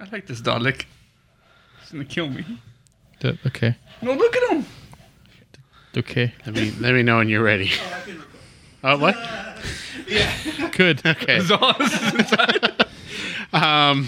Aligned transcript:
I 0.00 0.08
like 0.10 0.26
this 0.26 0.40
Dalek. 0.40 0.84
He's 1.80 1.90
gonna 1.92 2.04
kill 2.04 2.28
me. 2.28 2.44
That- 3.20 3.38
okay. 3.46 3.76
No, 4.02 4.14
look 4.14 4.34
at 4.36 4.50
him. 4.50 4.64
Okay. 5.96 6.32
Let 6.46 6.54
me 6.54 6.70
let 6.80 6.94
me 6.94 7.02
know 7.02 7.18
when 7.18 7.28
you're 7.28 7.42
ready. 7.42 7.70
Oh, 8.82 8.96
what? 8.96 9.14
yeah. 10.08 10.32
Good. 10.72 11.04
Okay. 11.04 11.40
Um. 13.52 14.06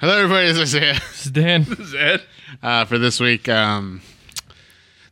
Hello, 0.00 0.16
everybody. 0.18 0.48
As 0.48 0.58
I 0.58 0.64
say, 0.64 0.94
This 0.94 1.26
is 1.26 1.30
Dan. 1.30 1.64
Zed. 1.84 2.22
uh, 2.60 2.84
for 2.86 2.98
this 2.98 3.20
week, 3.20 3.48
um, 3.48 4.00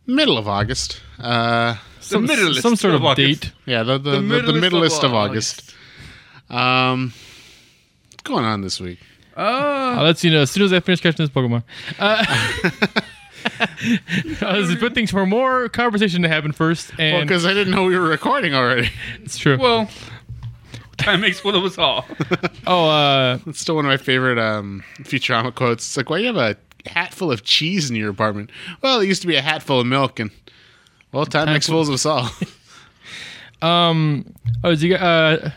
middle 0.04 0.36
of 0.36 0.48
August. 0.48 1.00
Uh, 1.20 1.76
Some, 2.00 2.24
middlest 2.26 2.62
some 2.62 2.74
sort 2.74 2.94
of 2.94 3.02
of 3.02 3.06
August. 3.06 3.42
date. 3.42 3.52
yeah, 3.66 3.84
the 3.84 3.98
the, 3.98 4.10
the, 4.10 4.16
the, 4.16 4.22
middlest 4.22 4.48
of 4.56 4.60
middlest 4.60 5.04
of, 5.04 5.14
August. 5.14 5.74
August. 6.50 6.54
Um, 6.60 7.12
what's 8.10 8.22
going 8.24 8.44
on 8.44 8.62
this 8.62 8.80
week? 8.80 8.98
Oh, 9.36 9.94
I'll 9.98 10.04
let 10.04 10.22
you 10.24 10.30
know 10.30 10.42
as 10.42 10.50
soon 10.50 10.64
as 10.64 10.72
I 10.72 10.80
finish 10.80 11.00
catching 11.00 11.24
this 11.24 11.30
Pokemon. 11.34 11.62
Uh, 11.98 12.24
this 14.40 14.68
is 14.68 14.74
good 14.76 14.94
things 14.94 15.10
for 15.10 15.26
more 15.26 15.68
conversation 15.68 16.22
to 16.22 16.28
happen 16.28 16.52
first, 16.52 16.96
Well, 16.98 17.06
and 17.20 17.28
because 17.28 17.44
I 17.44 17.54
didn't 17.54 17.72
know 17.72 17.84
we 17.84 17.98
were 17.98 18.08
recording 18.08 18.54
already. 18.54 18.90
it's 19.22 19.38
true. 19.38 19.58
well. 19.58 19.88
Time 20.98 21.20
makes 21.22 21.42
one 21.42 21.54
of 21.56 21.64
us 21.64 21.78
all. 21.78 22.06
oh, 22.66 22.88
uh, 22.88 23.38
It's 23.46 23.58
still 23.60 23.74
one 23.74 23.84
of 23.86 23.88
my 23.88 23.96
favorite 23.96 24.38
um, 24.38 24.84
Futurama 25.00 25.52
quotes. 25.52 25.84
It's 25.84 25.96
like, 25.96 26.08
why 26.10 26.18
do 26.18 26.24
you 26.24 26.32
have 26.34 26.56
a 26.86 26.88
hat 26.88 27.12
full 27.12 27.32
of 27.32 27.42
cheese 27.42 27.90
in 27.90 27.96
your 27.96 28.10
apartment? 28.10 28.50
Well, 28.82 29.00
it 29.00 29.06
used 29.08 29.22
to 29.22 29.26
be 29.26 29.34
a 29.34 29.42
hat 29.42 29.62
full 29.64 29.80
of 29.80 29.86
milk, 29.86 30.20
and 30.20 30.30
well, 31.10 31.26
time 31.26 31.46
makes 31.46 31.66
fools 31.66 31.88
of 31.88 31.94
us 31.94 32.06
all. 32.06 32.28
um, 33.68 34.32
oh, 34.62 34.70
did 34.70 34.82
you, 34.82 34.88
gu- 34.90 35.02
uh, 35.02 35.50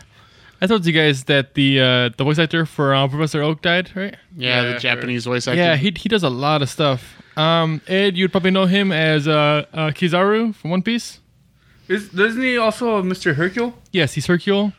I 0.60 0.66
told 0.66 0.86
you 0.86 0.92
guys 0.92 1.24
that 1.24 1.54
the 1.54 1.80
uh, 1.80 2.08
the 2.16 2.24
voice 2.24 2.38
actor 2.38 2.64
for 2.64 2.94
uh, 2.94 3.08
Professor 3.08 3.42
Oak 3.42 3.62
died, 3.62 3.90
right? 3.94 4.16
yeah, 4.36 4.62
Yeah, 4.62 4.72
the 4.72 4.78
Japanese 4.78 5.24
voice 5.26 5.46
actor. 5.46 5.58
Yeah, 5.58 5.76
he 5.76 5.92
he 5.96 6.08
does 6.08 6.22
a 6.22 6.30
lot 6.30 6.62
of 6.62 6.70
stuff. 6.70 7.14
Um, 7.36 7.82
Ed, 7.86 8.16
you'd 8.16 8.30
probably 8.30 8.50
know 8.50 8.64
him 8.64 8.92
as 8.92 9.28
uh, 9.28 9.66
uh 9.72 9.90
Kizaru 9.90 10.54
from 10.54 10.70
One 10.70 10.82
Piece. 10.82 11.20
Is, 11.88 12.08
doesn't 12.08 12.42
he 12.42 12.56
also 12.56 13.02
Mr. 13.02 13.34
Hercule? 13.34 13.74
Yes, 13.92 14.14
he's 14.14 14.26
Hercule, 14.26 14.72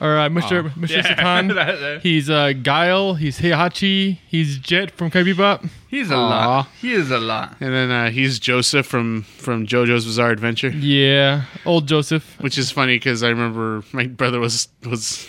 or 0.00 0.18
uh, 0.18 0.28
Mr. 0.28 0.70
Mr. 0.72 1.02
Satan. 1.02 1.48
That- 1.54 1.80
that- 1.80 2.00
He's 2.02 2.28
uh, 2.30 2.52
Guile. 2.52 3.14
He's 3.14 3.40
Heihachi. 3.40 4.18
He's 4.28 4.58
Jet 4.58 4.90
from 4.90 5.10
Cowboy 5.10 5.32
Bebop. 5.32 5.68
He's 5.88 6.10
a 6.10 6.14
Aw. 6.14 6.28
lot. 6.28 6.68
He 6.80 6.92
is 6.92 7.10
a 7.10 7.18
lot. 7.18 7.56
and 7.60 7.72
then 7.72 7.90
uh, 7.90 8.10
he's 8.10 8.38
Joseph 8.38 8.86
from 8.86 9.22
from 9.22 9.66
JoJo's 9.66 10.04
Bizarre 10.04 10.30
Adventure, 10.30 10.68
Yeah, 10.68 11.44
old 11.64 11.86
Joseph. 11.88 12.36
which 12.40 12.58
is 12.58 12.70
funny 12.70 12.96
because 12.96 13.22
I 13.22 13.28
remember 13.28 13.82
my 13.92 14.06
brother 14.06 14.38
was 14.40 14.68
was 14.84 15.26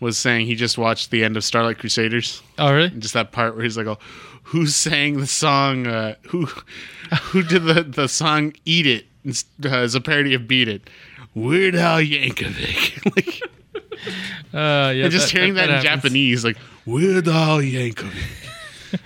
was 0.00 0.16
saying 0.18 0.46
he 0.46 0.54
just 0.54 0.78
watched 0.78 1.10
the 1.10 1.24
end 1.24 1.36
of 1.36 1.42
Starlight 1.44 1.78
Crusaders, 1.78 2.42
Oh, 2.58 2.72
really? 2.72 2.90
just 2.90 3.14
that 3.14 3.32
part 3.32 3.54
where 3.54 3.64
he's 3.64 3.76
like, 3.76 3.86
"Oh, 3.86 3.98
who 4.44 4.66
sang 4.66 5.18
the 5.18 5.26
song? 5.26 5.86
Uh, 5.86 6.14
who 6.28 6.46
who 7.22 7.42
did 7.42 7.64
the 7.64 7.82
the 7.82 8.08
song 8.08 8.52
Eat 8.64 8.86
It 8.86 9.06
uh, 9.64 9.68
as 9.68 9.94
a 9.94 10.00
parody 10.00 10.34
of 10.34 10.46
Beat 10.46 10.68
It?" 10.68 10.88
Weird 11.40 11.74
Al 11.76 11.98
Yankovic. 12.00 13.16
like, 13.16 13.42
Uh, 14.54 14.90
yeah. 14.94 15.04
and 15.04 15.10
just 15.12 15.30
hearing 15.30 15.54
that, 15.54 15.64
in 15.68 15.76
happens. 15.76 15.84
Japanese, 16.02 16.44
like 16.44 16.56
Weird 16.86 17.28
Al 17.28 17.58
Yankovic, 17.58 19.00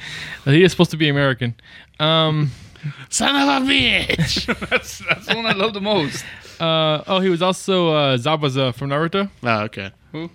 He 0.44 0.62
is 0.62 0.70
supposed 0.70 0.90
to 0.92 0.96
be 0.96 1.08
American. 1.08 1.54
Um. 1.98 2.50
son 3.10 3.34
of 3.36 3.62
a 3.62 3.66
bitch. 3.66 4.46
That's 4.68 4.98
that's 4.98 5.26
the 5.26 5.36
one 5.36 5.46
I 5.46 5.52
love 5.52 5.72
the 5.72 5.80
most. 5.80 6.24
Uh. 6.60 7.02
Oh, 7.06 7.20
he 7.20 7.28
was 7.28 7.40
also 7.42 7.90
uh, 7.90 8.16
Zabuza 8.16 8.74
from 8.74 8.90
Naruto. 8.90 9.30
oh, 9.42 9.60
okay. 9.64 9.90
Who? 10.12 10.30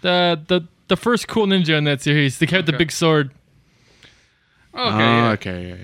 The 0.00 0.40
the 0.48 0.66
the 0.88 0.96
first 0.96 1.28
cool 1.28 1.46
ninja 1.46 1.78
in 1.78 1.84
that 1.84 2.02
series. 2.02 2.38
The 2.38 2.46
guy 2.46 2.56
with 2.58 2.66
the 2.66 2.72
big 2.72 2.90
sword. 2.90 3.30
Okay. 4.74 4.82
oh, 4.82 4.98
yeah. 4.98 5.30
okay. 5.32 5.68
Yeah, 5.68 5.76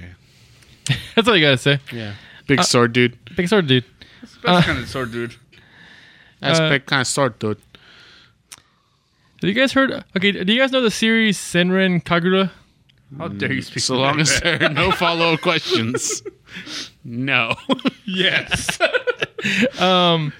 yeah. 0.88 0.96
That's 1.14 1.28
all 1.28 1.36
you 1.36 1.44
gotta 1.44 1.58
say. 1.58 1.78
yeah. 1.92 2.14
Big 2.46 2.62
sword 2.64 2.92
dude. 2.94 3.16
Big 3.36 3.46
sword 3.48 3.66
dude. 3.66 3.84
That's 4.42 4.66
kind 4.66 4.78
of 4.78 4.88
sword 4.88 5.12
dude. 5.12 5.36
That's 6.40 6.60
Uh, 6.60 6.68
big 6.70 6.86
kind 6.86 7.00
of 7.00 7.06
sword 7.06 7.38
dude. 7.38 7.58
Have 9.40 9.48
you 9.48 9.54
guys 9.54 9.72
heard? 9.72 9.92
Okay, 10.16 10.32
do 10.32 10.52
you 10.52 10.58
guys 10.60 10.72
know 10.72 10.80
the 10.80 10.90
series 10.90 11.38
Senran 11.38 12.02
Kagura? 12.02 12.50
How 13.16 13.28
dare 13.28 13.52
you 13.52 13.62
speak? 13.62 13.82
So 13.82 13.94
to 13.94 14.00
me 14.00 14.04
long 14.06 14.12
like 14.16 14.20
as 14.22 14.40
that? 14.40 14.58
there 14.60 14.70
are 14.70 14.72
no 14.74 14.90
follow 14.90 15.32
up 15.34 15.40
questions. 15.40 16.22
No. 17.04 17.54
yes. 18.04 18.78
Um, 19.78 20.32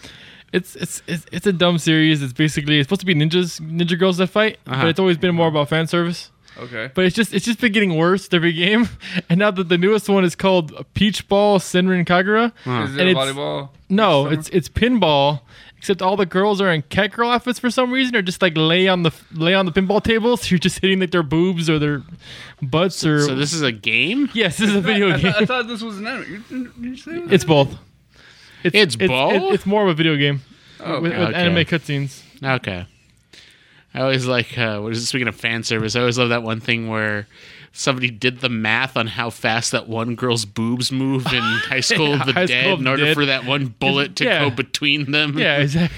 it's 0.53 0.75
it's 0.75 1.03
it's 1.07 1.25
it's 1.31 1.47
a 1.47 1.53
dumb 1.53 1.79
series. 1.79 2.21
It's 2.21 2.33
basically 2.33 2.81
it's 2.81 2.87
supposed 2.89 3.01
to 3.01 3.07
be 3.07 3.15
ninjas, 3.15 3.61
ninja 3.61 3.97
girls 3.97 4.17
that 4.17 4.27
fight, 4.27 4.59
Uh-huh. 4.67 4.83
but 4.83 4.89
it's 4.89 4.99
always 4.99 5.17
been 5.17 5.37
more 5.37 5.47
about 5.47 5.69
fan 5.69 5.87
service. 5.87 6.33
okay. 6.59 6.91
But 6.95 7.05
it's 7.05 7.15
just 7.15 7.33
it's 7.33 7.45
just 7.45 7.61
been 7.61 7.71
getting 7.71 7.97
worse 7.97 8.29
every 8.33 8.53
game. 8.53 8.89
And 9.31 9.39
now 9.39 9.53
that 9.53 9.69
the 9.69 9.79
newest 9.79 10.09
one 10.09 10.25
is 10.25 10.35
called 10.35 10.73
Peach 10.95 11.29
Ball 11.29 11.61
Senran 11.61 12.05
Kagura. 12.05 12.47
Is 12.89 12.97
it 12.97 13.01
And 13.07 13.11
a 13.11 13.15
volleyball? 13.15 13.69
No, 13.89 14.27
it's 14.27 14.49
it's 14.49 14.69
pinball. 14.69 15.43
Except 15.78 16.03
all 16.03 16.16
the 16.16 16.27
girls 16.27 16.61
are 16.61 16.71
in 16.72 16.83
cat 16.83 17.12
girl 17.12 17.31
outfits 17.31 17.59
for 17.61 17.71
some 17.71 17.93
reason, 17.93 18.15
or 18.16 18.21
just 18.22 18.43
like 18.43 18.55
lay 18.56 18.89
on 18.89 19.05
the 19.05 19.12
lay 19.33 19.55
on 19.55 19.65
the 19.65 19.72
pinball 19.72 20.03
tables. 20.03 20.50
You're 20.50 20.59
just 20.59 20.81
hitting 20.81 20.99
like 21.00 21.12
their 21.12 21.22
boobs 21.22 21.71
or 21.71 21.78
their 21.78 22.03
butts 22.61 23.06
or. 23.06 23.21
So 23.22 23.34
this 23.37 23.53
is 23.53 23.62
a 23.62 23.71
game? 23.72 24.28
yes, 24.34 24.59
this 24.59 24.71
is 24.71 24.77
a 24.77 24.81
video 24.81 25.12
I, 25.12 25.19
game. 25.21 25.33
thought, 25.33 25.43
I 25.43 25.47
thought 25.47 25.67
this 25.69 25.81
was 25.83 25.99
an 25.99 26.06
anime. 26.06 26.44
Did 26.81 26.84
you 26.84 26.97
say 26.97 27.12
it 27.12 27.22
was 27.25 27.33
It's 27.33 27.44
both. 27.44 27.77
It's 28.65 28.97
both? 28.97 29.55
it's 29.55 29.67
more 29.67 29.84
of 29.84 29.88
a 29.88 29.94
video 29.94 30.17
game 30.17 30.41
Oh, 30.81 31.00
with, 31.00 31.12
with 31.12 31.21
Okay. 31.28 31.34
anime 31.38 31.65
cutscenes. 31.65 32.22
Okay. 32.43 32.84
I 33.94 34.00
always 34.00 34.27
like, 34.27 34.59
uh, 34.59 34.81
what 34.81 34.93
is 34.93 35.03
it, 35.03 35.06
speaking 35.06 35.28
of 35.28 35.37
fan 35.37 35.62
service, 35.62 35.97
I 35.97 36.00
always 36.00 36.19
love 36.19 36.28
that 36.31 36.43
one 36.43 36.61
thing 36.61 36.88
where 36.88 37.27
somebody 37.78 38.11
did 38.11 38.41
the 38.41 38.49
math 38.49 38.97
on 38.97 39.06
how 39.06 39.31
fast 39.31 39.71
that 39.71 39.87
one 39.89 40.16
girl's 40.16 40.44
boobs 40.44 40.91
move 40.91 41.25
in 41.33 41.41
High 41.43 41.78
School 41.81 42.15
of 42.15 42.27
the 42.27 42.33
High 42.33 42.47
Dead 42.47 42.66
of 42.72 42.81
in 42.81 42.87
order 42.89 43.05
Dead. 43.05 43.15
for 43.15 43.27
that 43.27 43.44
one 43.44 43.66
bullet 43.66 44.16
to 44.16 44.25
Yeah. 44.25 44.41
go 44.41 44.50
between 44.50 45.12
them. 45.12 45.39
Yeah, 45.39 45.59
exactly. 45.62 45.97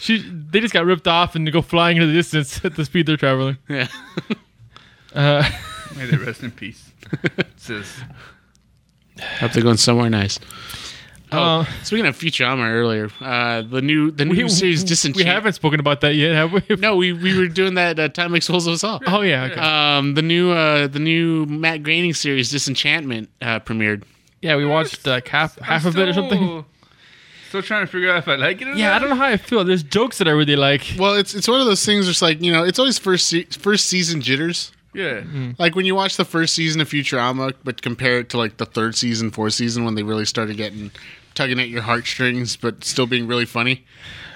she, 0.00 0.18
they 0.18 0.58
just 0.60 0.74
got 0.74 0.84
ripped 0.84 1.06
off 1.08 1.34
and 1.36 1.46
they 1.46 1.50
go 1.52 1.62
flying 1.62 1.96
into 1.96 2.08
the 2.08 2.12
distance 2.12 2.62
at 2.64 2.74
the 2.74 2.84
speed 2.84 3.06
they're 3.06 3.16
traveling. 3.16 3.56
Yeah. 3.68 3.86
Uh, 5.14 5.48
May 5.96 6.06
they 6.06 6.16
rest 6.16 6.42
in 6.42 6.50
peace. 6.50 6.90
It 7.38 7.46
says 7.56 7.86
Hope 9.38 9.52
they're 9.52 9.62
going 9.62 9.76
somewhere 9.76 10.10
nice. 10.10 10.40
Oh, 11.36 11.60
uh, 11.60 11.64
speaking 11.82 12.06
of 12.06 12.16
Futurama 12.18 12.70
earlier, 12.72 13.10
uh, 13.20 13.62
the 13.62 13.82
new 13.82 14.10
the 14.10 14.24
new 14.24 14.48
series 14.48 14.84
Disenchantment. 14.84 15.26
we 15.26 15.30
haven't 15.30 15.52
spoken 15.54 15.80
about 15.80 16.00
that 16.02 16.14
yet, 16.14 16.34
have 16.34 16.52
we? 16.52 16.62
No, 16.78 16.96
we, 16.96 17.12
we 17.12 17.36
were 17.38 17.46
doing 17.48 17.74
that 17.74 17.98
uh, 17.98 18.08
Time 18.08 18.32
Makes 18.32 18.46
Fools 18.46 18.66
of 18.66 18.74
Us 18.74 18.84
All. 18.84 19.00
Oh 19.06 19.20
yeah, 19.22 19.44
okay. 19.44 19.60
Um, 19.60 20.14
the 20.14 20.22
new 20.22 20.50
uh, 20.52 20.86
the 20.86 20.98
new 20.98 21.46
Matt 21.46 21.82
Groening 21.82 22.14
series 22.14 22.50
Disenchantment 22.50 23.28
uh, 23.42 23.60
premiered. 23.60 24.04
yeah. 24.42 24.56
We 24.56 24.64
watched 24.66 25.06
like 25.06 25.28
half 25.28 25.58
half 25.58 25.82
I'm 25.84 25.88
of 25.88 25.98
it 25.98 26.08
or 26.08 26.12
something. 26.12 26.38
still- 26.38 26.66
Still 27.50 27.62
trying 27.62 27.86
to 27.86 27.92
figure 27.92 28.10
out 28.10 28.18
if 28.18 28.26
I 28.26 28.34
like 28.34 28.60
it. 28.62 28.66
Or 28.66 28.72
Yeah, 28.74 28.96
I 28.96 28.98
don't 28.98 29.10
know 29.10 29.14
how 29.14 29.26
I 29.26 29.36
feel. 29.36 29.62
There's 29.64 29.84
jokes 29.84 30.18
that 30.18 30.26
I 30.26 30.32
really 30.32 30.56
like. 30.56 30.94
Well, 30.98 31.14
it's 31.14 31.36
it's 31.36 31.46
one 31.46 31.60
of 31.60 31.66
those 31.66 31.86
things. 31.86 32.08
It's 32.08 32.20
like 32.20 32.42
you 32.42 32.50
know, 32.50 32.64
it's 32.64 32.80
always 32.80 32.98
first 32.98 33.28
se- 33.28 33.44
first 33.60 33.86
season 33.86 34.20
jitters. 34.20 34.72
Yeah. 34.92 35.22
Like 35.56 35.76
when 35.76 35.86
you 35.86 35.94
watch 35.94 36.16
the 36.16 36.24
first 36.24 36.52
season 36.56 36.80
of 36.80 36.88
Futurama, 36.88 37.54
but 37.62 37.80
compare 37.80 38.18
it 38.18 38.28
to 38.30 38.38
like 38.38 38.56
the 38.56 38.66
third 38.66 38.96
season, 38.96 39.30
fourth 39.30 39.54
season 39.54 39.84
when 39.84 39.94
they 39.94 40.02
really 40.02 40.24
started 40.24 40.56
getting 40.56 40.90
tugging 41.34 41.58
at 41.60 41.68
your 41.68 41.82
heartstrings, 41.82 42.56
but 42.56 42.84
still 42.84 43.06
being 43.06 43.26
really 43.26 43.44
funny. 43.44 43.84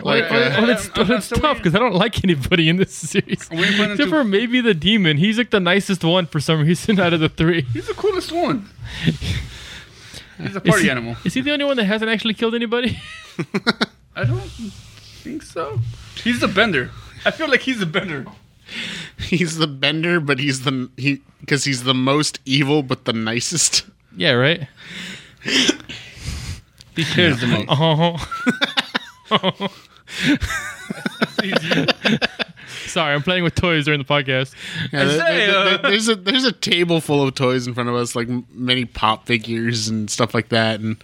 Like, 0.00 0.30
Well, 0.30 0.52
uh, 0.52 0.60
well, 0.62 0.70
it's, 0.70 0.86
I'm- 0.94 1.10
I'm 1.10 1.16
it's 1.18 1.28
tough 1.30 1.56
because 1.58 1.74
I 1.74 1.78
don't 1.78 1.94
like 1.94 2.22
anybody 2.24 2.68
in 2.68 2.76
this 2.76 2.92
series. 2.94 3.48
waiting 3.50 3.72
for 3.72 3.82
them 3.82 3.90
Except 3.92 3.98
to- 3.98 4.08
for 4.10 4.24
maybe 4.24 4.60
the 4.60 4.74
demon. 4.74 5.16
He's 5.16 5.38
like 5.38 5.50
the 5.50 5.60
nicest 5.60 6.04
one 6.04 6.26
for 6.26 6.40
some 6.40 6.60
reason 6.66 7.00
out 7.00 7.12
of 7.12 7.20
the 7.20 7.28
three. 7.28 7.62
He's 7.72 7.86
the 7.88 7.94
coolest 7.94 8.30
one. 8.32 8.68
He's 10.38 10.54
a 10.54 10.58
Is 10.62 10.68
party 10.68 10.84
he, 10.84 10.90
animal. 10.90 11.16
Is 11.24 11.34
he 11.34 11.40
the 11.40 11.50
only 11.50 11.64
one 11.64 11.76
that 11.78 11.84
hasn't 11.86 12.08
actually 12.10 12.34
killed 12.34 12.54
anybody? 12.54 13.00
I 14.14 14.22
don't 14.24 14.40
think 14.48 15.42
so. 15.42 15.80
He's 16.22 16.38
the 16.38 16.46
bender. 16.46 16.92
I 17.24 17.32
feel 17.32 17.48
like 17.50 17.62
he's 17.62 17.80
the 17.80 17.86
bender. 17.86 18.24
he's 19.18 19.56
the 19.56 19.66
bender, 19.66 20.20
but 20.20 20.38
he's 20.38 20.62
the 20.62 20.90
he 20.96 21.22
because 21.40 21.64
he's 21.64 21.82
the 21.82 21.94
most 21.94 22.38
evil, 22.44 22.84
but 22.84 23.04
the 23.04 23.12
nicest. 23.12 23.84
yeah, 24.16 24.30
right. 24.32 24.68
He 26.98 27.04
cares 27.04 27.40
the 27.40 27.46
most. 27.46 27.68
Oh. 29.30 29.68
Sorry, 32.86 33.14
I'm 33.14 33.22
playing 33.22 33.44
with 33.44 33.54
toys 33.54 33.84
during 33.84 34.00
the 34.00 34.04
podcast. 34.06 34.54
Yeah, 34.92 35.04
there- 35.04 35.16
there- 35.18 35.64
there- 35.64 35.78
there's 35.90 36.08
a 36.08 36.14
there's 36.16 36.44
a 36.44 36.52
table 36.52 37.00
full 37.00 37.22
of 37.26 37.34
toys 37.34 37.66
in 37.66 37.74
front 37.74 37.88
of 37.88 37.94
us, 37.94 38.16
like 38.16 38.28
many 38.52 38.84
pop 38.86 39.26
figures 39.26 39.88
and 39.88 40.10
stuff 40.10 40.32
like 40.34 40.48
that, 40.48 40.80
and, 40.80 40.96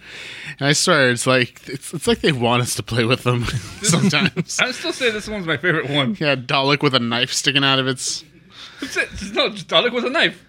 and 0.59 0.67
I 0.67 0.73
swear 0.73 1.11
it's 1.11 1.27
like 1.27 1.61
it's, 1.67 1.93
it's 1.93 2.07
like 2.07 2.21
they 2.21 2.31
want 2.31 2.63
us 2.63 2.75
to 2.75 2.83
play 2.83 3.05
with 3.05 3.23
them 3.23 3.43
sometimes. 3.83 4.59
I 4.59 4.71
still 4.71 4.93
say 4.93 5.11
this 5.11 5.27
one's 5.27 5.45
my 5.45 5.57
favorite 5.57 5.89
one. 5.89 6.17
yeah, 6.19 6.35
Dalek 6.35 6.81
with 6.81 6.95
a 6.95 6.99
knife 6.99 7.31
sticking 7.31 7.63
out 7.63 7.77
of 7.79 7.87
its. 7.87 8.23
That's 8.81 8.97
it. 8.97 9.09
Just- 9.11 9.33
No, 9.35 9.49
Dalek 9.51 9.93
with 9.93 10.05
a 10.05 10.09
knife. 10.09 10.43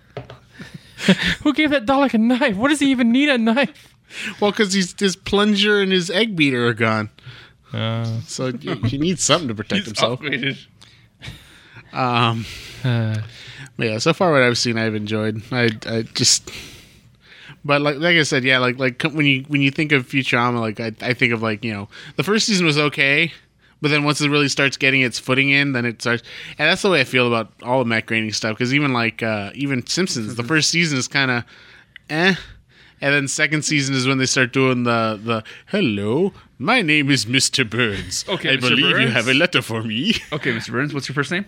Who 1.43 1.53
gave 1.53 1.71
that 1.71 1.85
Dalek 1.85 2.15
a 2.15 2.19
knife? 2.19 2.57
What 2.57 2.69
does 2.69 2.81
he 2.81 2.91
even 2.91 3.13
need 3.13 3.29
a 3.29 3.37
knife? 3.39 3.96
Well, 4.41 4.51
because 4.53 4.73
his 4.73 5.17
plunger 5.17 5.81
and 5.81 5.91
his 5.93 6.11
egg 6.11 6.37
beater 6.37 6.67
are 6.69 6.75
gone, 6.75 7.11
Uh, 7.73 8.21
so 8.27 8.47
you, 8.49 8.77
he 8.87 8.99
needs 8.99 9.23
something 9.23 9.49
to 9.49 9.55
protect 9.55 9.79
He's 9.81 9.87
himself. 9.87 10.21
upgraded. 10.21 10.59
Um, 11.93 12.45
Uh, 12.85 13.17
but 13.77 13.87
yeah, 13.87 13.99
so 13.99 14.13
far 14.13 14.31
what 14.33 14.43
I've 14.43 14.59
seen, 14.59 14.79
I've 14.79 14.95
enjoyed. 14.95 15.43
I, 15.51 15.71
I 15.87 16.03
just, 16.03 16.51
but 17.65 17.83
like 17.83 17.97
like 17.97 18.17
I 18.17 18.23
said, 18.23 18.45
yeah, 18.45 18.59
like 18.59 18.79
like 18.79 19.03
when 19.03 19.27
you 19.27 19.45
when 19.49 19.61
you 19.61 19.71
think 19.71 19.93
of 19.93 20.07
Futurama, 20.09 20.61
like 20.61 20.79
I, 20.81 20.93
I 21.01 21.15
think 21.15 21.33
of 21.33 21.43
like 21.43 21.65
you 21.65 21.73
know 21.73 21.89
the 22.17 22.23
first 22.23 22.47
season 22.47 22.65
was 22.65 22.79
okay, 22.79 23.33
but 23.81 23.91
then 23.91 24.05
once 24.05 24.21
it 24.21 24.31
really 24.31 24.49
starts 24.49 24.77
getting 24.77 25.01
its 25.03 25.19
footing 25.19 25.51
in, 25.51 25.73
then 25.73 25.85
it 25.85 26.01
starts, 26.01 26.23
and 26.59 26.69
that's 26.71 26.83
the 26.83 26.91
way 26.91 27.01
I 27.01 27.05
feel 27.05 27.27
about 27.27 27.53
all 27.63 27.81
of 27.81 27.87
Matt 27.87 28.07
Groening 28.07 28.33
stuff. 28.33 28.57
Because 28.57 28.73
even 28.73 28.93
like 28.93 29.23
uh, 29.23 29.51
even 29.55 29.85
Simpsons, 29.87 30.35
the 30.37 30.45
first 30.45 30.71
season 30.71 30.97
is 30.99 31.09
kind 31.09 31.31
of, 31.31 31.45
eh. 32.09 32.35
And 33.01 33.13
then 33.15 33.29
second 33.29 33.63
season 33.63 33.95
is 33.95 34.07
when 34.07 34.19
they 34.19 34.27
start 34.27 34.53
doing 34.53 34.85
the 34.85 35.21
the 35.23 35.45
hello, 35.67 36.33
my 36.59 36.81
name 36.83 37.11
is 37.11 37.27
Mr. 37.27 37.69
Burns. 37.69 38.25
Okay, 38.29 38.55
I 38.55 38.57
Mr. 38.57 38.61
believe 38.71 38.99
you 39.01 39.09
have 39.09 39.29
a 39.29 39.35
letter 39.35 39.61
for 39.63 39.83
me. 39.83 40.15
Okay, 40.33 40.53
Mr. 40.53 40.71
Burns, 40.73 40.95
what's 40.95 41.09
your 41.09 41.15
first 41.15 41.31
name? 41.31 41.45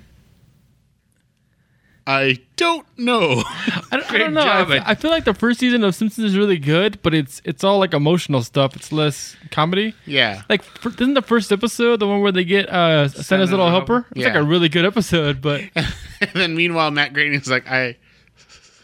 I 2.07 2.39
don't 2.57 2.87
know. 2.99 3.43
I, 3.47 3.83
don't- 3.93 4.11
I 4.13 4.19
don't 4.19 4.33
know. 4.35 4.43
job, 4.43 4.71
I. 4.71 4.83
I 4.87 4.95
feel 4.95 5.11
like 5.11 5.25
the 5.27 5.35
first 5.35 5.61
season 5.61 5.85
of 5.85 5.95
Simpsons 5.95 6.25
is 6.31 6.39
really 6.39 6.57
good, 6.59 7.01
but 7.03 7.13
it's 7.13 7.43
it's 7.45 7.63
all 7.63 7.79
like 7.79 7.93
emotional 7.93 8.43
stuff. 8.43 8.75
It's 8.77 8.91
less 8.93 9.37
comedy. 9.51 9.95
yeah. 10.07 10.43
Like, 10.49 10.63
for, 10.63 10.89
isn't 10.91 11.13
the 11.15 11.21
first 11.23 11.53
episode 11.53 12.01
the 12.01 12.07
one 12.09 12.23
where 12.23 12.33
they 12.33 12.45
get 12.45 12.69
uh, 12.71 13.09
Santa's 13.09 13.51
little 13.51 13.69
helper? 13.69 14.07
It's 14.17 14.25
like 14.25 14.35
a 14.35 14.43
really 14.43 14.71
good 14.71 14.87
episode, 14.87 15.43
but 15.43 15.61
And 15.77 16.31
then 16.35 16.57
meanwhile, 16.57 16.91
Matt 16.91 17.13
Groening's 17.13 17.51
like, 17.51 17.69
I 17.71 17.97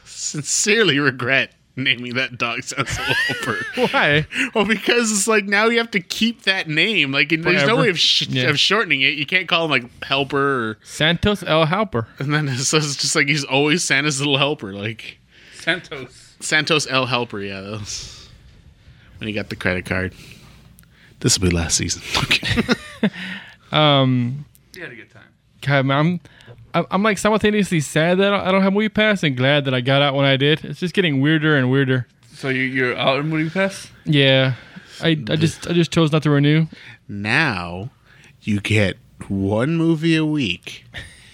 sincerely 0.04 0.98
regret 0.98 1.52
naming 1.82 2.14
that 2.14 2.38
dog 2.38 2.62
sounds 2.62 2.90
Sensible 2.90 3.14
Helper. 3.26 3.66
why? 3.92 4.26
well, 4.54 4.64
because 4.64 5.10
it's 5.10 5.26
like 5.28 5.44
now 5.46 5.66
you 5.66 5.78
have 5.78 5.90
to 5.92 6.00
keep 6.00 6.42
that 6.42 6.68
name. 6.68 7.10
Like, 7.12 7.32
and 7.32 7.42
there's 7.44 7.66
no 7.66 7.76
way 7.76 7.88
of, 7.88 7.98
sh- 7.98 8.28
Yeah. 8.28 8.48
of 8.50 8.58
shortening 8.58 9.00
it. 9.02 9.14
You 9.14 9.26
can't 9.26 9.48
call 9.48 9.64
him 9.64 9.70
like 9.70 10.04
Helper, 10.04 10.70
or, 10.70 10.78
Santos 10.84 11.42
El 11.42 11.66
Helper. 11.66 12.06
and 12.18 12.32
then 12.32 12.48
it's, 12.48 12.68
so 12.68 12.76
it's 12.78 12.96
just 12.96 13.14
like 13.16 13.26
he's 13.28 13.44
always 13.44 13.82
Santa's 13.82 14.20
little 14.20 14.38
helper, 14.38 14.72
like 14.72 15.18
Santos. 15.54 16.34
Santos 16.40 16.86
El 16.88 17.06
Helper. 17.06 17.40
Yeah, 17.40 17.60
that 17.60 17.70
was 17.72 18.28
when 19.18 19.28
he 19.28 19.34
got 19.34 19.48
the 19.50 19.56
credit 19.56 19.84
card. 19.86 20.12
This 21.20 21.38
will 21.38 21.48
be 21.48 21.54
last 21.54 21.76
season. 21.76 22.02
Okay. 22.22 23.12
Um, 23.72 24.44
You 24.74 24.82
had 24.82 24.92
a 24.92 24.96
good 24.96 25.10
time. 25.10 25.22
God, 25.62 25.86
man, 25.86 25.98
I'm, 25.98 26.20
I'm 26.74 26.86
I'm 26.90 27.02
like 27.02 27.18
simultaneously 27.18 27.80
sad 27.80 28.18
that 28.18 28.32
I 28.34 28.50
don't 28.50 28.62
have 28.62 28.72
Movie 28.72 28.88
Pass 28.88 29.22
and 29.22 29.36
glad 29.36 29.64
that 29.66 29.74
I 29.74 29.80
got 29.80 30.02
out 30.02 30.14
when 30.14 30.26
I 30.26 30.36
did. 30.36 30.64
It's 30.64 30.80
just 30.80 30.92
getting 30.94 31.20
weirder 31.20 31.56
and 31.56 31.70
weirder. 31.70 32.06
So 32.34 32.48
you, 32.48 32.62
you're 32.62 32.96
out 32.96 33.20
in 33.20 33.28
Movie 33.28 33.48
Pass? 33.48 33.90
Yeah, 34.04 34.54
I, 35.00 35.10
I 35.10 35.36
just 35.36 35.66
I 35.68 35.72
just 35.72 35.90
chose 35.92 36.10
not 36.12 36.22
to 36.24 36.30
renew. 36.30 36.66
now 37.08 37.90
you 38.42 38.60
get 38.60 38.98
one 39.28 39.76
movie 39.76 40.16
a 40.16 40.24
week. 40.26 40.84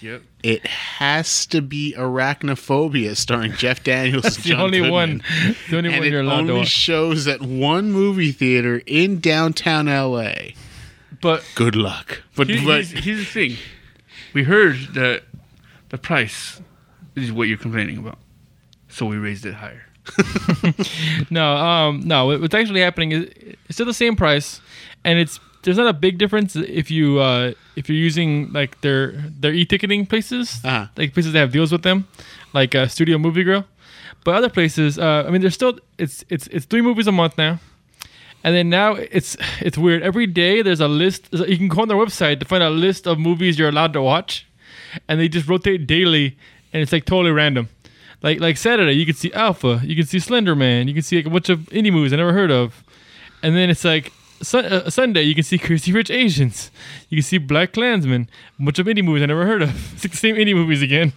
Yep. 0.00 0.22
It 0.42 0.66
has 0.66 1.44
to 1.46 1.60
be 1.60 1.94
Arachnophobia, 1.98 3.16
starring 3.16 3.52
Jeff 3.52 3.82
Daniels. 3.84 4.22
That's 4.22 4.36
the 4.38 4.50
John 4.50 4.60
only 4.60 4.78
Goodman. 4.78 4.92
one. 4.92 5.22
The 5.68 5.76
only 5.78 5.90
And 5.90 5.98
one 5.98 6.06
it 6.06 6.10
you're 6.12 6.20
allowed 6.22 6.34
to 6.36 6.40
only 6.40 6.54
watch. 6.60 6.68
shows 6.68 7.26
at 7.26 7.42
one 7.42 7.92
movie 7.92 8.32
theater 8.32 8.80
in 8.86 9.20
downtown 9.20 9.86
LA. 9.86 10.32
But 11.20 11.44
Good 11.54 11.76
luck. 11.76 12.22
But, 12.36 12.48
here- 12.48 12.60
but 12.64 12.84
here's, 12.86 13.04
here's 13.04 13.18
the 13.18 13.24
thing. 13.26 13.56
We 14.32 14.44
heard 14.44 14.76
that 14.94 15.24
the 15.90 15.98
price 15.98 16.60
is 17.14 17.30
what 17.32 17.46
you're 17.48 17.58
complaining 17.58 17.98
about. 17.98 18.18
So 18.88 19.06
we 19.06 19.16
raised 19.18 19.44
it 19.46 19.54
higher. 19.54 19.82
No, 21.30 21.56
um, 21.56 22.00
no. 22.04 22.26
What's 22.38 22.54
actually 22.54 22.80
happening 22.80 23.12
is 23.12 23.24
it's 23.66 23.74
still 23.76 23.86
the 23.86 23.94
same 23.94 24.16
price, 24.16 24.60
and 25.04 25.18
it's 25.18 25.38
there's 25.62 25.76
not 25.76 25.86
a 25.88 25.92
big 25.92 26.18
difference 26.18 26.56
if 26.56 26.90
you 26.90 27.20
uh, 27.20 27.52
if 27.76 27.88
you're 27.88 27.98
using 27.98 28.52
like 28.52 28.80
their 28.80 29.12
their 29.40 29.52
e-ticketing 29.52 30.06
places, 30.06 30.60
Uh-huh. 30.64 30.86
like 30.96 31.12
places 31.14 31.32
that 31.34 31.38
have 31.40 31.52
deals 31.52 31.70
with 31.70 31.82
them, 31.82 32.06
like 32.52 32.74
uh, 32.74 32.88
Studio 32.88 33.18
Movie 33.18 33.44
Grill. 33.44 33.64
But 34.24 34.34
other 34.34 34.48
places, 34.50 34.98
uh, 34.98 35.24
I 35.26 35.30
mean, 35.30 35.40
there's 35.42 35.54
still 35.54 35.78
it's 35.98 36.24
it's 36.28 36.46
it's 36.48 36.66
three 36.66 36.82
movies 36.82 37.06
a 37.06 37.12
month 37.12 37.38
now, 37.38 37.60
and 38.42 38.54
then 38.56 38.68
now 38.70 38.94
it's 38.94 39.36
it's 39.60 39.78
weird. 39.78 40.02
Every 40.02 40.26
day 40.26 40.62
there's 40.62 40.80
a 40.80 40.88
list. 40.88 41.28
You 41.32 41.56
can 41.58 41.68
go 41.68 41.82
on 41.82 41.88
their 41.88 41.96
website 41.96 42.40
to 42.40 42.46
find 42.46 42.62
a 42.62 42.70
list 42.70 43.06
of 43.06 43.18
movies 43.18 43.58
you're 43.58 43.68
allowed 43.68 43.92
to 43.92 44.02
watch, 44.02 44.46
and 45.08 45.20
they 45.20 45.28
just 45.28 45.48
rotate 45.48 45.86
daily, 45.86 46.36
and 46.72 46.82
it's 46.82 46.92
like 46.92 47.04
totally 47.04 47.30
random. 47.32 47.68
Like 48.22 48.40
like 48.40 48.56
Saturday, 48.56 48.92
you 48.92 49.06
can 49.06 49.14
see 49.14 49.32
Alpha, 49.32 49.80
you 49.84 49.96
can 49.96 50.04
see 50.06 50.18
Slender 50.18 50.54
Man, 50.54 50.88
you 50.88 50.94
can 50.94 51.02
see 51.02 51.16
like 51.16 51.26
a 51.26 51.30
bunch 51.30 51.48
of 51.48 51.60
indie 51.70 51.92
movies 51.92 52.12
I 52.12 52.16
never 52.16 52.32
heard 52.32 52.50
of, 52.50 52.84
and 53.42 53.56
then 53.56 53.70
it's 53.70 53.84
like 53.84 54.12
Sun- 54.42 54.66
uh, 54.66 54.90
Sunday 54.90 55.22
you 55.22 55.34
can 55.34 55.44
see 55.44 55.58
Crazy 55.66 55.92
Rich 55.92 56.10
Asians, 56.10 56.70
you 57.08 57.16
can 57.18 57.22
see 57.22 57.38
Black 57.38 57.72
Klansman, 57.72 58.28
a 58.58 58.62
bunch 58.62 58.78
of 58.78 58.86
indie 58.86 59.02
movies 59.04 59.22
I 59.22 59.26
never 59.26 59.46
heard 59.46 59.62
of. 59.62 59.70
It's 59.94 60.04
like 60.04 60.12
the 60.12 60.16
same 60.18 60.36
indie 60.36 60.54
movies 60.54 60.82
again. 60.82 61.12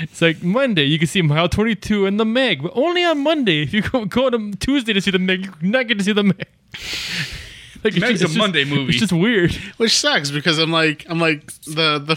It's 0.00 0.22
like 0.22 0.42
Monday 0.42 0.84
you 0.84 0.98
can 0.98 1.06
see 1.08 1.20
Mile 1.20 1.48
Twenty 1.50 1.74
Two 1.74 2.06
and 2.06 2.18
The 2.18 2.24
Meg, 2.24 2.62
but 2.62 2.72
only 2.74 3.04
on 3.04 3.22
Monday. 3.22 3.62
If 3.62 3.74
you 3.74 3.82
go, 3.82 4.06
go 4.06 4.30
to 4.30 4.52
Tuesday 4.56 4.94
to 4.94 5.00
see 5.02 5.10
The 5.10 5.18
Meg, 5.18 5.44
you're 5.60 5.70
not 5.70 5.86
get 5.86 5.98
to 5.98 6.04
see 6.04 6.12
The 6.12 6.22
Meg. 6.22 6.46
like 7.84 7.92
it's 7.94 8.00
Meg's 8.00 8.20
just- 8.20 8.22
a 8.22 8.24
it's 8.24 8.32
just- 8.32 8.38
Monday 8.38 8.64
movie. 8.64 8.90
It's 8.90 9.00
just 9.00 9.12
weird. 9.12 9.52
which 9.76 9.96
sucks 9.98 10.30
because 10.30 10.58
I'm 10.58 10.72
like 10.72 11.04
I'm 11.10 11.20
like 11.20 11.46
the 11.66 11.98
the 11.98 12.16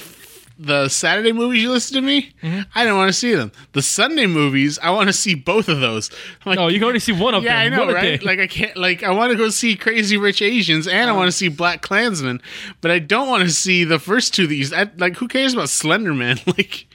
the 0.64 0.88
Saturday 0.90 1.32
movies 1.32 1.64
you 1.64 1.72
listen 1.72 1.96
to 1.96 2.02
me, 2.02 2.34
Mm-hmm. 2.44 2.62
I 2.76 2.84
don't 2.86 2.98
want 2.98 3.10
to 3.10 3.14
see 3.14 3.34
them. 3.34 3.52
The 3.74 3.82
Sunday 3.82 4.28
movies, 4.28 4.78
I 4.82 4.92
want 4.92 5.08
to 5.10 5.14
see 5.14 5.34
both 5.36 5.68
of 5.70 5.80
those. 5.80 6.10
I'm 6.46 6.52
like, 6.52 6.58
No, 6.60 6.68
you 6.68 6.80
can 6.80 6.88
only 6.88 7.00
see 7.00 7.12
one 7.12 7.34
of 7.34 7.44
them. 7.44 7.52
yeah, 7.52 7.60
I 7.60 7.70
know, 7.70 7.92
right? 7.92 8.22
Like 8.24 8.40
I 8.40 8.48
can't 8.48 8.76
like 8.78 9.04
I 9.04 9.12
want 9.12 9.32
to 9.32 9.38
go 9.38 9.50
see 9.50 9.76
Crazy 9.76 10.18
Rich 10.18 10.42
Asians 10.42 10.88
and 10.88 11.10
I 11.10 11.14
want 11.14 11.28
to 11.28 11.32
see 11.32 11.48
Black 11.48 11.82
Klansman, 11.82 12.42
but 12.82 12.92
I 12.92 13.00
don't 13.00 13.28
want 13.28 13.44
to 13.44 13.50
see 13.50 13.84
the 13.84 14.00
first 14.00 14.34
two 14.34 14.44
of 14.44 14.50
these. 14.50 14.72
I, 14.72 14.90
like 14.98 15.16
who 15.18 15.28
cares 15.28 15.54
about 15.54 15.70
Slender 15.70 16.14
Man? 16.14 16.40
like 16.46 16.88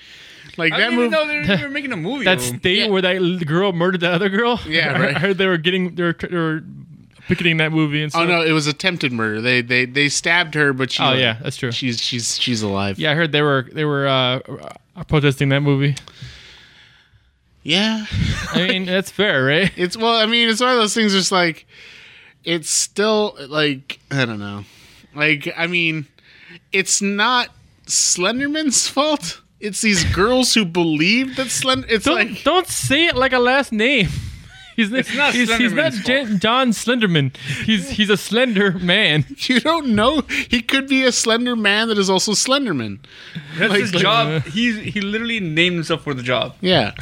like 0.57 0.73
I 0.73 0.79
that 0.79 0.91
didn't 0.91 0.93
even 1.05 1.11
movie. 1.11 1.11
know 1.11 1.27
they 1.27 1.39
were, 1.39 1.57
they 1.59 1.62
were 1.65 1.71
making 1.71 1.93
a 1.93 1.97
movie. 1.97 2.25
that 2.25 2.41
state 2.41 2.79
Yeah. 2.79 2.89
where 2.89 3.03
that 3.03 3.45
girl 3.47 3.73
murdered 3.73 4.01
that 4.03 4.12
other 4.15 4.29
girl. 4.29 4.61
Yeah, 4.67 4.93
I- 4.95 5.01
right. 5.07 5.17
I 5.17 5.19
heard 5.19 5.39
they 5.39 5.47
were 5.47 5.59
getting 5.59 5.95
they 5.97 6.03
were, 6.05 6.12
they 6.19 6.37
were 6.37 6.62
picketing 7.26 7.58
that 7.58 7.73
movie 7.73 8.02
and 8.02 8.11
stuff. 8.12 8.23
Oh 8.23 8.26
no, 8.26 8.43
it 8.43 8.52
was 8.52 8.67
attempted 8.67 9.12
murder. 9.12 9.40
They 9.40 9.61
they 9.62 9.84
they 9.84 10.08
stabbed 10.08 10.55
her, 10.55 10.73
but 10.73 10.90
she. 10.90 11.02
Oh, 11.02 11.12
yeah, 11.12 11.38
that's 11.43 11.56
true. 11.56 11.73
She's 11.73 12.00
she's 12.00 12.38
she's 12.38 12.62
alive. 12.62 12.99
Yeah, 12.99 13.12
I 13.12 13.14
heard 13.14 13.32
they 13.32 13.43
were 13.43 13.69
they 13.73 13.84
were 13.84 14.06
uh, 14.06 14.40
uh, 14.96 15.05
protesting 15.05 15.49
that 15.50 15.61
movie. 15.61 15.96
Yeah. 17.62 18.06
I 18.52 18.69
mean, 18.69 18.84
that's 18.87 19.11
fair, 19.11 19.44
right? 19.44 19.73
It's 19.76 19.96
well, 19.96 20.14
I 20.14 20.26
mean, 20.26 20.49
it's 20.49 20.61
one 20.61 20.70
of 20.70 20.76
those 20.76 20.94
things. 20.94 21.12
Just 21.12 21.32
like 21.32 21.67
it's 22.44 22.70
still 22.70 23.37
like 23.49 23.99
I 24.11 24.25
don't 24.25 24.38
know. 24.38 24.64
Like 25.14 25.52
I 25.56 25.67
mean, 25.67 26.06
it's 26.73 27.02
not 27.02 27.49
Slenderman's 27.87 28.88
fault. 28.88 29.43
It's 29.58 29.81
these 29.81 30.05
girls 30.14 30.55
who 30.55 30.64
believe 30.64 31.37
that 31.37 31.49
Slender. 31.49 31.87
It's 31.88 32.04
Don't 32.04 32.14
like 32.16 32.45
don't 32.45 32.66
say 32.66 33.06
it 33.06 33.16
like 33.16 33.33
a 33.33 33.38
last 33.38 33.73
name. 33.73 34.09
He's, 34.76 34.92
It's 34.92 35.14
not 35.16 35.33
he's, 35.35 35.49
he's 35.56 35.73
not 35.73 35.92
Slenderman's 35.92 36.04
Jan- 36.04 36.38
John 36.38 36.71
Slenderman. 36.71 37.37
He's 37.64 37.88
he's 37.90 38.11
a 38.11 38.16
slender 38.16 38.73
man. 38.78 39.25
you 39.38 39.59
don't 39.61 39.88
know. 39.95 40.21
He 40.50 40.61
could 40.62 40.87
be 40.88 41.02
a 41.04 41.12
slender 41.12 41.56
man 41.56 41.88
that 41.88 41.97
is 41.99 42.11
also 42.11 42.33
Slenderman. 42.33 42.99
That's 43.59 43.71
like- 43.71 43.80
his 43.80 43.95
like- 43.95 44.02
job. 44.02 44.26
Uh. 44.28 44.40
He's 44.50 44.76
he 44.78 45.00
literally 45.00 45.40
named 45.40 45.76
himself 45.76 46.02
for 46.02 46.12
the 46.14 46.23
job. 46.23 46.54
Yeah. 46.61 46.92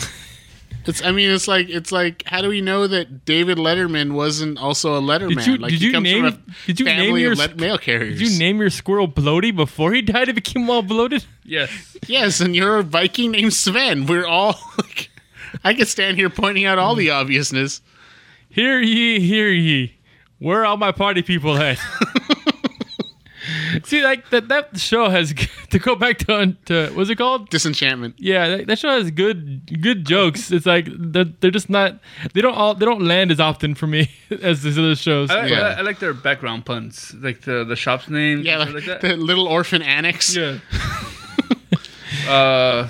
It's. 0.87 1.03
I 1.03 1.13
mean, 1.13 1.31
it's 1.31 1.49
like 1.49 1.69
it's 1.71 1.91
like. 1.91 2.23
How 2.27 2.43
do 2.43 2.49
we 2.51 2.61
know 2.61 2.87
that 2.87 3.25
David 3.25 3.57
Letterman 3.59 4.13
wasn't 4.13 4.59
also 4.59 4.95
a 4.97 5.01
Letterman? 5.01 5.37
Did 5.37 5.47
you- 5.47 5.57
like 5.57 5.71
did 5.71 5.81
he 5.81 5.87
you 5.87 5.93
comes 5.93 6.05
name- 6.05 6.31
from 6.31 6.43
a 6.47 6.67
did 6.67 6.79
you 6.81 6.87
name 6.87 7.17
your 7.17 7.33
of 7.33 7.39
let- 7.39 7.57
mail 7.57 7.79
carriers? 7.79 8.19
Did 8.19 8.31
you 8.33 8.39
name 8.39 8.59
your 8.61 8.69
squirrel 8.71 9.09
Bloaty 9.09 9.55
before 9.57 9.93
he 9.95 10.03
died? 10.03 10.29
It 10.29 10.35
became 10.35 10.69
all 10.71 10.83
bloated. 10.83 11.25
Yes. 11.43 11.97
Yes, 12.07 12.41
and 12.41 12.55
you're 12.55 12.77
a 12.79 12.83
Viking 12.83 13.31
named 13.33 13.53
Sven. 13.55 14.05
We're 14.07 14.27
all 14.27 14.61
like, 14.79 15.11
I 15.63 15.75
could 15.75 15.89
stand 15.89 16.17
here 16.17 16.31
pointing 16.31 16.65
out 16.65 16.79
all 16.79 16.95
the 16.95 17.11
obviousness. 17.11 17.81
Hear 18.49 18.81
ye, 18.81 19.21
hear 19.21 19.51
ye. 19.51 19.97
Where 20.39 20.63
are 20.63 20.65
all 20.67 20.77
my 20.77 20.93
party 20.93 21.23
people 21.23 21.57
at? 21.57 21.79
See, 23.85 24.03
like 24.03 24.31
that 24.31 24.49
that 24.49 24.79
show 24.79 25.11
has 25.11 25.35
to 25.71 25.79
go 25.79 25.97
back 25.97 26.19
to 26.19 26.57
to 26.67 26.91
what's 26.95 27.11
it 27.11 27.17
called? 27.17 27.51
Disenchantment. 27.51 28.15
Yeah, 28.19 28.49
that, 28.57 28.67
that 28.69 28.79
show 28.79 28.89
has 28.89 29.11
good 29.11 29.83
good 29.83 30.07
jokes. 30.07 30.51
It's 30.51 30.65
like 30.65 30.87
they're, 30.91 31.25
they're 31.25 31.51
just 31.51 31.69
not 31.69 31.99
they 32.33 32.41
don't 32.41 32.55
all 32.55 32.75
they 32.75 32.87
don't 32.87 33.03
land 33.03 33.31
as 33.31 33.41
often 33.41 33.75
for 33.75 33.87
me 33.87 34.11
as 34.43 34.63
these 34.63 34.79
other 34.79 34.95
shows. 34.95 35.31
I, 35.31 35.41
like- 35.43 35.51
Yeah. 35.51 35.61
I, 35.61 35.71
I 35.73 35.81
like 35.83 35.99
their 35.99 36.15
background 36.15 36.65
puns, 36.65 37.15
like 37.19 37.43
the 37.43 37.65
the 37.65 37.77
shop's 37.77 38.09
name. 38.09 38.43
Yeah, 38.43 38.63
stuff 38.63 38.75
like, 38.75 38.87
like, 38.87 39.01
the 39.01 39.17
little 39.17 39.47
orphan 39.47 39.83
annex. 39.83 40.35
Yeah. 40.37 40.59
uh, 42.29 42.89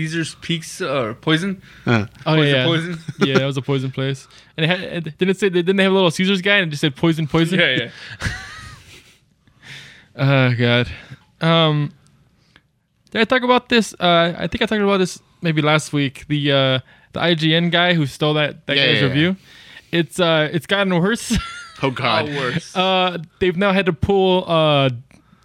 Caesar's 0.00 0.34
Peaks 0.36 0.80
or 0.80 1.14
Poison. 1.14 1.60
Uh, 1.86 2.06
oh 2.26 2.34
Poison, 2.36 2.54
yeah, 2.54 2.64
poison. 2.64 2.98
yeah, 3.20 3.38
that 3.38 3.44
was 3.46 3.56
a 3.56 3.62
poison 3.62 3.90
place. 3.90 4.26
And 4.56 4.64
it 4.64 4.68
had, 4.68 4.80
it, 4.80 5.18
didn't 5.18 5.30
it 5.30 5.38
say 5.38 5.48
they 5.48 5.60
didn't 5.62 5.76
they 5.76 5.82
have 5.82 5.92
a 5.92 5.94
little 5.94 6.10
Caesar's 6.10 6.40
guy 6.42 6.56
and 6.56 6.68
it 6.68 6.70
just 6.70 6.80
said 6.80 6.96
poison, 6.96 7.26
poison. 7.26 7.58
Yeah, 7.60 7.70
yeah. 7.76 7.90
Oh 10.16 10.54
god. 10.54 10.90
Um, 11.40 11.92
did 13.10 13.20
I 13.20 13.24
talk 13.24 13.42
about 13.42 13.68
this? 13.68 13.94
Uh, 13.98 14.34
I 14.36 14.46
think 14.48 14.62
I 14.62 14.66
talked 14.66 14.82
about 14.82 14.98
this 14.98 15.20
maybe 15.40 15.62
last 15.62 15.92
week. 15.92 16.26
The 16.28 16.52
uh, 16.52 16.78
the 17.12 17.20
IGN 17.20 17.70
guy 17.70 17.94
who 17.94 18.06
stole 18.06 18.34
that 18.34 18.66
that 18.66 18.76
Yeah, 18.76 18.86
guy's 18.86 18.94
yeah, 18.96 19.00
yeah. 19.02 19.08
review. 19.08 19.36
It's 19.92 20.20
uh, 20.20 20.48
it's 20.52 20.66
gotten 20.66 20.94
worse. 20.94 21.32
oh 21.32 21.38
Oh, 21.82 21.90
God. 21.90 22.28
worse. 22.28 22.76
uh, 22.76 23.18
they've 23.38 23.56
now 23.56 23.72
had 23.72 23.86
to 23.86 23.92
pull. 23.92 24.44
Uh, 24.46 24.90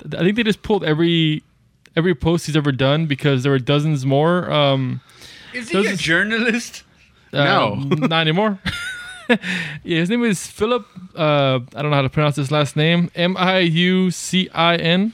I 0.05 0.17
think 0.23 0.35
they 0.35 0.43
just 0.43 0.61
pulled 0.63 0.83
every 0.83 1.43
every 1.95 2.15
post 2.15 2.45
he's 2.45 2.55
ever 2.57 2.71
done 2.71 3.05
because 3.05 3.43
there 3.43 3.51
were 3.51 3.59
dozens 3.59 4.05
more. 4.05 4.51
Um, 4.51 5.01
Is 5.53 5.69
he 5.69 5.77
a 5.79 5.83
Those- 5.83 5.99
journalist? 5.99 6.83
No. 7.33 7.73
um, 7.73 7.89
not 7.99 8.21
anymore. 8.21 8.59
yeah, 9.29 9.37
his 9.83 10.09
name 10.09 10.23
is 10.23 10.45
Filip. 10.47 10.85
Uh, 11.15 11.59
I 11.75 11.81
don't 11.81 11.89
know 11.91 11.95
how 11.97 12.01
to 12.03 12.09
pronounce 12.09 12.35
his 12.35 12.51
last 12.51 12.75
name. 12.75 13.09
M 13.15 13.35
I 13.37 13.59
U 13.59 14.11
C 14.11 14.49
I 14.53 14.75
N. 14.75 15.13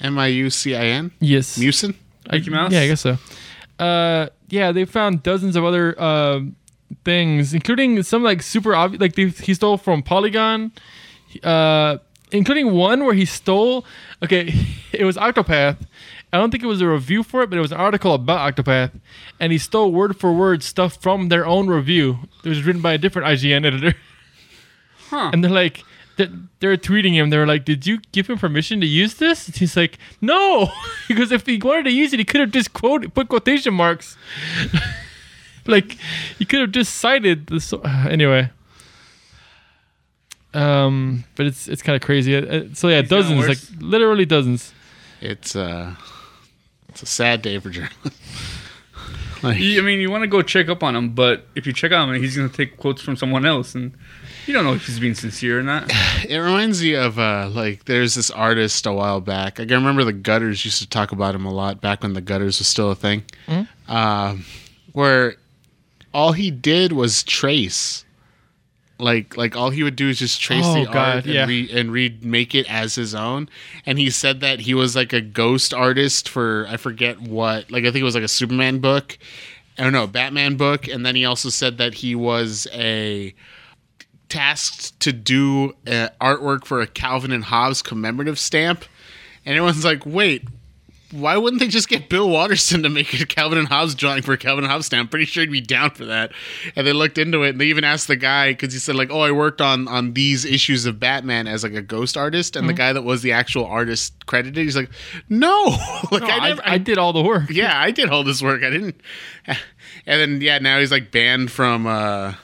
M 0.00 0.18
I 0.18 0.26
U 0.28 0.50
C 0.50 0.74
I 0.74 0.84
N. 0.86 1.12
Yes. 1.20 1.58
Musin. 1.58 1.94
I- 2.28 2.36
Mickey 2.36 2.50
Mouse? 2.50 2.72
Yeah, 2.72 2.80
I 2.80 2.86
guess 2.88 3.00
so. 3.00 3.16
Uh, 3.78 4.28
yeah, 4.48 4.72
they 4.72 4.84
found 4.84 5.22
dozens 5.22 5.56
of 5.56 5.64
other 5.64 5.94
uh, 6.00 6.40
things, 7.04 7.52
including 7.54 8.02
some 8.02 8.22
like 8.22 8.42
super 8.42 8.74
obvious. 8.74 9.00
Like 9.00 9.14
they, 9.14 9.26
he 9.28 9.54
stole 9.54 9.76
from 9.76 10.02
Polygon, 10.02 10.72
uh, 11.42 11.98
including 12.32 12.72
one 12.72 13.04
where 13.04 13.14
he 13.14 13.24
stole. 13.24 13.84
Okay, 14.22 14.52
it 14.92 15.04
was 15.04 15.16
Octopath. 15.16 15.86
I 16.32 16.38
don't 16.38 16.50
think 16.50 16.64
it 16.64 16.66
was 16.66 16.80
a 16.80 16.88
review 16.88 17.22
for 17.22 17.42
it, 17.42 17.50
but 17.50 17.58
it 17.58 17.62
was 17.62 17.72
an 17.72 17.78
article 17.78 18.14
about 18.14 18.54
Octopath, 18.54 18.92
and 19.38 19.52
he 19.52 19.58
stole 19.58 19.92
word 19.92 20.18
for 20.18 20.32
word 20.32 20.62
stuff 20.62 20.96
from 20.96 21.28
their 21.28 21.46
own 21.46 21.68
review. 21.68 22.20
It 22.42 22.48
was 22.48 22.62
written 22.64 22.80
by 22.80 22.94
a 22.94 22.98
different 22.98 23.28
IGN 23.28 23.66
editor. 23.66 23.94
Huh. 25.10 25.30
And 25.32 25.44
they're 25.44 25.50
like, 25.50 25.84
they're, 26.16 26.30
they're 26.60 26.76
tweeting 26.76 27.12
him. 27.12 27.30
They're 27.30 27.46
like, 27.46 27.64
"Did 27.64 27.86
you 27.86 28.00
give 28.12 28.28
him 28.28 28.38
permission 28.38 28.80
to 28.80 28.86
use 28.86 29.14
this?" 29.14 29.46
And 29.46 29.56
he's 29.56 29.76
like, 29.76 29.98
"No," 30.20 30.70
because 31.08 31.32
if 31.32 31.46
he 31.46 31.58
wanted 31.58 31.84
to 31.84 31.92
use 31.92 32.12
it, 32.12 32.18
he 32.18 32.24
could 32.24 32.40
have 32.40 32.50
just 32.50 32.72
quote 32.72 33.12
put 33.14 33.28
quotation 33.28 33.74
marks. 33.74 34.16
like, 35.66 35.98
he 36.38 36.44
could 36.44 36.60
have 36.60 36.72
just 36.72 36.94
cited 36.94 37.48
this. 37.48 37.72
anyway. 38.08 38.50
Um, 40.54 41.24
but 41.36 41.46
it's 41.46 41.68
it's 41.68 41.82
kind 41.82 41.96
of 41.96 42.02
crazy. 42.02 42.36
Uh, 42.36 42.40
uh, 42.44 42.64
So 42.74 42.88
yeah, 42.88 43.00
He's 43.00 43.10
dozens, 43.10 43.48
like 43.48 43.58
literally 43.80 44.24
dozens. 44.26 44.72
It's 45.20 45.56
uh, 45.56 45.94
it's 46.88 47.02
a 47.02 47.06
sad 47.06 47.40
day 47.42 47.58
for 47.58 47.70
journalists. 47.70 48.20
like, 49.42 49.58
You- 49.58 49.80
I 49.80 49.84
mean, 49.84 50.00
you 50.00 50.10
want 50.10 50.22
to 50.22 50.28
go 50.28 50.42
check 50.42 50.68
up 50.68 50.82
on 50.82 50.94
him, 50.94 51.10
but 51.10 51.46
if 51.54 51.66
you 51.66 51.72
check 51.72 51.92
on 51.92 52.14
him, 52.14 52.20
he's 52.22 52.36
going 52.36 52.48
to 52.50 52.54
take 52.56 52.76
quotes 52.76 53.00
from 53.00 53.16
someone 53.16 53.46
else, 53.46 53.74
and 53.74 53.92
you 54.46 54.52
don't 54.52 54.64
know 54.64 54.74
if 54.74 54.84
he's 54.86 54.98
being 55.00 55.14
sincere 55.14 55.60
or 55.60 55.62
not. 55.62 55.84
it 56.28 56.38
reminds 56.38 56.82
me 56.82 56.94
of 56.94 57.18
uh, 57.18 57.48
like 57.52 57.84
there's 57.86 58.14
this 58.14 58.30
artist 58.30 58.84
a 58.86 58.92
while 58.92 59.20
back. 59.20 59.58
Like, 59.58 59.70
I 59.70 59.74
remember 59.74 60.04
the 60.04 60.12
Gutters 60.12 60.64
used 60.64 60.82
to 60.82 60.88
talk 60.88 61.12
about 61.12 61.34
him 61.34 61.46
a 61.46 61.52
lot 61.52 61.80
back 61.80 62.02
when 62.02 62.12
the 62.12 62.20
Gutters 62.20 62.58
was 62.58 62.66
still 62.68 62.90
a 62.90 62.94
thing. 62.94 63.22
Um, 63.88 64.44
where 64.92 65.36
all 66.12 66.32
he 66.32 66.50
did 66.50 66.92
was 66.92 67.22
trace. 67.22 68.04
Like, 69.02 69.36
like 69.36 69.56
all 69.56 69.70
he 69.70 69.82
would 69.82 69.96
do 69.96 70.08
is 70.08 70.18
just 70.18 70.40
trace 70.40 70.64
Oh, 70.64 70.74
the 70.74 70.84
God, 70.86 71.16
art 71.16 71.26
yeah. 71.26 71.42
and, 71.42 71.48
re- 71.50 71.70
and 71.72 71.90
remake 71.92 72.54
it 72.54 72.70
as 72.70 72.94
his 72.94 73.14
own. 73.14 73.48
And 73.84 73.98
he 73.98 74.08
said 74.10 74.40
that 74.40 74.60
he 74.60 74.74
was 74.74 74.94
like 74.94 75.12
a 75.12 75.20
ghost 75.20 75.74
artist 75.74 76.28
for 76.28 76.66
I 76.68 76.76
forget 76.76 77.20
what. 77.20 77.70
Like 77.70 77.82
I 77.84 77.86
think 77.90 78.02
it 78.02 78.04
was 78.04 78.14
like 78.14 78.24
a 78.24 78.28
Superman 78.28 78.78
book. 78.78 79.18
I 79.78 79.82
don't 79.84 79.92
know, 79.92 80.06
Batman 80.06 80.56
book. 80.56 80.86
And 80.86 81.04
then 81.04 81.16
he 81.16 81.24
also 81.24 81.48
said 81.48 81.78
that 81.78 81.94
he 81.94 82.14
was 82.14 82.66
a 82.72 83.34
tasked 84.28 84.98
to 85.00 85.12
do 85.12 85.74
uh, 85.86 86.08
artwork 86.20 86.64
for 86.64 86.80
a 86.80 86.86
Calvin 86.86 87.32
and 87.32 87.44
Hobbes 87.44 87.82
commemorative 87.82 88.38
stamp. 88.38 88.84
And 89.44 89.56
everyone's 89.56 89.84
like, 89.84 90.06
wait, 90.06 90.44
why 91.12 91.36
wouldn't 91.36 91.60
they 91.60 91.68
just 91.68 91.88
get 91.88 92.08
Bill 92.08 92.28
Watterson 92.28 92.82
to 92.82 92.88
make 92.88 93.12
a 93.20 93.26
Calvin 93.26 93.58
and 93.58 93.68
Hobbes 93.68 93.94
drawing 93.94 94.22
for 94.22 94.36
Calvin 94.36 94.64
and 94.64 94.72
Hobbes? 94.72 94.92
I'm 94.92 95.08
pretty 95.08 95.26
sure 95.26 95.42
he'd 95.42 95.52
be 95.52 95.60
down 95.60 95.90
for 95.90 96.06
that. 96.06 96.32
And 96.74 96.86
they 96.86 96.92
looked 96.92 97.18
into 97.18 97.42
it 97.42 97.50
and 97.50 97.60
they 97.60 97.66
even 97.66 97.84
asked 97.84 98.08
the 98.08 98.16
guy 98.16 98.52
because 98.52 98.72
he 98.72 98.78
said 98.78 98.96
like, 98.96 99.10
oh, 99.10 99.20
I 99.20 99.30
worked 99.30 99.60
on 99.60 99.86
on 99.88 100.14
these 100.14 100.44
issues 100.44 100.86
of 100.86 100.98
Batman 100.98 101.46
as 101.46 101.62
like 101.62 101.74
a 101.74 101.82
ghost 101.82 102.16
artist, 102.16 102.56
and 102.56 102.68
the 102.68 102.72
guy 102.72 102.92
that 102.92 103.02
was 103.02 103.22
the 103.22 103.32
actual 103.32 103.66
artist 103.66 104.26
credited, 104.26 104.64
he's 104.64 104.76
like, 104.76 104.90
no, 105.28 105.64
like 106.10 106.22
No, 106.22 106.28
I 106.28 106.36
I, 106.36 106.48
never, 106.48 106.62
I 106.64 106.78
did 106.78 106.98
all 106.98 107.12
the 107.12 107.22
work. 107.22 107.44
yeah, 107.50 107.78
I 107.78 107.90
did 107.90 108.08
all 108.08 108.24
this 108.24 108.42
work. 108.42 108.62
I 108.62 108.70
didn't. 108.70 109.00
And 110.04 110.20
then 110.20 110.40
yeah, 110.40 110.58
now 110.58 110.80
he's 110.80 110.90
like 110.90 111.12
banned 111.12 111.52
from 111.52 111.86
uh 111.86 112.34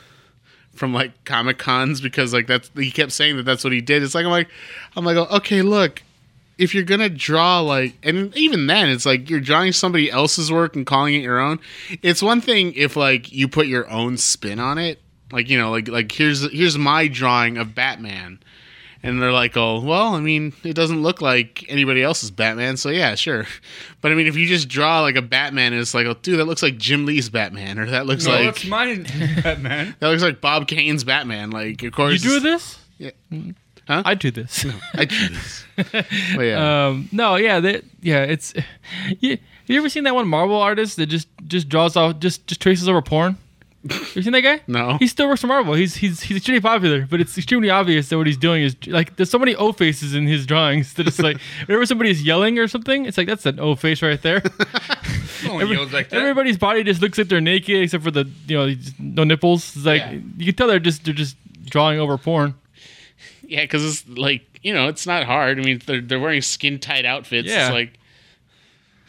from 0.74 0.94
like 0.94 1.24
comic 1.24 1.58
cons 1.58 2.00
because 2.00 2.32
like 2.32 2.46
that's 2.46 2.70
he 2.76 2.90
kept 2.92 3.10
saying 3.10 3.36
that 3.36 3.42
that's 3.42 3.64
what 3.64 3.72
he 3.72 3.80
did. 3.80 4.02
It's 4.02 4.14
like 4.14 4.24
I'm 4.24 4.30
like 4.30 4.48
I'm 4.94 5.04
like 5.04 5.16
okay, 5.16 5.62
look, 5.62 6.02
if 6.58 6.74
you're 6.74 6.84
gonna 6.84 7.08
draw 7.08 7.60
like 7.60 7.94
and 8.02 8.36
even 8.36 8.66
then 8.66 8.88
it's 8.88 9.06
like 9.06 9.30
you're 9.30 9.40
drawing 9.40 9.72
somebody 9.72 10.10
else's 10.10 10.50
work 10.52 10.76
and 10.76 10.84
calling 10.84 11.14
it 11.14 11.22
your 11.22 11.38
own. 11.38 11.60
It's 12.02 12.22
one 12.22 12.40
thing 12.40 12.72
if 12.74 12.96
like 12.96 13.32
you 13.32 13.48
put 13.48 13.66
your 13.66 13.88
own 13.90 14.16
spin 14.18 14.58
on 14.58 14.76
it, 14.78 15.00
like 15.32 15.48
you 15.48 15.56
know 15.58 15.70
like 15.70 15.88
like 15.88 16.12
here's 16.12 16.50
here's 16.52 16.76
my 16.76 17.08
drawing 17.08 17.56
of 17.58 17.74
Batman. 17.74 18.40
And 19.00 19.22
they're 19.22 19.30
like, 19.30 19.56
oh, 19.56 19.80
well, 19.80 20.16
I 20.16 20.20
mean, 20.20 20.52
it 20.64 20.72
doesn't 20.74 21.02
look 21.02 21.20
like 21.22 21.64
anybody 21.68 22.02
else's 22.02 22.32
Batman, 22.32 22.76
so 22.76 22.88
yeah, 22.88 23.14
sure. 23.14 23.46
But 24.00 24.10
I 24.10 24.16
mean, 24.16 24.26
if 24.26 24.36
you 24.36 24.46
just 24.48 24.68
draw 24.68 25.02
like 25.02 25.14
a 25.14 25.22
Batman, 25.22 25.72
and 25.72 25.80
it's 25.80 25.94
like, 25.94 26.06
oh, 26.08 26.14
dude, 26.20 26.40
that 26.40 26.46
looks 26.46 26.64
like 26.64 26.78
Jim 26.78 27.06
Lee's 27.06 27.28
Batman, 27.30 27.78
or 27.78 27.86
that 27.86 28.06
looks 28.06 28.26
No, 28.26 28.32
like 28.32 28.44
that's 28.46 28.66
mine, 28.66 29.02
Batman. 29.42 29.94
that 30.00 30.08
looks 30.08 30.22
like 30.24 30.40
Bob 30.40 30.66
Kane's 30.66 31.04
Batman. 31.04 31.50
Like, 31.50 31.84
of 31.84 31.92
course, 31.92 32.24
You 32.24 32.30
do 32.30 32.40
this? 32.40 32.76
Yeah. 32.98 33.10
Huh? 33.88 34.02
I 34.04 34.14
do 34.14 34.30
this. 34.30 34.64
I 34.94 35.04
do 35.06 35.28
this. 35.28 35.64
But 36.36 36.42
yeah, 36.42 36.86
Um, 36.88 37.08
no, 37.10 37.36
yeah, 37.36 37.58
that, 37.60 37.84
yeah, 38.02 38.22
it's. 38.24 38.52
You, 39.20 39.38
you 39.66 39.78
ever 39.78 39.88
seen 39.88 40.04
that 40.04 40.14
one 40.14 40.28
Marvel 40.28 40.56
artist 40.60 40.96
that 40.98 41.06
just 41.06 41.26
just 41.46 41.68
draws 41.68 41.96
off, 41.96 42.18
just 42.20 42.46
just 42.46 42.60
traces 42.60 42.88
over 42.88 43.00
porn? 43.02 43.36
You 44.14 44.22
seen 44.22 44.32
that 44.32 44.42
guy? 44.42 44.60
No. 44.66 44.98
He 44.98 45.06
still 45.06 45.28
works 45.28 45.40
for 45.40 45.46
Marvel. 45.46 45.72
He's 45.74 45.94
he's 45.96 46.20
he's 46.20 46.36
extremely 46.36 46.60
popular, 46.60 47.06
but 47.08 47.20
it's 47.20 47.38
extremely 47.38 47.70
obvious 47.70 48.08
that 48.08 48.18
what 48.18 48.26
he's 48.26 48.36
doing 48.36 48.62
is 48.62 48.76
like 48.88 49.16
there's 49.16 49.30
so 49.30 49.38
many 49.38 49.54
O 49.54 49.72
faces 49.72 50.14
in 50.14 50.26
his 50.26 50.44
drawings 50.46 50.94
that 50.94 51.06
it's 51.06 51.18
like 51.20 51.38
whenever 51.66 51.86
somebody's 51.86 52.22
yelling 52.22 52.58
or 52.58 52.66
something, 52.68 53.06
it's 53.06 53.16
like 53.16 53.28
that's 53.28 53.46
an 53.46 53.58
O 53.60 53.74
face 53.76 54.02
right 54.02 54.20
there. 54.20 54.42
No 55.46 55.60
Every- 55.60 55.76
like. 55.86 56.12
Everybody's 56.12 56.58
body 56.58 56.82
just 56.82 57.00
looks 57.00 57.16
like 57.16 57.28
they're 57.28 57.40
naked 57.40 57.82
except 57.84 58.02
for 58.04 58.10
the 58.10 58.28
you 58.48 58.56
know 58.58 58.74
no 58.98 59.22
nipples. 59.24 59.76
It's 59.76 59.86
like 59.86 60.02
Yeah. 60.02 60.18
you 60.36 60.44
can 60.46 60.54
tell 60.56 60.66
they're 60.66 60.80
just 60.80 61.04
they're 61.04 61.14
just 61.14 61.36
drawing 61.70 62.00
over 62.00 62.18
porn. 62.18 62.54
Yeah, 63.48 63.62
because 63.62 63.84
it's 63.84 64.18
like 64.18 64.42
you 64.62 64.72
know, 64.74 64.88
it's 64.88 65.06
not 65.06 65.24
hard. 65.24 65.58
I 65.58 65.62
mean, 65.62 65.80
they're 65.86 66.00
they're 66.00 66.20
wearing 66.20 66.42
skin 66.42 66.78
tight 66.78 67.04
outfits. 67.04 67.48
Yeah. 67.48 67.66
It's 67.66 67.72
like 67.72 67.98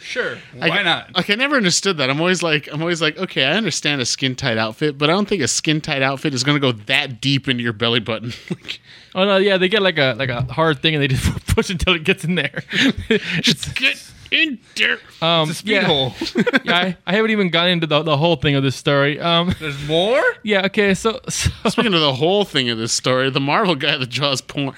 Sure. 0.01 0.37
Why 0.55 0.69
I, 0.69 0.83
not? 0.83 1.15
Like 1.15 1.29
I 1.29 1.35
never 1.35 1.55
understood 1.57 1.97
that. 1.97 2.09
I'm 2.09 2.19
always 2.19 2.41
like, 2.41 2.67
I'm 2.71 2.81
always 2.81 3.01
like, 3.01 3.17
okay, 3.17 3.43
I 3.45 3.53
understand 3.53 4.01
a 4.01 4.05
skin 4.05 4.35
tight 4.35 4.57
outfit, 4.57 4.97
but 4.97 5.09
I 5.09 5.13
don't 5.13 5.27
think 5.27 5.41
a 5.41 5.47
skin 5.47 5.81
tight 5.81 6.01
outfit 6.01 6.33
is 6.33 6.43
going 6.43 6.55
to 6.55 6.61
go 6.61 6.71
that 6.85 7.19
deep 7.21 7.47
into 7.49 7.63
your 7.63 7.73
belly 7.73 7.99
button. 7.99 8.33
Like, 8.49 8.79
Oh 9.15 9.25
no, 9.25 9.37
yeah, 9.37 9.57
they 9.57 9.67
get 9.69 9.81
like 9.81 9.97
a 9.97 10.15
like 10.17 10.29
a 10.29 10.43
hard 10.43 10.81
thing 10.81 10.93
and 10.95 11.03
they 11.03 11.07
just 11.07 11.25
push 11.55 11.69
until 11.69 11.95
it 11.95 12.03
gets 12.03 12.23
in 12.23 12.35
there. 12.35 12.63
It's- 13.09 13.73
Get 13.73 14.01
in 14.31 14.59
there. 14.75 14.99
um, 15.23 15.49
It's 15.49 15.51
a 15.51 15.53
speed 15.61 15.71
yeah, 15.71 15.81
hole. 15.85 16.13
yeah, 16.63 16.75
I, 16.75 16.97
I 17.07 17.13
haven't 17.15 17.31
even 17.31 17.49
gotten 17.49 17.73
into 17.73 17.87
the, 17.87 18.03
the 18.03 18.15
whole 18.17 18.35
thing 18.35 18.53
of 18.55 18.61
this 18.63 18.75
story. 18.75 19.19
Um, 19.19 19.53
There's 19.59 19.87
more? 19.87 20.21
yeah, 20.43 20.65
okay, 20.67 20.93
so, 20.93 21.19
so 21.27 21.49
Speaking 21.67 21.95
of 21.95 22.01
the 22.01 22.13
whole 22.13 22.45
thing 22.45 22.69
of 22.69 22.77
this 22.77 22.93
story, 22.93 23.31
the 23.31 23.39
Marvel 23.39 23.73
guy 23.75 23.97
that 23.97 24.09
draws 24.11 24.41
porn. 24.41 24.75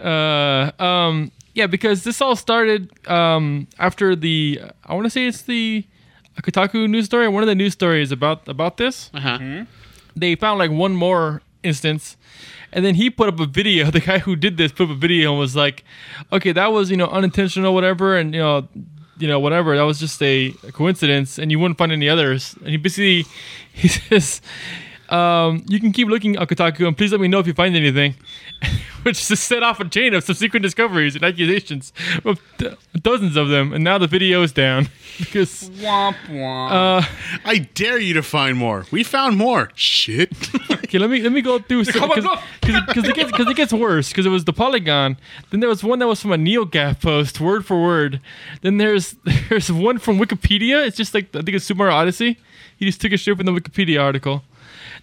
uh, 0.00 0.70
um, 0.82 1.32
yeah, 1.60 1.66
because 1.66 2.04
this 2.04 2.22
all 2.22 2.36
started 2.36 2.90
um, 3.06 3.68
after 3.78 4.16
the 4.16 4.60
I 4.82 4.94
want 4.94 5.04
to 5.04 5.10
say 5.10 5.26
it's 5.26 5.42
the 5.42 5.84
Kotaku 6.40 6.88
news 6.88 7.04
story. 7.04 7.28
One 7.28 7.42
of 7.42 7.48
the 7.48 7.54
news 7.54 7.74
stories 7.74 8.10
about 8.12 8.48
about 8.48 8.78
this. 8.78 9.10
Uh-huh. 9.12 9.66
They 10.16 10.36
found 10.36 10.58
like 10.58 10.70
one 10.70 10.94
more 10.94 11.42
instance, 11.62 12.16
and 12.72 12.82
then 12.82 12.94
he 12.94 13.10
put 13.10 13.28
up 13.28 13.38
a 13.40 13.46
video. 13.46 13.90
The 13.98 14.00
guy 14.00 14.18
who 14.20 14.36
did 14.36 14.56
this 14.56 14.72
put 14.72 14.84
up 14.84 14.90
a 14.96 15.00
video 15.06 15.32
and 15.32 15.38
was 15.38 15.54
like, 15.54 15.84
"Okay, 16.32 16.52
that 16.52 16.72
was 16.72 16.90
you 16.90 16.96
know 16.96 17.08
unintentional, 17.08 17.74
whatever, 17.74 18.16
and 18.16 18.34
you 18.34 18.40
know." 18.40 18.68
You 19.22 19.28
know, 19.28 19.38
whatever. 19.38 19.76
That 19.76 19.82
was 19.84 20.00
just 20.00 20.22
a 20.22 20.54
coincidence, 20.72 21.38
and 21.38 21.50
you 21.52 21.58
wouldn't 21.58 21.76
find 21.76 21.92
any 21.92 22.08
others. 22.08 22.56
And 22.64 22.70
he 22.70 22.78
basically, 22.78 23.26
he 23.80 23.88
says, 23.88 24.40
um, 25.10 25.62
"You 25.68 25.78
can 25.78 25.92
keep 25.92 26.08
looking, 26.08 26.36
Kotaku, 26.36 26.86
and 26.88 26.96
please 26.96 27.12
let 27.12 27.20
me 27.20 27.28
know 27.28 27.38
if 27.38 27.46
you 27.46 27.52
find 27.52 27.76
anything." 27.76 28.14
which 29.02 29.26
just 29.28 29.44
set 29.44 29.62
off 29.62 29.80
a 29.80 29.88
chain 29.88 30.12
of 30.14 30.22
subsequent 30.24 30.62
discoveries 30.62 31.14
and 31.14 31.24
accusations 31.24 31.92
of 32.24 32.40
th- 32.58 32.74
dozens 33.00 33.36
of 33.36 33.48
them, 33.48 33.72
and 33.72 33.82
now 33.82 33.96
the 33.98 34.06
video 34.06 34.42
is 34.42 34.52
down 34.52 34.88
because 35.18 35.70
Womp 35.70 36.16
womp. 36.28 36.70
uh, 36.70 37.06
I 37.44 37.58
dare 37.74 37.98
you 37.98 38.14
to 38.14 38.22
find 38.22 38.56
more. 38.58 38.84
We 38.90 39.02
found 39.04 39.36
more. 39.36 39.70
Shit. 39.74 40.32
okay, 40.70 40.98
let 40.98 41.10
me 41.10 41.22
let 41.22 41.32
me 41.32 41.40
go 41.42 41.58
through 41.58 41.84
Come 41.86 42.10
on, 42.10 42.16
because 42.60 42.82
because 42.86 43.04
it 43.08 43.14
gets 43.14 43.30
because 43.30 43.48
it 43.48 43.56
gets 43.56 43.72
worse 43.72 44.08
because 44.10 44.26
it 44.26 44.30
was 44.30 44.44
the 44.44 44.52
Polygon, 44.52 45.16
then 45.50 45.60
there 45.60 45.68
was 45.68 45.82
one 45.82 45.98
that 46.00 46.06
was 46.06 46.20
from 46.20 46.32
a 46.32 46.36
NeoGaf 46.36 47.00
post 47.00 47.40
word 47.40 47.64
for 47.64 47.82
word, 47.82 48.20
then 48.62 48.76
there's 48.78 49.16
there's 49.48 49.72
one 49.72 49.98
from 49.98 50.18
Wikipedia. 50.18 50.86
It's 50.86 50.96
just 50.96 51.14
like 51.14 51.34
I 51.34 51.40
think 51.42 51.50
it's 51.56 51.64
Super 51.64 51.78
Mario 51.78 51.94
Odyssey. 51.96 52.38
He 52.76 52.86
just 52.86 53.00
took 53.00 53.12
a 53.12 53.18
straight 53.18 53.36
from 53.36 53.46
the 53.46 53.52
Wikipedia 53.52 54.00
article. 54.02 54.42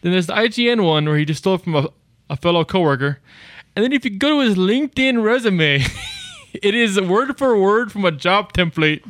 Then 0.01 0.11
there's 0.11 0.27
the 0.27 0.33
IGN 0.33 0.83
one 0.83 1.05
where 1.05 1.17
he 1.17 1.25
just 1.25 1.39
stole 1.39 1.55
it 1.55 1.61
from 1.61 1.75
a, 1.75 1.89
a 2.29 2.35
fellow 2.35 2.63
coworker. 2.65 3.19
And 3.75 3.83
then 3.83 3.93
if 3.93 4.03
you 4.05 4.11
go 4.11 4.41
to 4.41 4.47
his 4.47 4.55
LinkedIn 4.55 5.23
resume, 5.23 5.83
it 6.53 6.75
is 6.75 6.99
word 6.99 7.37
for 7.37 7.57
word 7.59 7.91
from 7.91 8.05
a 8.05 8.11
job 8.11 8.53
template. 8.53 9.03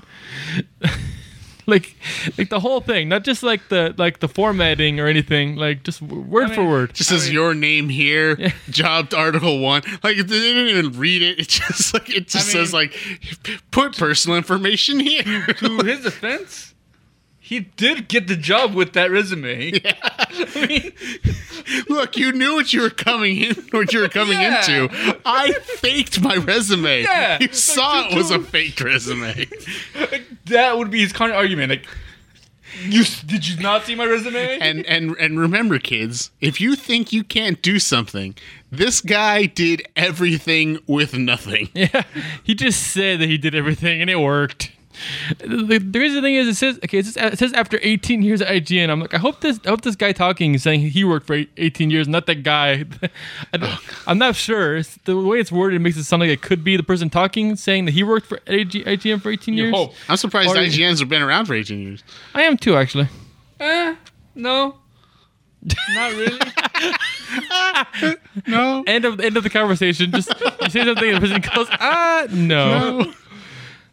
like 1.67 1.95
like 2.37 2.49
the 2.49 2.59
whole 2.61 2.79
thing, 2.81 3.09
not 3.09 3.23
just 3.23 3.43
like 3.43 3.67
the 3.69 3.93
like 3.97 4.19
the 4.19 4.27
formatting 4.27 4.99
or 4.99 5.07
anything, 5.07 5.55
like 5.55 5.83
just 5.83 6.01
word 6.01 6.51
I 6.51 6.55
for 6.55 6.65
word. 6.67 6.93
Just 6.93 7.09
says 7.09 7.31
your 7.31 7.53
name 7.53 7.89
here, 7.89 8.53
job 8.69 9.13
article 9.13 9.59
one. 9.59 9.81
Like 10.03 10.15
they 10.17 10.23
didn't 10.23 10.67
even 10.67 10.97
read 10.99 11.21
it. 11.21 11.39
It 11.39 11.47
just 11.49 11.93
like 11.93 12.09
it 12.09 12.27
just 12.27 12.49
I 12.49 12.51
says 12.51 12.73
mean- 12.73 12.81
like 12.83 13.61
put 13.71 13.97
personal 13.97 14.37
information 14.37 14.99
here. 14.99 15.45
to 15.45 15.77
his 15.79 16.01
defense, 16.03 16.66
he 17.47 17.61
did 17.61 18.07
get 18.09 18.27
the 18.27 18.35
job 18.35 18.73
with 18.73 18.91
that 18.93 19.09
resume. 19.09 19.71
I 19.85 20.67
mean, 20.67 20.91
Look, 21.89 22.17
you 22.17 22.31
knew 22.33 22.55
what 22.55 22.73
you 22.73 22.81
were 22.81 22.89
coming 22.89 23.37
in, 23.37 23.55
what 23.71 23.93
you 23.93 23.99
were 24.01 24.09
coming 24.09 24.39
Yeah. 24.39 24.59
into. 24.59 24.89
I 25.25 25.53
faked 25.53 26.21
my 26.21 26.35
resume. 26.35 27.03
Yeah. 27.03 27.37
You 27.39 27.47
Like, 27.47 27.53
saw 27.55 28.01
you 28.01 28.11
it 28.11 28.15
was 28.15 28.31
a 28.31 28.37
do- 28.37 28.43
fake 28.43 28.79
resume. 28.81 29.47
that 30.45 30.77
would 30.77 30.91
be 30.91 30.99
his 31.01 31.13
counter 31.13 31.35
argument. 31.35 31.69
Like, 31.69 31.85
you 32.83 33.03
did 33.25 33.47
you 33.47 33.57
not 33.61 33.85
see 33.85 33.95
my 33.95 34.05
resume? 34.05 34.59
And 34.59 34.85
and 34.85 35.15
and 35.19 35.39
remember, 35.39 35.79
kids, 35.79 36.31
if 36.41 36.59
you 36.61 36.75
think 36.75 37.11
you 37.13 37.23
can't 37.23 37.61
do 37.61 37.79
something, 37.79 38.35
this 38.71 39.01
guy 39.01 39.45
did 39.45 39.81
everything 39.95 40.79
with 40.85 41.13
nothing. 41.15 41.69
Yeah, 41.73 42.03
he 42.43 42.53
just 42.55 42.83
said 42.91 43.19
that 43.21 43.29
he 43.29 43.37
did 43.37 43.55
everything 43.55 44.01
and 44.01 44.09
it 44.09 44.19
worked. 44.19 44.71
The, 45.39 45.79
the 45.79 45.99
crazy 45.99 46.21
thing 46.21 46.35
is, 46.35 46.47
it 46.47 46.55
says 46.55 46.77
okay. 46.83 46.99
It 46.99 47.05
says, 47.05 47.33
it 47.33 47.39
says 47.39 47.53
after 47.53 47.79
18 47.81 48.21
years 48.21 48.41
at 48.41 48.47
IGN. 48.49 48.89
I'm 48.89 48.99
like, 48.99 49.13
I 49.13 49.17
hope 49.17 49.41
this. 49.41 49.59
I 49.65 49.69
hope 49.69 49.81
this 49.81 49.95
guy 49.95 50.11
talking 50.11 50.55
is 50.55 50.63
saying 50.63 50.81
he 50.81 51.03
worked 51.03 51.27
for 51.27 51.43
18 51.57 51.89
years, 51.91 52.07
not 52.07 52.25
that 52.27 52.43
guy. 52.43 52.85
I 53.53 53.77
am 54.07 54.17
not 54.17 54.35
sure. 54.35 54.77
It's, 54.77 54.97
the 55.05 55.17
way 55.17 55.39
it's 55.39 55.51
worded 55.51 55.81
makes 55.81 55.97
it 55.97 56.03
sound 56.05 56.21
like 56.21 56.29
it 56.29 56.41
could 56.41 56.63
be 56.63 56.77
the 56.77 56.83
person 56.83 57.09
talking 57.09 57.55
saying 57.55 57.85
that 57.85 57.91
he 57.91 58.03
worked 58.03 58.27
for 58.27 58.39
AG, 58.47 58.83
IGN 58.83 59.21
for 59.21 59.31
18 59.31 59.53
years. 59.53 59.73
hope. 59.73 59.93
I'm 60.09 60.17
surprised 60.17 60.49
Or- 60.51 60.55
IGNs 60.55 60.99
have 60.99 61.09
been 61.09 61.21
around 61.21 61.45
for 61.45 61.53
18 61.53 61.79
years. 61.79 62.03
I 62.33 62.43
am 62.43 62.57
too, 62.57 62.75
actually. 62.75 63.07
Eh, 63.59 63.95
no, 64.35 64.77
not 65.93 66.11
really. 66.13 66.39
No. 68.47 68.83
End 68.87 69.05
of 69.05 69.19
end 69.19 69.35
of 69.37 69.43
the 69.43 69.49
conversation. 69.49 70.11
Just 70.11 70.29
you 70.61 70.69
say 70.69 70.85
something, 70.85 71.09
and 71.09 71.17
the 71.17 71.21
person 71.21 71.41
goes, 71.55 71.67
ah, 71.71 72.25
no. 72.31 72.99
No. 73.01 73.13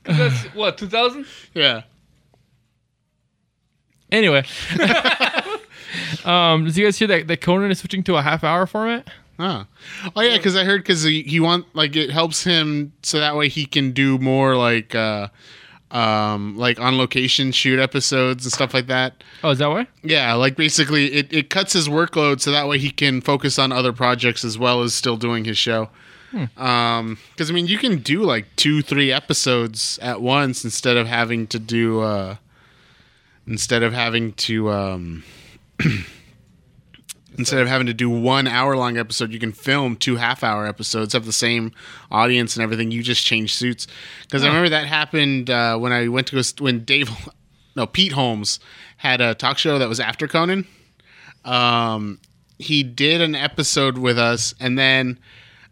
That's 0.04 0.44
what 0.54 0.78
2000. 0.78 1.26
Yeah. 1.54 1.82
Anyway, 4.12 4.44
um, 6.24 6.64
did 6.64 6.76
you 6.76 6.84
guys 6.84 6.98
hear 6.98 7.08
that 7.08 7.26
that 7.26 7.40
Conan 7.40 7.70
is 7.70 7.80
switching 7.80 8.04
to 8.04 8.16
a 8.16 8.22
half 8.22 8.44
hour 8.44 8.66
format? 8.66 9.08
Oh, 9.38 9.66
oh 10.14 10.20
yeah, 10.20 10.36
because 10.36 10.54
I 10.54 10.64
heard 10.64 10.82
because 10.82 11.02
he, 11.02 11.22
he 11.22 11.40
want 11.40 11.66
like 11.74 11.96
it 11.96 12.10
helps 12.10 12.44
him 12.44 12.92
so 13.02 13.18
that 13.18 13.34
way 13.34 13.48
he 13.48 13.66
can 13.66 13.90
do 13.90 14.18
more 14.18 14.56
like 14.56 14.94
uh 14.94 15.28
um 15.90 16.56
like 16.56 16.78
on 16.78 16.96
location 16.96 17.50
shoot 17.50 17.80
episodes 17.80 18.44
and 18.44 18.52
stuff 18.52 18.72
like 18.72 18.86
that. 18.86 19.24
Oh, 19.42 19.50
is 19.50 19.58
that 19.58 19.68
why? 19.68 19.88
Yeah, 20.04 20.34
like 20.34 20.54
basically 20.54 21.12
it, 21.12 21.32
it 21.32 21.50
cuts 21.50 21.72
his 21.72 21.88
workload 21.88 22.40
so 22.40 22.52
that 22.52 22.68
way 22.68 22.78
he 22.78 22.90
can 22.90 23.20
focus 23.20 23.58
on 23.58 23.72
other 23.72 23.92
projects 23.92 24.44
as 24.44 24.56
well 24.56 24.82
as 24.82 24.94
still 24.94 25.16
doing 25.16 25.44
his 25.44 25.58
show. 25.58 25.88
Um, 26.56 27.18
because 27.32 27.50
I 27.50 27.54
mean 27.54 27.66
you 27.66 27.78
can 27.78 27.98
do 27.98 28.22
like 28.22 28.46
two 28.56 28.82
three 28.82 29.12
episodes 29.12 29.98
at 30.02 30.20
once 30.20 30.64
instead 30.64 30.96
of 30.96 31.06
having 31.06 31.46
to 31.48 31.58
do 31.58 32.00
uh 32.00 32.36
instead 33.46 33.82
of 33.82 33.92
having 33.92 34.32
to 34.32 34.70
um 34.70 35.24
instead 37.38 37.60
of 37.60 37.68
having 37.68 37.86
to 37.86 37.94
do 37.94 38.08
one 38.08 38.46
hour 38.46 38.76
long 38.76 38.96
episode 38.96 39.32
you 39.32 39.38
can 39.38 39.52
film 39.52 39.96
two 39.96 40.16
half 40.16 40.42
hour 40.42 40.66
episodes 40.66 41.12
have 41.12 41.26
the 41.26 41.32
same 41.32 41.72
audience 42.10 42.56
and 42.56 42.62
everything. 42.62 42.90
You 42.90 43.02
just 43.02 43.24
change 43.24 43.54
suits. 43.54 43.86
Because 44.22 44.44
i 44.44 44.46
remember 44.48 44.70
that 44.70 44.86
happened 44.86 45.50
uh, 45.50 45.76
when 45.78 45.92
i 45.92 46.08
went 46.08 46.26
to 46.28 46.36
go 46.36 46.42
st- 46.42 46.60
when 46.60 46.84
dave 46.84 47.10
no 47.76 47.86
pete 47.86 48.12
holmes 48.12 48.60
had 48.98 49.20
a 49.20 49.34
talk 49.34 49.58
show 49.58 49.78
that 49.78 49.88
was 49.88 50.00
after 50.00 50.26
conan. 50.28 50.66
Um, 51.44 52.20
he 52.58 52.82
did 52.82 53.20
an 53.20 53.34
episode 53.34 53.98
with 53.98 54.18
us 54.18 54.54
and 54.60 54.78
then 54.78 55.18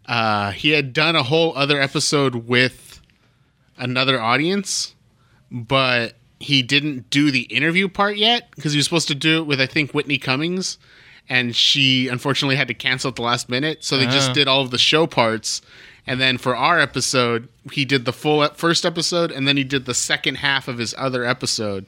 uh, 0.07 0.51
he 0.51 0.71
had 0.71 0.93
done 0.93 1.15
a 1.15 1.23
whole 1.23 1.55
other 1.55 1.79
episode 1.79 2.35
with 2.35 3.01
another 3.77 4.19
audience 4.21 4.93
but 5.53 6.15
he 6.39 6.61
didn't 6.63 7.09
do 7.09 7.31
the 7.31 7.43
interview 7.43 7.87
part 7.87 8.17
yet 8.17 8.49
because 8.55 8.73
he 8.73 8.77
was 8.77 8.85
supposed 8.85 9.07
to 9.07 9.15
do 9.15 9.37
it 9.37 9.45
with 9.45 9.61
I 9.61 9.67
think 9.67 9.91
Whitney 9.91 10.17
Cummings, 10.17 10.77
and 11.29 11.55
she 11.55 12.07
unfortunately 12.09 12.55
had 12.55 12.67
to 12.67 12.73
cancel 12.73 13.09
at 13.09 13.15
the 13.15 13.21
last 13.21 13.47
minute. 13.47 13.83
So 13.83 13.97
they 13.97 14.05
just 14.05 14.33
did 14.33 14.47
all 14.47 14.61
of 14.61 14.71
the 14.71 14.77
show 14.77 15.07
parts, 15.07 15.61
and 16.05 16.19
then 16.19 16.37
for 16.37 16.55
our 16.55 16.79
episode, 16.79 17.47
he 17.71 17.85
did 17.85 18.05
the 18.05 18.11
full 18.11 18.45
first 18.49 18.85
episode, 18.85 19.31
and 19.31 19.47
then 19.47 19.55
he 19.55 19.63
did 19.63 19.85
the 19.85 19.93
second 19.93 20.35
half 20.35 20.67
of 20.67 20.79
his 20.79 20.93
other 20.97 21.23
episode. 21.23 21.85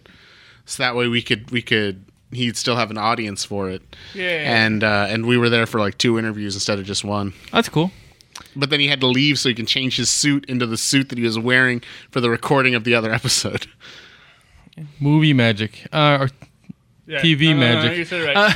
So 0.65 0.83
that 0.83 0.95
way 0.95 1.07
we 1.07 1.21
could 1.21 1.49
we 1.51 1.61
could 1.61 2.05
he'd 2.31 2.55
still 2.55 2.75
have 2.75 2.91
an 2.91 2.97
audience 2.97 3.43
for 3.43 3.69
it. 3.69 3.81
Yeah. 4.13 4.65
And 4.65 4.83
uh, 4.83 5.07
and 5.09 5.25
we 5.25 5.37
were 5.37 5.49
there 5.49 5.65
for 5.65 5.79
like 5.79 5.97
two 5.97 6.19
interviews 6.19 6.55
instead 6.55 6.77
of 6.77 6.85
just 6.85 7.03
one. 7.03 7.33
That's 7.51 7.67
cool. 7.67 7.91
But 8.55 8.69
then 8.69 8.79
he 8.79 8.87
had 8.87 8.99
to 9.01 9.07
leave 9.07 9.39
so 9.39 9.49
he 9.49 9.55
can 9.55 9.65
change 9.65 9.97
his 9.97 10.09
suit 10.09 10.45
into 10.49 10.65
the 10.65 10.77
suit 10.77 11.09
that 11.09 11.17
he 11.17 11.23
was 11.23 11.37
wearing 11.39 11.81
for 12.11 12.19
the 12.21 12.29
recording 12.29 12.75
of 12.75 12.83
the 12.83 12.93
other 12.95 13.11
episode. 13.19 13.67
Movie 14.99 15.33
magic. 15.33 15.87
Uh, 15.93 16.17
or 16.21 16.29
Yeah. 17.07 17.21
TV 17.21 17.49
No, 17.53 17.59
no, 17.61 17.73
no, 17.75 17.75
magic. 17.83 17.97
you 17.97 18.05
said 18.05 18.21
it 18.21 18.25
right. 18.25 18.35
Uh, 18.37 18.49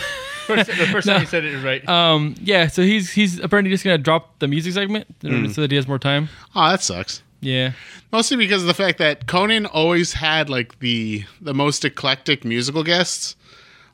first, 0.48 0.68
the 0.68 0.74
first 0.88 1.08
no. 1.08 1.13
time 1.13 1.22
you 1.22 1.28
said 1.28 1.46
it 1.46 1.63
right. 1.63 1.88
um, 1.88 2.36
yeah. 2.42 2.68
So 2.68 2.82
he's 2.82 3.12
he's 3.12 3.39
apparently 3.39 3.72
just 3.72 3.84
gonna 3.84 3.98
drop 3.98 4.39
the 4.39 4.48
music 4.48 4.74
segment 4.74 5.08
so 5.22 5.62
that 5.62 5.72
he 5.72 5.76
has 5.76 5.88
more 5.88 6.00
time. 6.00 6.30
Oh, 6.56 6.70
that 6.70 6.82
sucks. 6.82 7.22
Yeah. 7.42 7.72
Mostly 8.12 8.36
because 8.36 8.63
of 8.63 8.68
the 8.68 8.74
fact 8.74 8.98
that 8.98 9.28
Conan 9.28 9.65
always 9.65 10.13
had 10.13 10.50
like 10.50 10.80
the 10.80 11.24
the 11.39 11.54
most 11.54 11.86
eclectic 11.86 12.44
musical 12.44 12.84
guests. 12.84 13.36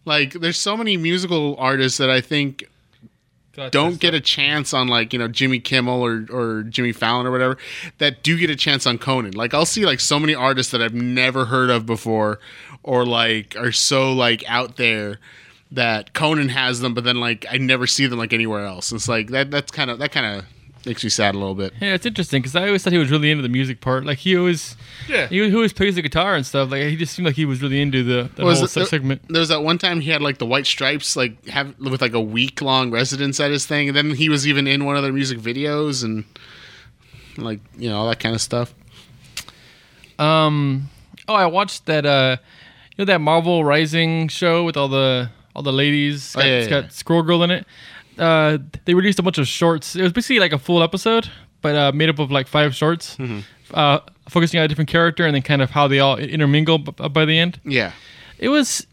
Like 0.06 0.34
there's 0.34 0.58
so 0.58 0.76
many 0.78 0.98
musical 0.98 1.56
artists 1.58 1.98
that 2.00 2.10
I 2.10 2.22
think 2.22 2.64
don't 3.72 4.00
get 4.00 4.14
a 4.14 4.22
chance 4.22 4.74
on 4.74 4.88
like, 4.88 5.14
you 5.14 5.20
know, 5.20 5.28
Jimmy 5.28 5.60
Kimmel 5.60 6.02
or 6.02 6.26
or 6.32 6.64
Jimmy 6.64 6.92
Fallon 6.92 7.26
or 7.26 7.32
whatever 7.32 7.58
that 7.98 8.24
do 8.24 8.38
get 8.38 8.50
a 8.50 8.56
chance 8.56 8.86
on 8.86 8.98
Conan. 8.98 9.34
Like 9.34 9.54
I'll 9.54 9.66
see 9.66 9.86
like 9.86 10.00
so 10.00 10.20
many 10.20 10.36
artists 10.36 10.72
that 10.72 10.82
I've 10.82 10.94
never 10.94 11.46
heard 11.46 11.70
of 11.70 11.86
before 11.86 12.40
or 12.84 13.06
like 13.06 13.56
are 13.58 13.72
so 13.72 14.14
like 14.14 14.44
out 14.48 14.78
there 14.78 15.20
that 15.72 16.14
Conan 16.14 16.50
has 16.50 16.80
them 16.80 16.94
but 16.94 17.04
then 17.04 17.20
like 17.20 17.46
I 17.50 17.58
never 17.58 17.88
see 17.88 18.08
them 18.08 18.20
like 18.20 18.34
anywhere 18.34 18.66
else. 18.66 18.92
It's 18.92 19.08
like 19.08 19.30
that 19.30 19.52
that's 19.52 19.72
kind 19.72 19.90
of 19.90 20.00
that 20.00 20.12
kind 20.12 20.40
of 20.40 20.46
makes 20.86 21.04
me 21.04 21.10
sad 21.10 21.36
a 21.36 21.38
little 21.38 21.56
bit. 21.56 21.74
Yeah, 21.82 21.94
it's 21.94 22.06
interesting 22.06 22.42
because 22.42 22.56
I 22.56 22.68
always 22.68 22.84
thought 22.84 22.94
he 22.94 23.00
was 23.00 23.10
really 23.12 23.32
into 23.32 23.42
the 23.42 23.50
music 23.50 23.82
part. 23.82 24.06
Like 24.06 24.20
he 24.20 24.38
always, 24.38 24.76
Yeah. 25.08 25.28
he, 25.28 25.38
he 25.50 25.56
always 25.56 25.74
plays 25.74 25.96
the 25.96 26.02
guitar 26.02 26.36
and 26.36 26.46
stuff. 26.46 26.70
Like 26.72 26.84
he 26.84 26.96
just 26.96 27.14
seemed 27.16 27.26
like 27.26 27.36
he 27.36 27.46
was 27.46 27.62
really 27.62 27.82
into 27.82 28.04
the, 28.04 28.30
the 28.36 28.44
Was 28.46 28.58
whole 28.60 28.66
it 28.66 28.72
the- 28.74 28.86
segment. 28.86 29.22
There 29.30 29.40
was 29.40 29.50
that 29.50 29.64
one 29.64 29.78
time 29.78 30.02
he 30.02 30.12
had 30.12 30.22
like 30.22 30.38
the 30.38 30.46
white 30.46 30.66
stripes, 30.68 31.16
like 31.16 31.46
have 31.48 31.78
with 31.80 32.02
like 32.02 32.14
a 32.14 32.22
week 32.22 32.62
long 32.62 32.92
residence 32.92 33.40
at 33.40 33.52
his 33.52 33.66
thing, 33.66 33.88
and 33.90 33.96
then 33.98 34.12
he 34.12 34.30
was 34.30 34.48
even 34.48 34.68
in 34.68 34.86
one 34.86 34.96
of 34.98 35.04
their 35.04 35.14
music 35.14 35.40
videos 35.40 36.04
and 36.04 36.24
like 37.38 37.60
you 37.78 37.90
know 37.90 37.98
all 37.98 38.08
that 38.10 38.20
kind 38.20 38.34
of 38.36 38.42
stuff. 38.42 38.74
Um, 40.20 40.90
oh, 41.28 41.34
I 41.36 41.46
watched 41.48 41.86
that. 41.88 42.06
Uh, 42.06 42.38
you 42.96 43.04
know 43.04 43.06
that 43.06 43.20
Marvel 43.20 43.64
Rising 43.66 44.28
show 44.30 44.64
with 44.64 44.78
all 44.78 44.88
the 44.88 45.30
all 45.56 45.64
the 45.64 45.74
ladies. 45.74 46.18
It's 46.18 46.36
Oh, 46.38 46.40
got, 46.40 46.46
yeah, 46.48 46.54
it's 46.60 46.70
yeah, 46.72 46.82
got 46.82 46.94
Squirrel 46.94 47.24
Girl 47.24 47.44
in 47.44 47.52
it. 47.52 47.66
Uh, 48.18 48.58
they 48.86 48.94
released 48.94 49.20
a 49.20 49.24
bunch 49.24 49.38
of 49.38 49.48
shorts. 49.48 49.96
It 49.96 50.02
was 50.02 50.14
basically 50.14 50.40
like 50.40 50.54
a 50.54 50.60
full 50.60 50.82
episode, 50.84 51.30
but 51.62 51.76
uh, 51.76 51.92
made 51.94 52.10
up 52.10 52.20
of 52.20 52.32
like 52.32 52.48
five 52.48 52.74
shorts, 52.76 53.16
Mm-hmm. 53.18 53.40
uh, 53.74 54.00
focusing 54.30 54.60
on 54.60 54.66
a 54.66 54.68
different 54.68 54.90
character 54.90 55.26
and 55.26 55.36
then 55.36 55.42
kind 55.42 55.62
of 55.62 55.70
how 55.72 55.88
they 55.88 56.00
all 56.00 56.18
intermingle 56.18 56.78
b- 56.80 57.10
by 57.10 57.26
the 57.26 57.38
end. 57.38 57.60
Yeah, 57.64 57.92
It 58.40 58.50
was 58.50 58.88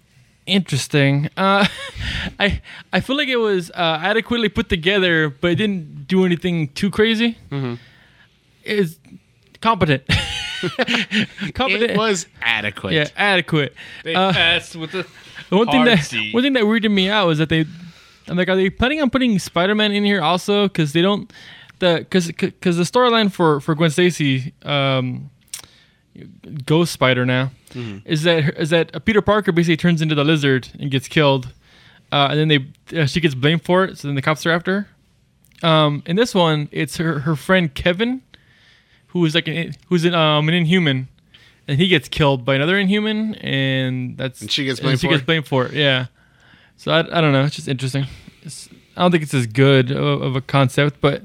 interesting. 0.47 1.29
Uh, 1.37 1.67
I 2.41 2.61
I 2.93 3.01
feel 3.01 3.17
like 3.17 3.29
it 3.29 3.37
was 3.39 3.71
uh, 3.71 3.99
adequately 4.03 4.49
put 4.49 4.69
together, 4.69 5.29
but 5.31 5.53
it 5.53 5.55
didn't 5.57 6.07
do 6.09 6.25
anything 6.25 6.69
too 6.75 6.91
crazy. 6.91 7.39
Mm-hmm. 7.51 7.75
It's 8.65 8.99
competent. 9.61 10.03
competent. 11.55 11.91
it 11.93 11.97
was 11.97 12.27
adequate. 12.41 12.93
yeah, 12.93 13.09
adequate. 13.17 13.75
They 14.05 14.15
Uh, 14.15 14.33
passed 14.33 14.77
with 14.77 14.93
the 14.93 15.07
the 15.51 15.57
one 15.57 15.67
thing 15.69 15.85
that 15.85 16.01
C. 16.05 16.33
one 16.33 16.43
thing 16.43 16.53
that 16.55 16.65
weirded 16.65 16.91
me 16.91 17.09
out 17.11 17.27
was 17.27 17.39
that 17.39 17.49
they, 17.49 17.65
I'm 18.29 18.37
like, 18.37 18.49
are 18.49 18.57
they 18.57 18.71
planning 18.71 19.01
on 19.03 19.11
putting 19.11 19.39
Spider-Man 19.39 19.93
in 19.93 20.05
here 20.05 20.21
also? 20.23 20.65
Because 20.69 20.93
they 20.93 21.03
don't, 21.03 21.33
the 21.81 21.99
because 21.99 22.29
because 22.29 22.77
the 22.77 22.85
storyline 22.85 23.31
for 23.33 23.61
for 23.61 23.75
Gwen 23.75 23.91
Stacy, 23.91 24.53
um, 24.63 25.31
Ghost 26.67 26.93
Spider 26.93 27.25
now, 27.27 27.51
is 28.05 28.23
that 28.25 28.59
is 28.59 28.71
that 28.71 29.05
Peter 29.05 29.23
Parker 29.23 29.51
basically 29.53 29.77
turns 29.77 30.03
into 30.03 30.15
the 30.15 30.25
Lizard 30.25 30.69
and 30.79 30.91
gets 30.91 31.09
killed, 31.09 31.53
uh, 32.13 32.29
and 32.31 32.39
then 32.39 32.49
they 32.49 33.01
uh, 33.01 33.07
she 33.07 33.21
gets 33.21 33.35
blamed 33.35 33.63
for 33.65 33.85
it. 33.85 33.99
So 33.99 34.09
then 34.09 34.15
the 34.15 34.23
cops 34.23 34.45
are 34.47 34.51
after 34.53 34.87
her. 35.63 35.69
Um, 35.69 36.03
in 36.07 36.17
this 36.17 36.35
one, 36.35 36.69
it's 36.73 36.97
her 36.99 37.21
her 37.21 37.35
friend 37.37 37.73
Kevin, 37.75 38.23
who 39.09 39.25
is 39.25 39.35
like 39.35 39.49
an, 39.49 39.75
who's 39.89 40.05
an 40.05 40.15
um 40.15 40.49
an 40.49 40.55
Inhuman. 40.55 41.09
And 41.69 41.79
he 41.79 41.87
gets 41.87 42.09
killed 42.09 42.45
by 42.45 42.57
another 42.57 42.77
Inhuman, 42.77 43.37
and 43.37 44.19
that's 44.19 44.41
And 44.43 44.51
she 44.51 44.65
gets 44.65 44.81
blamed 44.81 44.99
she 44.99 45.07
for 45.07 45.13
gets 45.13 45.23
it? 45.23 45.27
blamed 45.27 45.47
for 45.47 45.67
it. 45.67 45.73
Yeah. 45.75 46.07
So 46.77 46.93
I, 46.93 47.01
I 47.01 47.21
don't 47.21 47.33
know. 47.33 47.45
It's 47.45 47.57
just 47.57 47.69
interesting. 47.69 48.07
It's, 48.43 48.69
I 48.97 49.03
don't 49.03 49.11
think 49.11 49.23
it's 49.23 49.35
as 49.35 49.47
good 49.47 49.91
of, 49.91 50.21
of 50.23 50.37
a 50.37 50.41
concept, 50.41 51.01
but, 51.01 51.23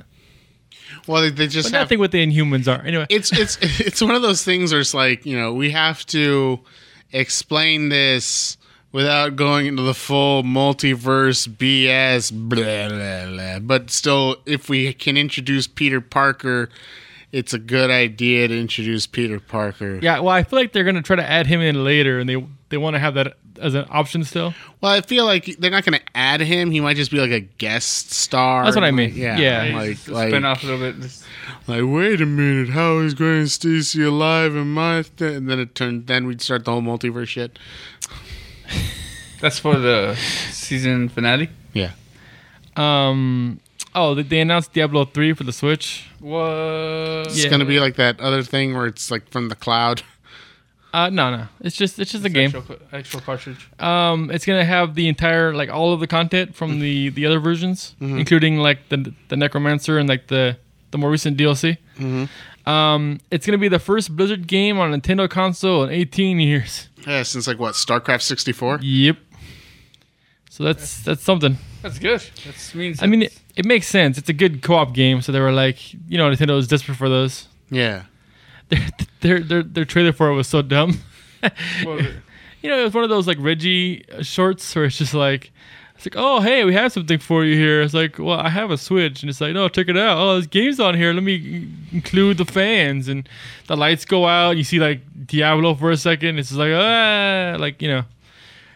Well, 1.08 1.22
they, 1.24 1.30
they 1.32 1.48
just 1.48 1.72
but 1.72 1.78
have. 1.78 1.86
nothing 1.86 2.00
what 2.00 2.12
the 2.12 2.26
Inhumans 2.26 2.68
are. 2.68 2.86
Anyway, 2.86 3.08
it's 3.10 3.32
it's 3.38 3.58
it's 3.62 4.02
one 4.02 4.16
of 4.16 4.22
those 4.22 4.44
things 4.44 4.72
where 4.72 4.82
it's 4.82 4.94
like 4.94 5.26
you 5.26 5.38
know 5.38 5.54
we 5.54 5.72
have 5.72 6.06
to. 6.08 6.60
explain 7.14 7.88
this 7.88 8.58
without 8.92 9.38
going 9.38 9.66
into 9.66 9.82
the 9.82 9.94
full 9.94 10.44
multiverse 10.44 11.48
BS, 11.48 12.32
blah, 12.34 12.90
blah, 12.90 13.32
blah. 13.32 13.60
But 13.60 13.90
still, 13.92 14.36
if 14.46 14.68
we 14.70 14.92
can 14.94 15.16
introduce 15.16 15.68
Peter 15.68 16.02
Parker, 16.02 16.68
it's 17.32 17.54
a 17.54 17.60
good 17.60 17.90
idea 17.92 18.48
to 18.48 18.60
introduce 18.60 19.06
Peter 19.08 19.40
Parker. 19.40 20.00
Yeah, 20.02 20.20
well, 20.20 20.30
I 20.34 20.44
feel 20.44 20.60
like 20.60 20.72
they're 20.74 20.84
gonna 20.84 21.02
try 21.02 21.16
to 21.18 21.30
add 21.30 21.48
him 21.48 21.62
in 21.62 21.84
later, 21.84 22.20
and 22.20 22.30
they 22.30 22.44
they 22.70 22.78
want 22.78 22.96
to 22.96 23.00
have 23.00 23.14
that 23.16 23.38
as 23.60 23.74
an 23.74 23.86
option 23.90 24.24
still. 24.24 24.54
Well, 24.82 24.92
I 24.92 25.02
feel 25.02 25.26
like 25.26 25.56
they're 25.58 25.72
not 25.72 25.84
going 25.84 25.98
to 25.98 26.06
add 26.14 26.42
him. 26.42 26.70
He 26.70 26.80
might 26.80 26.96
just 26.96 27.10
be 27.10 27.20
like 27.20 27.32
a 27.32 27.40
guest 27.40 28.12
star. 28.12 28.64
That's 28.66 28.76
what 28.76 28.84
I 28.86 28.92
mean. 28.92 29.14
Yeah, 29.16 29.38
Yeah. 29.40 29.76
like 29.76 29.96
Just 29.96 30.10
like, 30.10 30.30
spin 30.30 30.46
off 30.46 30.62
a 30.64 30.68
little 30.68 30.92
bit. 30.92 31.24
Like 31.66 31.82
wait 31.84 32.22
a 32.22 32.26
minute, 32.28 32.70
how 32.70 33.00
is 33.00 33.16
Gwen 33.16 33.48
Stacy 33.48 34.04
alive 34.04 34.56
in 34.56 34.74
my 34.74 35.02
th-? 35.02 35.38
and 35.38 35.50
then 35.50 35.60
it 35.60 35.74
turned. 35.74 36.06
Then 36.08 36.28
we'd 36.28 36.40
start 36.42 36.66
the 36.66 36.72
whole 36.72 36.82
multiverse 36.84 37.30
shit. 37.30 37.58
That's 39.42 39.60
for 39.60 39.78
the 39.78 40.16
season 40.52 41.10
finale. 41.10 41.50
Yeah. 41.74 41.92
Um. 42.76 43.60
Oh, 44.00 44.14
they- 44.14 44.22
they 44.24 44.40
announced 44.40 44.74
Diablo 44.74 45.06
three 45.06 45.34
for 45.34 45.44
the 45.44 45.52
Switch. 45.52 46.06
What? 46.20 47.28
It's 47.28 47.44
Yeah. 47.44 47.50
gonna 47.50 47.66
be 47.66 47.80
like 47.80 47.96
that 47.96 48.20
other 48.20 48.44
thing 48.44 48.76
where 48.76 48.86
it's 48.86 49.10
like 49.10 49.30
from 49.32 49.50
the 49.50 49.56
cloud. 49.56 50.04
Uh, 50.94 51.10
no, 51.10 51.30
no, 51.36 51.48
it's 51.62 51.76
just 51.76 52.00
it's 52.00 52.12
just 52.12 52.24
a 52.26 52.30
game. 52.30 52.52
Actual, 52.56 52.78
actual 52.94 53.20
cartridge. 53.22 53.68
Um, 53.80 54.32
it's 54.32 54.46
gonna 54.46 54.66
have 54.66 54.96
the 54.96 55.08
entire 55.08 55.54
like 55.54 55.70
all 55.70 55.94
of 55.94 56.00
the 56.00 56.08
content 56.08 56.56
from 56.56 56.80
the 56.80 57.10
the 57.10 57.26
other 57.26 57.40
versions, 57.40 57.96
including 58.00 58.58
like 58.60 58.88
the 58.90 59.14
the 59.30 59.36
Necromancer 59.36 59.98
and 59.98 60.08
like 60.08 60.28
the 60.28 60.58
the 60.92 60.98
more 60.98 61.10
recent 61.12 61.38
DLC. 61.38 61.78
Mm-hmm. 62.00 62.70
Um, 62.70 63.20
it's 63.32 63.46
gonna 63.46 63.58
be 63.58 63.68
the 63.68 63.80
first 63.80 64.16
Blizzard 64.16 64.48
game 64.48 64.80
on 64.80 64.94
a 64.94 64.98
Nintendo 64.98 65.30
console 65.30 65.84
in 65.84 65.90
18 65.92 66.40
years. 66.40 66.88
Yeah, 67.06 67.24
since 67.24 67.48
like 67.48 67.60
what 67.60 67.76
StarCraft 67.76 68.22
sixty 68.22 68.52
four. 68.54 68.80
Yep. 68.82 69.18
So 70.50 70.64
that's 70.64 71.02
that's 71.02 71.24
something. 71.24 71.58
That's 71.82 72.00
good. 72.00 72.22
That 72.46 72.72
means. 72.76 73.04
I 73.04 73.06
mean, 73.08 73.24
it, 73.24 73.34
it 73.58 73.66
makes 73.66 73.88
sense. 73.88 74.18
It's 74.20 74.30
a 74.30 74.34
good 74.34 74.62
co-op 74.62 74.94
game, 74.94 75.22
so 75.22 75.32
they 75.32 75.40
were 75.40 75.52
like, 75.52 75.94
you 76.08 76.18
know, 76.18 76.30
Nintendo 76.30 76.56
was 76.56 76.68
desperate 76.68 76.96
for 76.96 77.10
those. 77.10 77.48
Yeah. 77.70 78.04
Their 78.70 78.82
their 79.22 79.40
their, 79.40 79.64
their 79.64 79.86
trailer 79.86 80.12
for 80.12 80.30
it 80.30 80.36
was 80.36 80.48
so 80.48 80.62
dumb. 80.62 81.00
Well, 81.86 82.00
you 82.62 82.70
know, 82.70 82.80
it 82.80 82.84
was 82.84 82.94
one 82.94 83.06
of 83.06 83.10
those 83.10 83.26
like 83.26 83.38
Reggie 83.40 84.06
uh, 84.12 84.22
shorts 84.22 84.76
where 84.76 84.86
it's 84.86 84.98
just 84.98 85.14
like, 85.14 85.52
it's 85.96 86.06
like, 86.06 86.16
oh 86.18 86.42
hey, 86.42 86.66
we 86.66 86.74
have 86.74 86.92
something 86.92 87.18
for 87.18 87.46
you 87.46 87.56
here. 87.56 87.82
It's 87.82 87.94
like, 87.94 88.20
well, 88.20 88.40
I 88.40 88.50
have 88.50 88.70
a 88.70 88.78
Switch, 88.78 89.24
and 89.24 89.30
it's 89.30 89.40
like, 89.40 89.54
no, 89.54 89.70
check 89.70 89.88
it 89.88 89.98
out. 89.98 90.18
Oh, 90.18 90.34
there's 90.34 90.48
games 90.48 90.82
on 90.82 90.96
here. 90.96 91.14
Let 91.14 91.24
me 91.24 91.70
include 91.94 92.38
the 92.38 92.46
fans, 92.46 93.08
and 93.08 93.28
the 93.68 93.78
lights 93.78 94.04
go 94.04 94.28
out. 94.28 94.58
You 94.58 94.66
see 94.66 94.80
like 94.80 95.00
Diablo 95.26 95.74
for 95.74 95.90
a 95.90 95.98
second. 95.98 96.38
It's 96.38 96.50
just 96.50 96.60
like 96.60 96.74
ah, 96.74 97.56
like 97.58 97.82
you 97.82 97.88
know, 97.88 98.04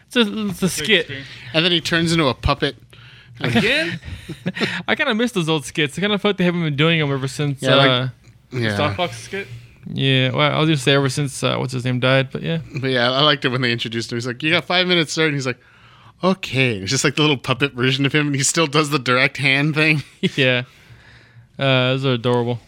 it's 0.06 0.16
a, 0.16 0.48
it's 0.48 0.62
a 0.62 0.68
skit. 0.70 1.10
And 1.52 1.64
then 1.64 1.70
he 1.70 1.82
turns 1.82 2.12
into 2.12 2.26
a 2.28 2.34
puppet. 2.34 2.76
Again. 3.40 4.00
I 4.88 4.94
kind 4.94 5.10
of 5.10 5.16
miss 5.16 5.32
those 5.32 5.48
old 5.48 5.64
skits. 5.64 5.98
I 5.98 6.00
kind 6.00 6.12
of 6.12 6.20
feel 6.22 6.30
like 6.30 6.36
they 6.38 6.44
haven't 6.44 6.62
been 6.62 6.76
doing 6.76 6.98
them 7.00 7.10
ever 7.12 7.28
since. 7.28 7.62
Yeah, 7.62 7.74
like- 7.76 7.88
uh, 7.90 8.08
Yeah. 8.52 8.74
Star 8.74 8.94
Fox 8.94 9.16
skit. 9.18 9.48
yeah, 9.92 10.30
well, 10.32 10.52
I 10.54 10.58
was 10.58 10.68
gonna 10.68 10.76
say 10.76 10.92
ever 10.94 11.08
since 11.08 11.42
uh, 11.42 11.56
what's 11.56 11.72
his 11.72 11.84
name 11.84 12.00
died, 12.00 12.30
but 12.30 12.42
yeah. 12.42 12.58
But 12.80 12.90
yeah, 12.90 13.10
I 13.10 13.22
liked 13.22 13.44
it 13.44 13.48
when 13.48 13.62
they 13.62 13.72
introduced 13.72 14.12
him. 14.12 14.16
He's 14.16 14.26
like, 14.26 14.42
"You 14.42 14.50
got 14.50 14.64
five 14.64 14.86
minutes, 14.86 15.12
sir," 15.12 15.24
and 15.26 15.34
he's 15.34 15.46
like, 15.46 15.58
"Okay." 16.22 16.76
It's 16.78 16.90
just 16.90 17.02
like 17.02 17.16
the 17.16 17.22
little 17.22 17.36
puppet 17.38 17.72
version 17.72 18.06
of 18.06 18.12
him, 18.14 18.28
and 18.28 18.36
he 18.36 18.42
still 18.44 18.66
does 18.68 18.90
the 18.90 18.98
direct 18.98 19.38
hand 19.38 19.74
thing. 19.74 20.02
yeah. 20.36 20.62
Uh, 21.58 21.92
those 21.98 22.04
are 22.06 22.12
adorable. 22.12 22.60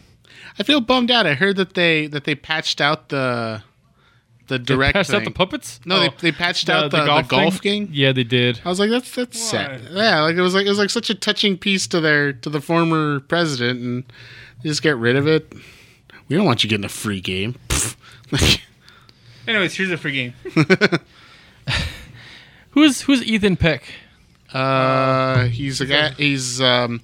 I 0.59 0.63
feel 0.63 0.81
bummed 0.81 1.11
out. 1.11 1.25
I 1.25 1.33
heard 1.35 1.55
that 1.57 1.73
they 1.73 2.07
that 2.07 2.23
they 2.25 2.35
patched 2.35 2.81
out 2.81 3.09
the 3.09 3.61
the 4.47 4.59
direct 4.59 4.93
Patched 4.93 5.13
out 5.13 5.23
the 5.23 5.31
puppets? 5.31 5.79
no, 5.85 5.95
Oh, 5.95 5.99
they, 6.01 6.09
they 6.19 6.31
patched 6.31 6.69
out 6.69 6.91
the, 6.91 7.01
the 7.03 7.21
golf, 7.23 7.57
thing? 7.59 7.85
game. 7.85 7.89
Yeah, 7.93 8.11
they 8.11 8.23
did. 8.23 8.61
I 8.65 8.69
was 8.69 8.79
like, 8.79 8.89
that's 8.89 9.13
that's 9.13 9.39
Why? 9.39 9.57
sad. 9.59 9.81
Yeah, 9.91 10.21
like 10.21 10.35
it 10.35 10.41
was 10.41 10.53
like 10.53 10.65
it 10.65 10.69
was 10.69 10.77
like 10.79 10.89
such 10.89 11.09
a 11.09 11.15
touching 11.15 11.57
piece 11.57 11.87
to 11.87 11.99
their 12.01 12.33
to 12.33 12.49
the 12.49 12.61
former 12.61 13.21
president, 13.21 13.79
and 13.81 14.03
they 14.63 14.69
just 14.69 14.81
get 14.83 14.97
rid 14.97 15.15
of 15.15 15.27
it. 15.27 15.51
We 16.27 16.35
don't 16.35 16.45
want 16.45 16.63
you 16.63 16.69
getting 16.69 16.85
a 16.85 16.89
free 16.89 17.21
game. 17.21 17.55
Anyways, 19.47 19.75
here's 19.75 19.91
a 19.91 19.97
free 19.97 20.11
game. 20.13 20.33
Who's 22.71 23.01
who's 23.01 23.23
Ethan 23.23 23.55
Peck? 23.57 23.83
uh, 24.53 25.45
he's 25.45 25.79
a 25.81 25.85
guy. 25.85 26.09
He's 26.11 26.59
um, 26.61 27.01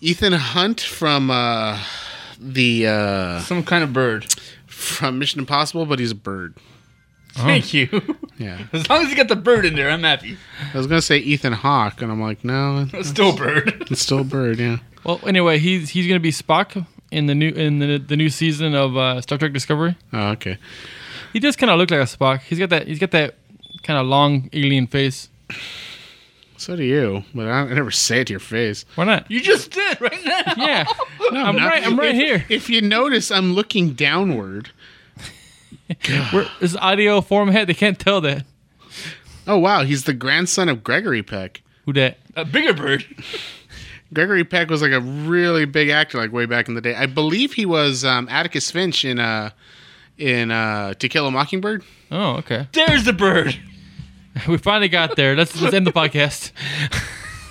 Ethan 0.00 0.32
Hunt 0.32 0.80
from 0.80 1.30
uh, 1.30 1.80
the 2.40 2.86
uh, 2.88 3.40
Some 3.40 3.62
kind 3.62 3.84
of 3.84 3.92
bird. 3.92 4.26
From 4.74 5.18
Mission 5.18 5.40
Impossible, 5.40 5.86
but 5.86 5.98
he's 5.98 6.10
a 6.10 6.16
bird. 6.16 6.54
Thank 7.32 7.74
you. 7.74 7.88
Yeah, 8.38 8.66
As 8.72 8.88
long 8.88 9.02
as 9.02 9.10
you 9.10 9.16
got 9.16 9.28
the 9.28 9.36
bird 9.36 9.64
in 9.64 9.74
there, 9.74 9.90
I'm 9.90 10.02
happy. 10.02 10.36
I 10.72 10.76
was 10.78 10.86
gonna 10.86 11.02
say 11.02 11.18
Ethan 11.18 11.52
Hawke, 11.52 12.00
and 12.02 12.10
I'm 12.12 12.20
like, 12.20 12.44
no, 12.44 12.86
It's 12.92 13.08
still 13.08 13.30
a 13.30 13.36
bird. 13.36 13.86
it's 13.90 14.02
still 14.02 14.20
a 14.20 14.24
bird. 14.24 14.58
Yeah. 14.58 14.78
Well, 15.04 15.20
anyway, 15.26 15.58
he's 15.58 15.90
he's 15.90 16.06
gonna 16.06 16.20
be 16.20 16.30
Spock 16.30 16.86
in 17.10 17.26
the 17.26 17.34
new 17.34 17.50
in 17.50 17.78
the 17.80 17.98
the 17.98 18.16
new 18.16 18.28
season 18.28 18.74
of 18.74 18.96
uh, 18.96 19.20
Star 19.20 19.38
Trek 19.38 19.52
Discovery. 19.52 19.96
Oh, 20.12 20.28
okay. 20.30 20.58
He 21.32 21.40
does 21.40 21.56
kind 21.56 21.70
of 21.70 21.78
look 21.78 21.90
like 21.90 22.00
a 22.00 22.04
Spock. 22.04 22.42
He's 22.42 22.58
got 22.58 22.70
that 22.70 22.86
he's 22.86 22.98
got 23.00 23.10
that 23.12 23.34
kind 23.82 23.98
of 23.98 24.06
long 24.06 24.48
alien 24.52 24.86
face. 24.86 25.28
So 26.64 26.76
do 26.76 26.82
you, 26.82 27.24
but 27.34 27.46
I, 27.46 27.60
I 27.60 27.74
never 27.74 27.90
say 27.90 28.20
it 28.22 28.28
to 28.28 28.32
your 28.32 28.40
face. 28.40 28.86
Why 28.94 29.04
not? 29.04 29.30
You 29.30 29.40
just 29.40 29.70
did 29.70 30.00
right 30.00 30.24
now. 30.24 30.40
Yeah, 30.56 30.84
I'm 31.32 31.56
not- 31.56 31.68
right. 31.70 31.86
I'm 31.86 31.98
right 31.98 32.14
if- 32.14 32.16
here. 32.16 32.44
If 32.48 32.70
you 32.70 32.80
notice, 32.80 33.30
I'm 33.30 33.52
looking 33.52 33.92
downward. 33.92 34.70
We're, 36.32 36.44
this 36.60 36.70
is 36.70 36.76
audio 36.76 37.20
format. 37.20 37.66
They 37.66 37.74
can't 37.74 37.98
tell 37.98 38.20
that. 38.22 38.46
Oh 39.46 39.58
wow, 39.58 39.82
he's 39.82 40.04
the 40.04 40.14
grandson 40.14 40.70
of 40.70 40.82
Gregory 40.82 41.22
Peck. 41.22 41.60
Who 41.84 41.92
that? 41.92 42.16
A 42.34 42.46
bigger 42.46 42.72
bird. 42.72 43.04
Gregory 44.14 44.44
Peck 44.44 44.70
was 44.70 44.80
like 44.80 44.92
a 44.92 45.00
really 45.00 45.66
big 45.66 45.90
actor, 45.90 46.16
like 46.16 46.32
way 46.32 46.46
back 46.46 46.68
in 46.68 46.74
the 46.74 46.80
day. 46.80 46.94
I 46.94 47.04
believe 47.04 47.52
he 47.52 47.66
was 47.66 48.04
um, 48.06 48.26
Atticus 48.30 48.70
Finch 48.70 49.04
in 49.04 49.18
uh 49.18 49.50
in 50.16 50.50
uh 50.50 50.94
To 50.94 51.08
Kill 51.10 51.26
a 51.26 51.30
Mockingbird. 51.30 51.84
Oh, 52.10 52.36
okay. 52.36 52.68
There's 52.72 53.04
the 53.04 53.12
bird. 53.12 53.54
We 54.48 54.58
finally 54.58 54.88
got 54.88 55.16
there. 55.16 55.36
Let's 55.36 55.60
let's 55.60 55.74
end 55.74 55.86
the 55.86 55.92
podcast. 55.92 56.50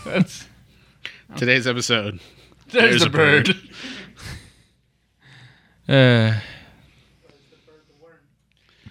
That's 0.06 0.48
Today's 1.38 1.66
episode. 1.66 2.20
there's, 2.72 2.90
There's 2.90 3.02
the 3.02 3.08
a 3.08 3.10
bird. 3.10 3.46
bird. 3.48 3.56
Uh, 5.86 6.40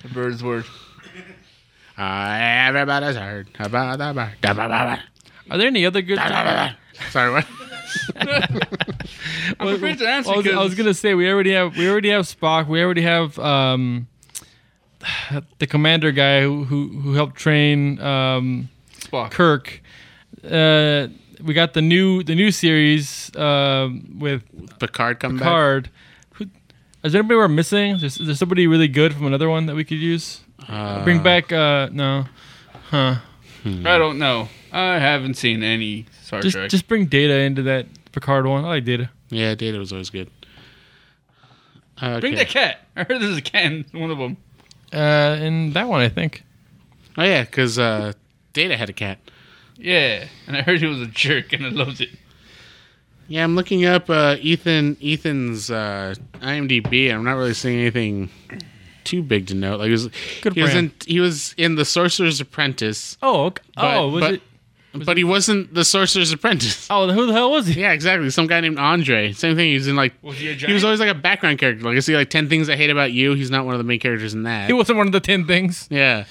The 0.02 0.08
bird's 0.12 0.42
word. 0.44 0.64
Uh, 1.96 2.36
everybody's 2.38 3.16
heard 3.16 3.48
about 3.58 3.98
the 3.98 4.12
bird. 4.12 4.32
Da, 4.42 4.52
ba, 4.52 4.68
ba, 4.68 5.02
are 5.50 5.56
there 5.58 5.68
any 5.68 5.86
other 5.86 6.02
good? 6.02 6.16
ba, 6.18 6.28
ba, 6.28 6.44
ba. 6.44 6.76
Sorry, 7.10 7.30
what? 7.32 7.46
I'm 9.58 9.68
afraid 9.68 9.98
to 9.98 10.06
answer 10.06 10.32
I 10.32 10.36
was, 10.36 10.46
I 10.46 10.62
was 10.62 10.74
gonna 10.74 10.92
say 10.94 11.14
we 11.14 11.30
already 11.30 11.52
have 11.52 11.76
we 11.78 11.88
already 11.88 12.10
have 12.10 12.24
Spock. 12.26 12.66
We 12.68 12.82
already 12.82 13.02
have 13.02 13.38
um, 13.38 14.06
the 15.58 15.66
commander 15.66 16.12
guy 16.12 16.42
who 16.42 16.64
who, 16.64 16.88
who 16.88 17.14
helped 17.14 17.36
train 17.36 18.00
um, 18.00 18.68
Spock. 18.98 19.30
Kirk. 19.30 19.82
Uh, 20.44 21.08
we 21.42 21.54
got 21.54 21.74
the 21.74 21.82
new 21.82 22.22
the 22.22 22.34
new 22.34 22.50
series 22.50 23.34
um, 23.36 24.18
with 24.18 24.44
Picard 24.78 25.20
come 25.20 25.36
back. 25.36 25.42
Picard. 25.42 25.90
Who, 26.34 26.46
is 27.02 27.12
there 27.12 27.20
anybody 27.20 27.36
we're 27.36 27.48
missing? 27.48 27.96
Is, 27.96 28.18
is 28.18 28.26
there 28.26 28.36
somebody 28.36 28.66
really 28.66 28.88
good 28.88 29.14
from 29.14 29.26
another 29.26 29.48
one 29.48 29.66
that 29.66 29.74
we 29.74 29.84
could 29.84 29.98
use? 29.98 30.40
Uh, 30.68 31.02
Bring 31.02 31.22
back 31.22 31.52
uh, 31.52 31.88
no, 31.92 32.26
huh? 32.90 33.16
I 33.64 33.98
don't 33.98 34.18
know. 34.18 34.48
I 34.72 34.98
haven't 34.98 35.34
seen 35.34 35.62
any 35.62 36.06
Star 36.22 36.40
Just 36.40 36.56
Trek. 36.56 36.70
just 36.70 36.88
bring 36.88 37.06
Data 37.06 37.34
into 37.34 37.62
that 37.64 37.86
Picard 38.12 38.46
one. 38.46 38.64
I 38.64 38.68
like 38.68 38.84
Data. 38.84 39.10
Yeah, 39.30 39.54
Data 39.54 39.78
was 39.78 39.92
always 39.92 40.10
good. 40.10 40.30
Okay. 42.02 42.20
Bring 42.20 42.34
the 42.34 42.44
cat. 42.44 42.80
I 42.96 43.04
heard 43.04 43.20
there's 43.20 43.36
a 43.36 43.42
cat 43.42 43.70
in 43.70 43.84
one 43.92 44.10
of 44.10 44.18
them. 44.18 44.36
Uh, 44.92 45.36
in 45.40 45.72
that 45.72 45.88
one, 45.88 46.00
I 46.02 46.08
think. 46.08 46.42
Oh 47.16 47.22
yeah, 47.24 47.42
because 47.44 47.78
uh, 47.78 48.12
Data 48.52 48.76
had 48.76 48.88
a 48.90 48.92
cat. 48.92 49.18
Yeah, 49.76 50.26
and 50.46 50.56
I 50.56 50.62
heard 50.62 50.80
he 50.80 50.86
was 50.86 51.00
a 51.00 51.06
jerk, 51.06 51.52
and 51.52 51.64
I 51.66 51.70
loved 51.70 52.00
it. 52.00 52.10
Yeah, 53.28 53.44
I'm 53.44 53.54
looking 53.54 53.84
up 53.84 54.10
uh, 54.10 54.36
Ethan 54.40 54.96
Ethan's 55.02 55.70
uh, 55.70 56.14
IMDb. 56.40 57.06
and 57.08 57.14
I'm 57.18 57.24
not 57.24 57.34
really 57.34 57.54
seeing 57.54 57.78
anything 57.80 58.28
too 59.04 59.22
big 59.22 59.46
to 59.48 59.54
note. 59.54 59.78
Like 59.80 59.86
he 59.86 59.92
was, 59.92 60.08
Good 60.42 60.54
he 60.54 60.62
was 60.62 60.74
in 60.74 60.92
he 61.06 61.20
was 61.20 61.54
in 61.56 61.76
The 61.76 61.84
Sorcerer's 61.84 62.40
Apprentice, 62.40 63.16
Oh, 63.22 63.46
okay. 63.46 63.62
But- 63.74 63.96
oh, 63.96 64.08
was 64.08 64.20
but- 64.20 64.34
it? 64.34 64.42
But 64.94 65.16
he 65.16 65.24
wasn't 65.24 65.72
the 65.74 65.84
Sorcerer's 65.84 66.32
Apprentice. 66.32 66.86
Oh, 66.90 67.10
who 67.10 67.26
the 67.26 67.32
hell 67.32 67.50
was 67.50 67.66
he? 67.66 67.80
Yeah, 67.80 67.92
exactly. 67.92 68.28
Some 68.30 68.46
guy 68.46 68.60
named 68.60 68.78
Andre. 68.78 69.32
Same 69.32 69.56
thing. 69.56 69.68
He 69.68 69.74
was 69.74 69.88
in 69.88 69.96
like 69.96 70.12
Was 70.22 70.36
he 70.38 70.50
a 70.50 70.54
he 70.54 70.72
was 70.72 70.84
always 70.84 71.00
like 71.00 71.08
a 71.10 71.14
background 71.14 71.58
character. 71.58 71.84
Like 71.84 71.96
I 71.96 72.00
see 72.00 72.14
like 72.14 72.28
Ten 72.30 72.48
Things 72.48 72.68
I 72.68 72.76
Hate 72.76 72.90
About 72.90 73.12
You. 73.12 73.34
He's 73.34 73.50
not 73.50 73.64
one 73.64 73.74
of 73.74 73.78
the 73.78 73.84
main 73.84 74.00
characters 74.00 74.34
in 74.34 74.42
that. 74.42 74.66
He 74.66 74.72
wasn't 74.72 74.98
one 74.98 75.06
of 75.06 75.12
the 75.12 75.20
ten 75.20 75.46
things. 75.46 75.88
yeah, 75.90 76.24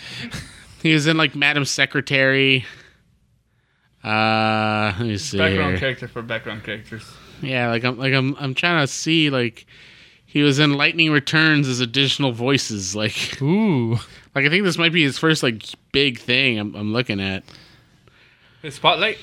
he 0.83 0.93
was 0.93 1.07
in 1.07 1.17
like 1.17 1.35
Madam 1.35 1.65
Secretary. 1.65 2.65
Uh, 4.03 4.93
let 4.97 5.07
me 5.07 5.17
see. 5.17 5.37
background 5.37 5.71
here. 5.71 5.79
character 5.79 6.07
for 6.07 6.21
background 6.21 6.63
characters. 6.63 7.05
Yeah, 7.41 7.69
like 7.69 7.83
I'm 7.83 7.97
like 7.97 8.13
I'm 8.13 8.35
I'm 8.39 8.53
trying 8.53 8.81
to 8.85 8.87
see 8.91 9.29
like 9.29 9.65
He 10.25 10.41
was 10.43 10.59
in 10.59 10.73
Lightning 10.73 11.11
Returns 11.11 11.67
as 11.67 11.79
additional 11.79 12.31
voices. 12.31 12.95
Like, 12.95 13.39
Ooh. 13.41 13.91
like 14.35 14.45
I 14.45 14.49
think 14.49 14.63
this 14.63 14.77
might 14.77 14.93
be 14.93 15.03
his 15.03 15.17
first 15.17 15.43
like 15.43 15.63
big 15.91 16.19
thing. 16.19 16.57
I'm, 16.59 16.75
I'm 16.75 16.93
looking 16.93 17.19
at. 17.19 17.43
The 18.61 18.71
spotlight. 18.71 19.17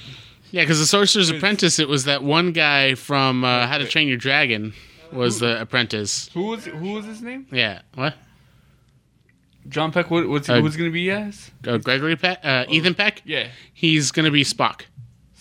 Yeah, 0.51 0.63
because 0.63 0.79
the 0.79 0.87
Sorcerer's 0.87 1.31
Apprentice, 1.31 1.79
it 1.79 1.89
was 1.89 2.05
that 2.05 2.23
one 2.23 2.53
guy 2.53 2.95
from 2.95 3.45
uh, 3.45 3.67
How 3.67 3.79
to 3.79 3.87
Train 3.87 4.09
Your 4.09 4.17
Dragon 4.17 4.73
was 5.13 5.41
the 5.41 5.61
apprentice. 5.61 6.31
Who 6.35 6.45
was 6.45 6.65
who 6.65 6.93
was 6.93 7.05
his 7.05 7.21
name? 7.23 7.47
Yeah, 7.53 7.83
what? 7.95 8.15
John 9.69 9.93
Peck. 9.93 10.11
What, 10.11 10.29
what's 10.29 10.49
Uh, 10.49 10.61
who's 10.61 10.77
gonna 10.77 10.91
be 10.91 11.11
as? 11.11 11.51
Uh, 11.67 11.77
Gregory 11.77 12.17
Peck, 12.17 12.41
uh, 12.43 12.65
Ethan 12.71 12.95
Peck. 12.95 13.21
Yeah. 13.25 13.49
He's 13.75 14.11
gonna 14.13 14.31
be 14.31 14.43
Spock 14.45 14.83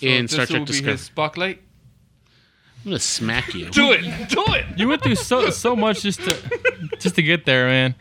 So 0.02 0.08
in 0.08 0.24
this 0.26 0.32
Star 0.34 0.46
Trek 0.46 0.60
will 0.60 0.66
be 0.66 0.72
Discovery. 0.74 0.92
his 0.94 1.02
spotlight. 1.02 1.62
I'm 2.84 2.92
gonna 2.92 3.00
smack 3.00 3.54
you. 3.54 3.70
Do 3.70 3.92
it. 3.94 4.02
Do 4.30 4.44
it. 4.50 4.66
You 4.78 4.88
went 4.90 5.02
through 5.04 5.16
so 5.16 5.50
so 5.50 5.76
much 5.76 6.02
just 6.02 6.22
to 6.22 6.36
just 7.00 7.16
to 7.16 7.24
get 7.24 7.46
there, 7.46 7.68
man. 7.68 7.96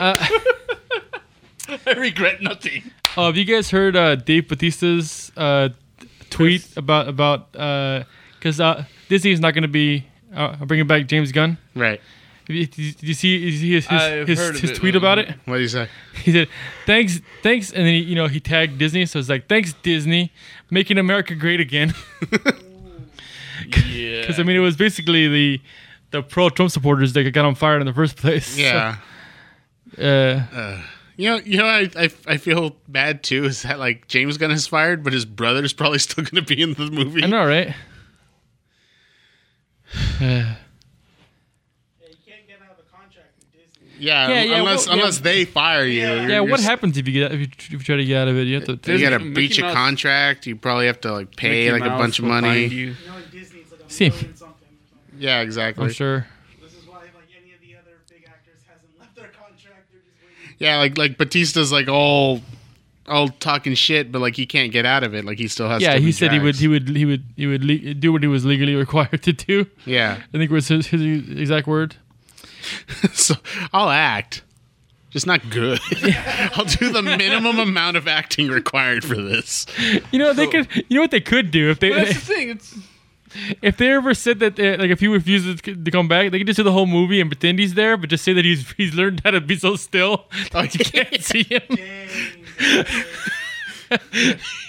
Uh, 0.00 0.14
I 1.86 1.92
regret 1.92 2.40
nothing. 2.42 2.90
Oh, 3.16 3.26
have 3.26 3.36
you 3.36 3.44
guys 3.44 3.70
heard 3.70 3.96
uh, 3.96 4.16
Dave 4.16 4.48
Batista's 4.48 5.32
uh, 5.36 5.70
tweet 6.30 6.76
about 6.76 7.08
about 7.08 7.52
because 7.52 8.60
uh, 8.60 8.84
Disney's 9.08 9.40
not 9.40 9.54
going 9.54 9.62
to 9.62 9.68
be 9.68 10.06
uh, 10.34 10.56
bringing 10.64 10.86
back 10.86 11.06
James 11.06 11.32
Gunn? 11.32 11.58
Right. 11.74 12.00
Did 12.46 12.76
you, 12.76 12.92
did 12.92 13.02
you 13.04 13.14
see, 13.14 13.38
did 13.38 13.54
his 13.54 13.86
his, 13.86 14.38
his, 14.38 14.60
his 14.60 14.78
tweet 14.78 14.96
about 14.96 15.18
it? 15.18 15.28
What 15.44 15.56
do 15.56 15.62
you 15.62 15.68
say? 15.68 15.88
He 16.24 16.32
said, 16.32 16.48
"Thanks, 16.86 17.20
thanks," 17.42 17.70
and 17.70 17.86
then 17.86 17.94
he, 17.94 18.00
you 18.00 18.16
know 18.16 18.26
he 18.26 18.40
tagged 18.40 18.78
Disney, 18.78 19.06
so 19.06 19.20
it's 19.20 19.28
like, 19.28 19.48
"Thanks 19.48 19.74
Disney, 19.74 20.32
making 20.70 20.98
America 20.98 21.34
great 21.34 21.60
again." 21.60 21.94
Yeah. 23.88 24.20
Because 24.20 24.40
I 24.40 24.42
mean, 24.42 24.56
it 24.56 24.60
was 24.60 24.76
basically 24.76 25.28
the 25.28 25.60
the 26.10 26.22
pro 26.22 26.48
Trump 26.50 26.70
supporters 26.70 27.12
that 27.14 27.30
got 27.32 27.44
on 27.44 27.54
fire 27.54 27.78
in 27.78 27.86
the 27.86 27.92
first 27.92 28.16
place. 28.16 28.56
Yeah. 28.62 28.96
So, 29.96 30.02
uh, 30.02 30.82
You 31.22 31.30
know, 31.30 31.36
you 31.44 31.58
know, 31.58 31.66
I, 31.66 31.88
I 31.96 32.08
I 32.26 32.36
feel 32.36 32.74
bad 32.88 33.22
too. 33.22 33.44
Is 33.44 33.62
that 33.62 33.78
like 33.78 34.08
James 34.08 34.38
Gunn 34.38 34.50
is 34.50 34.66
fired, 34.66 35.04
but 35.04 35.12
his 35.12 35.24
brother's 35.24 35.72
probably 35.72 35.98
still 36.06 36.24
going 36.24 36.42
to 36.44 36.54
be 36.56 36.60
in 36.60 36.74
the 36.74 36.90
movie? 36.90 37.22
I 37.22 37.26
know, 37.28 37.46
right? 37.46 37.74
Yeah, 40.20 40.56
you 42.00 42.16
can't 42.26 42.46
get 42.48 42.58
out 42.62 42.72
of 42.72 42.84
a 42.84 42.90
contract 42.96 43.28
Disney. 43.52 43.88
Yeah, 43.98 44.28
Yeah, 44.28 44.42
yeah, 44.42 44.56
unless 44.58 44.86
well, 44.86 44.96
yeah. 44.96 45.02
unless 45.02 45.18
they 45.18 45.44
fire 45.44 45.84
you. 45.84 46.00
Yeah. 46.00 46.26
yeah, 46.26 46.40
what 46.40 46.60
s- 46.60 46.64
happens 46.66 46.96
if 46.96 47.06
you 47.06 47.12
get 47.14 47.32
if 47.32 47.40
you, 47.40 47.46
if 47.56 47.72
you 47.72 47.78
try 47.78 47.96
to 47.96 48.04
get 48.04 48.22
out 48.22 48.28
of 48.28 48.36
it? 48.36 48.46
You 48.46 48.54
have 48.60 48.64
to. 48.82 48.92
You 48.92 49.00
got 49.00 49.10
to 49.10 49.18
Mickey 49.18 49.32
breach 49.34 49.58
a 49.58 49.72
contract. 49.72 50.46
You 50.46 50.56
probably 50.56 50.86
have 50.86 51.00
to 51.02 51.12
like 51.12 51.36
pay 51.36 51.70
Mickey 51.70 51.80
like 51.80 51.82
a 51.90 51.96
bunch 51.96 52.18
of 52.18 52.24
money. 52.24 52.64
you. 52.66 52.68
You 52.68 52.86
know, 53.06 53.16
in 53.16 53.38
like 53.70 53.80
a 53.86 53.90
See. 53.92 54.08
or 54.08 54.12
something. 54.12 54.46
Yeah, 55.18 55.40
exactly. 55.42 55.84
I'm 55.84 55.92
sure. 55.92 56.26
This 56.60 56.72
is 56.72 56.86
why, 56.88 57.00
like, 57.00 57.12
any 57.40 57.52
of 57.54 57.60
the 57.60 57.76
other 57.76 57.98
big 58.08 58.24
actors 58.26 58.60
hasn't 58.66 58.98
left 58.98 59.14
their 59.14 59.28
contract. 59.28 59.92
They're 59.92 60.00
just 60.00 60.16
waiting. 60.24 60.51
Yeah, 60.62 60.78
like 60.78 60.96
like 60.96 61.18
Batista's 61.18 61.72
like 61.72 61.88
all 61.88 62.40
all 63.08 63.28
talking 63.28 63.74
shit, 63.74 64.12
but 64.12 64.20
like 64.20 64.36
he 64.36 64.46
can't 64.46 64.70
get 64.70 64.86
out 64.86 65.02
of 65.02 65.12
it. 65.12 65.24
Like 65.24 65.38
he 65.38 65.48
still 65.48 65.68
has. 65.68 65.82
Yeah, 65.82 65.94
to 65.94 66.00
he 66.00 66.12
said 66.12 66.32
he 66.32 66.38
would 66.38 66.54
he 66.54 66.68
would 66.68 66.88
he 66.88 67.04
would 67.04 67.24
he 67.36 67.46
would 67.46 67.64
le- 67.64 67.94
do 67.94 68.12
what 68.12 68.22
he 68.22 68.28
was 68.28 68.44
legally 68.44 68.74
required 68.86 69.22
to 69.24 69.32
do. 69.32 69.66
Yeah, 69.84 70.20
I 70.32 70.38
think 70.38 70.50
was 70.52 70.68
his, 70.68 70.86
his 70.86 71.02
exact 71.30 71.66
word. 71.66 71.96
so 73.12 73.34
I'll 73.72 73.90
act, 73.90 74.44
just 75.10 75.26
not 75.26 75.50
good. 75.50 75.80
I'll 76.54 76.64
do 76.64 76.92
the 76.92 77.02
minimum 77.02 77.58
amount 77.58 77.96
of 77.96 78.06
acting 78.06 78.46
required 78.46 79.04
for 79.04 79.16
this. 79.16 79.66
You 80.12 80.20
know 80.20 80.32
they 80.32 80.46
could. 80.46 80.68
You 80.88 80.96
know 80.96 81.00
what 81.02 81.10
they 81.10 81.20
could 81.20 81.50
do 81.50 81.70
if 81.70 81.80
they 81.80 81.90
That's 81.90 82.14
the 82.14 82.20
thing. 82.20 82.50
It's 82.50 82.76
if 83.62 83.76
they 83.76 83.90
ever 83.92 84.14
said 84.14 84.38
that 84.40 84.58
like 84.58 84.90
if 84.90 85.00
he 85.00 85.08
refuses 85.08 85.60
to 85.62 85.90
come 85.90 86.08
back, 86.08 86.30
they 86.30 86.38
could 86.38 86.46
just 86.46 86.56
do 86.56 86.62
the 86.62 86.72
whole 86.72 86.86
movie 86.86 87.20
and 87.20 87.30
pretend 87.30 87.58
he's 87.58 87.74
there, 87.74 87.96
but 87.96 88.10
just 88.10 88.24
say 88.24 88.32
that 88.32 88.44
he's 88.44 88.70
he's 88.76 88.94
learned 88.94 89.20
how 89.24 89.30
to 89.32 89.40
be 89.40 89.56
so 89.56 89.76
still 89.76 90.26
that 90.52 90.74
you 90.74 90.84
can't 90.84 91.22
see 91.22 91.44
him. 91.44 91.62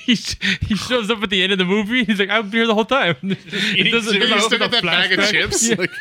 He, 0.06 0.16
sh- 0.16 0.36
he 0.62 0.76
shows 0.76 1.10
up 1.10 1.24
at 1.24 1.30
the 1.30 1.42
end 1.44 1.54
of 1.54 1.58
the 1.58 1.64
movie. 1.66 2.04
He's 2.04 2.20
like, 2.20 2.30
"I've 2.30 2.52
been 2.52 2.60
here 2.60 2.68
the 2.68 2.76
whole 2.76 2.84
time." 2.84 3.16
It 3.22 3.90
does, 3.92 4.08
a- 4.10 4.18
You 4.18 4.40
still 4.42 4.60
got 4.60 4.72
that 4.72 4.84
bag 4.84 5.14
of 5.14 5.20
flashback. 5.20 5.32
chips. 5.32 5.68
Yeah. 5.70 5.76
Like, 5.78 5.92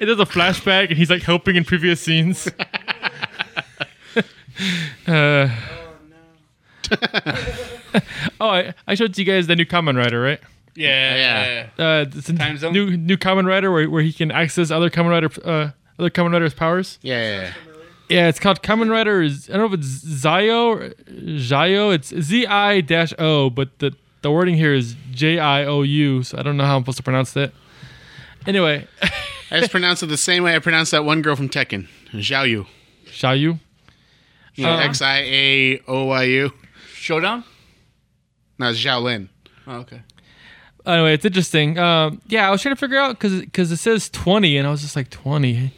It 0.00 0.04
does 0.06 0.20
a 0.20 0.26
flashback, 0.26 0.88
and 0.90 0.98
he's 0.98 1.08
like 1.08 1.22
helping 1.22 1.56
in 1.56 1.64
previous 1.64 2.00
scenes. 2.02 2.46
uh, 5.06 5.48
oh, 5.48 5.50
no. 6.10 6.16
oh, 8.40 8.48
I, 8.50 8.74
I 8.86 8.94
showed 8.94 9.16
you 9.16 9.24
guys 9.24 9.46
the 9.46 9.56
new 9.56 9.64
Kamen 9.64 9.96
Rider, 9.96 10.20
right? 10.20 10.40
Yeah, 10.76 11.16
Yeah. 11.16 11.68
yeah. 11.78 11.84
Uh, 11.84 12.04
it's 12.14 12.32
Time 12.32 12.56
zone? 12.56 12.72
new 12.72 12.96
new 12.96 13.16
Kamen 13.16 13.46
Rider 13.46 13.70
where, 13.72 13.88
where 13.90 14.02
he 14.02 14.12
can 14.12 14.30
access 14.30 14.70
other 14.70 14.90
Kamen 14.90 15.10
Rider 15.10 15.30
uh, 15.44 15.70
other 15.98 16.10
Kamen 16.10 16.32
Rider's 16.32 16.54
powers. 16.54 16.98
yeah, 17.02 17.20
yeah, 17.22 17.40
yeah. 17.42 17.52
Yeah, 18.08 18.26
it's 18.28 18.40
called 18.40 18.60
Kamen 18.62 18.90
Rider. 18.90 19.22
I 19.22 19.28
don't 19.28 19.58
know 19.58 19.66
if 19.66 19.72
it's 19.74 19.86
Zio 19.86 20.70
or 20.70 20.92
Zio. 21.38 21.90
It's 21.90 22.08
Z 22.08 22.44
I 22.46 22.80
dash 22.80 23.12
O, 23.20 23.50
but 23.50 23.78
the 23.78 23.94
the 24.22 24.30
wording 24.32 24.56
here 24.56 24.74
is 24.74 24.96
J 25.12 25.38
I 25.38 25.64
O 25.64 25.82
U. 25.82 26.22
So 26.24 26.36
I 26.38 26.42
don't 26.42 26.56
know 26.56 26.64
how 26.64 26.76
I'm 26.76 26.82
supposed 26.82 26.96
to 26.98 27.02
pronounce 27.04 27.32
that. 27.34 27.52
Anyway, 28.46 28.86
I 29.50 29.60
just 29.60 29.70
pronounce 29.70 30.02
it 30.02 30.06
the 30.06 30.16
same 30.16 30.42
way 30.42 30.56
I 30.56 30.58
pronounce 30.58 30.90
that 30.90 31.04
one 31.04 31.22
girl 31.22 31.36
from 31.36 31.48
Tekken, 31.48 31.86
Xiao 32.12 32.48
Yu. 32.48 32.66
Xiao 33.06 33.38
Yu. 33.38 33.58
You 34.56 34.66
Uh. 34.66 34.78
X 34.80 35.00
I 35.02 35.18
A 35.20 35.80
O 35.86 36.04
Y 36.06 36.22
U. 36.24 36.52
Showdown. 36.94 37.44
No, 38.58 38.70
it's 38.70 38.82
Xiao 38.84 39.02
Lin. 39.02 39.28
Oh, 39.68 39.76
okay. 39.80 40.02
Anyway, 40.86 41.14
it's 41.14 41.24
interesting. 41.24 41.78
Um, 41.78 42.20
yeah, 42.26 42.48
I 42.48 42.50
was 42.50 42.62
trying 42.62 42.74
to 42.74 42.80
figure 42.80 42.98
out 42.98 43.18
because 43.18 43.40
because 43.40 43.70
it 43.70 43.76
says 43.76 44.08
20, 44.10 44.56
and 44.56 44.66
I 44.66 44.70
was 44.70 44.80
just 44.80 44.96
like 44.96 45.10
20. 45.10 45.72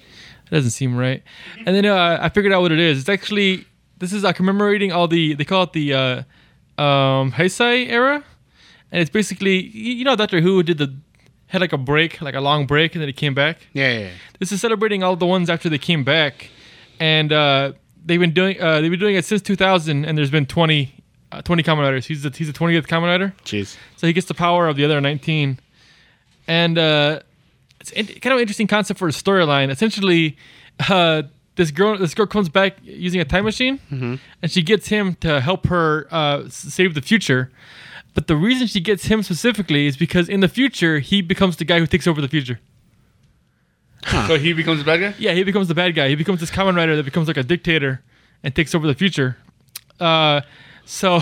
That 0.51 0.51
doesn't 0.51 0.71
seem 0.71 0.97
right. 0.97 1.23
And 1.67 1.75
then 1.75 1.87
uh, 1.87 2.19
I 2.21 2.29
figured 2.29 2.53
out 2.53 2.63
what 2.63 2.73
it 2.73 2.79
is. 2.79 3.01
It's 3.01 3.09
actually 3.09 3.67
this 3.99 4.13
is 4.13 4.25
uh, 4.25 4.33
commemorating 4.33 4.93
all 4.93 5.09
the 5.09 5.35
they 5.35 5.45
call 5.45 5.65
it 5.65 5.73
the 5.73 5.95
uh, 5.95 6.83
um, 6.83 7.33
Heisei 7.33 7.89
era, 7.89 8.23
and 8.91 9.01
it's 9.01 9.11
basically 9.11 9.61
you 9.61 9.95
you 9.95 10.05
know 10.05 10.17
Doctor 10.17 10.41
Who 10.41 10.63
did 10.63 10.79
the 10.79 10.95
had 11.53 11.61
like 11.61 11.73
a 11.73 11.79
break, 11.79 12.21
like 12.23 12.35
a 12.35 12.41
long 12.41 12.67
break, 12.67 12.95
and 12.95 13.03
then 13.03 13.09
he 13.09 13.13
came 13.13 13.35
back. 13.35 13.59
Yeah, 13.75 13.93
yeah, 13.93 13.99
yeah. 13.99 14.11
This 14.39 14.53
is 14.53 14.61
celebrating 14.61 15.03
all 15.03 15.17
the 15.17 15.27
ones 15.27 15.51
after 15.51 15.69
they 15.69 15.79
came 15.79 16.03
back, 16.03 16.49
and 16.99 17.31
uh, 17.33 17.73
they've 18.05 18.19
been 18.19 18.33
doing 18.33 18.61
uh, 18.61 18.81
they've 18.81 18.91
been 18.91 19.01
doing 19.01 19.17
it 19.17 19.25
since 19.25 19.43
2000, 19.43 20.05
and 20.05 20.17
there's 20.17 20.31
been 20.31 20.47
20, 20.47 20.95
uh, 21.33 21.43
20 21.43 21.63
Kamen 21.63 21.79
Riders. 21.81 22.07
He's 22.07 22.23
the 22.23 22.31
he's 22.31 22.47
the 22.47 22.53
20th 22.59 22.87
Kamen 22.87 23.05
Rider. 23.07 23.35
Jeez. 23.45 23.77
So 23.97 24.07
he 24.07 24.13
gets 24.13 24.27
the 24.27 24.35
power 24.35 24.69
of 24.69 24.77
the 24.77 24.85
other 24.85 25.01
19. 25.01 25.59
And 26.49 26.79
uh, 26.79 27.21
it's 27.81 27.91
in- 27.93 28.07
kind 28.07 28.27
of 28.33 28.33
an 28.39 28.41
interesting 28.41 28.67
concept 28.67 28.99
for 28.99 29.09
a 29.09 29.13
storyline. 29.13 29.71
Essentially, 29.71 30.37
uh, 30.89 31.23
this 31.57 31.71
girl 31.71 31.99
this 31.99 32.15
girl 32.15 32.27
comes 32.27 32.49
back 32.49 32.77
using 32.83 33.21
a 33.21 33.25
time 33.25 33.45
machine, 33.45 33.79
and 33.91 34.51
she 34.51 34.63
gets 34.63 34.89
him 34.89 35.15
to 35.17 35.41
help 35.41 35.67
her 35.67 36.07
uh, 36.11 36.49
save 36.49 36.95
the 36.95 37.03
future. 37.03 37.51
But 38.15 38.27
the 38.27 38.37
reason 38.37 38.67
she 38.67 38.81
gets 38.81 39.07
him 39.07 39.23
specifically 39.23 39.87
is 39.87 39.97
because 39.97 40.29
in 40.29 40.41
the 40.41 40.49
future 40.49 40.99
he 40.99 41.23
becomes 41.23 41.57
the 41.57 41.65
guy 41.65 41.79
who 41.79 41.87
takes 41.87 42.07
over 42.07 42.21
the 42.21 42.29
future. 42.29 42.59
So 44.27 44.37
he 44.37 44.53
becomes 44.53 44.81
the 44.81 44.85
bad 44.85 44.99
guy. 45.01 45.15
Yeah, 45.19 45.33
he 45.33 45.45
becomes 45.45 45.69
the 45.69 45.75
bad 45.75 45.95
guy. 45.95 46.09
He 46.09 46.17
becomes 46.17 46.41
this 46.41 46.51
Kamen 46.51 46.75
Rider 46.75 46.97
that 46.97 47.05
becomes 47.05 47.29
like 47.29 47.37
a 47.37 47.43
dictator 47.45 48.03
and 48.43 48.55
takes 48.55 48.75
over 48.75 48.87
the 48.87 48.95
future. 48.95 49.37
Uh, 50.01 50.41
so, 50.85 51.21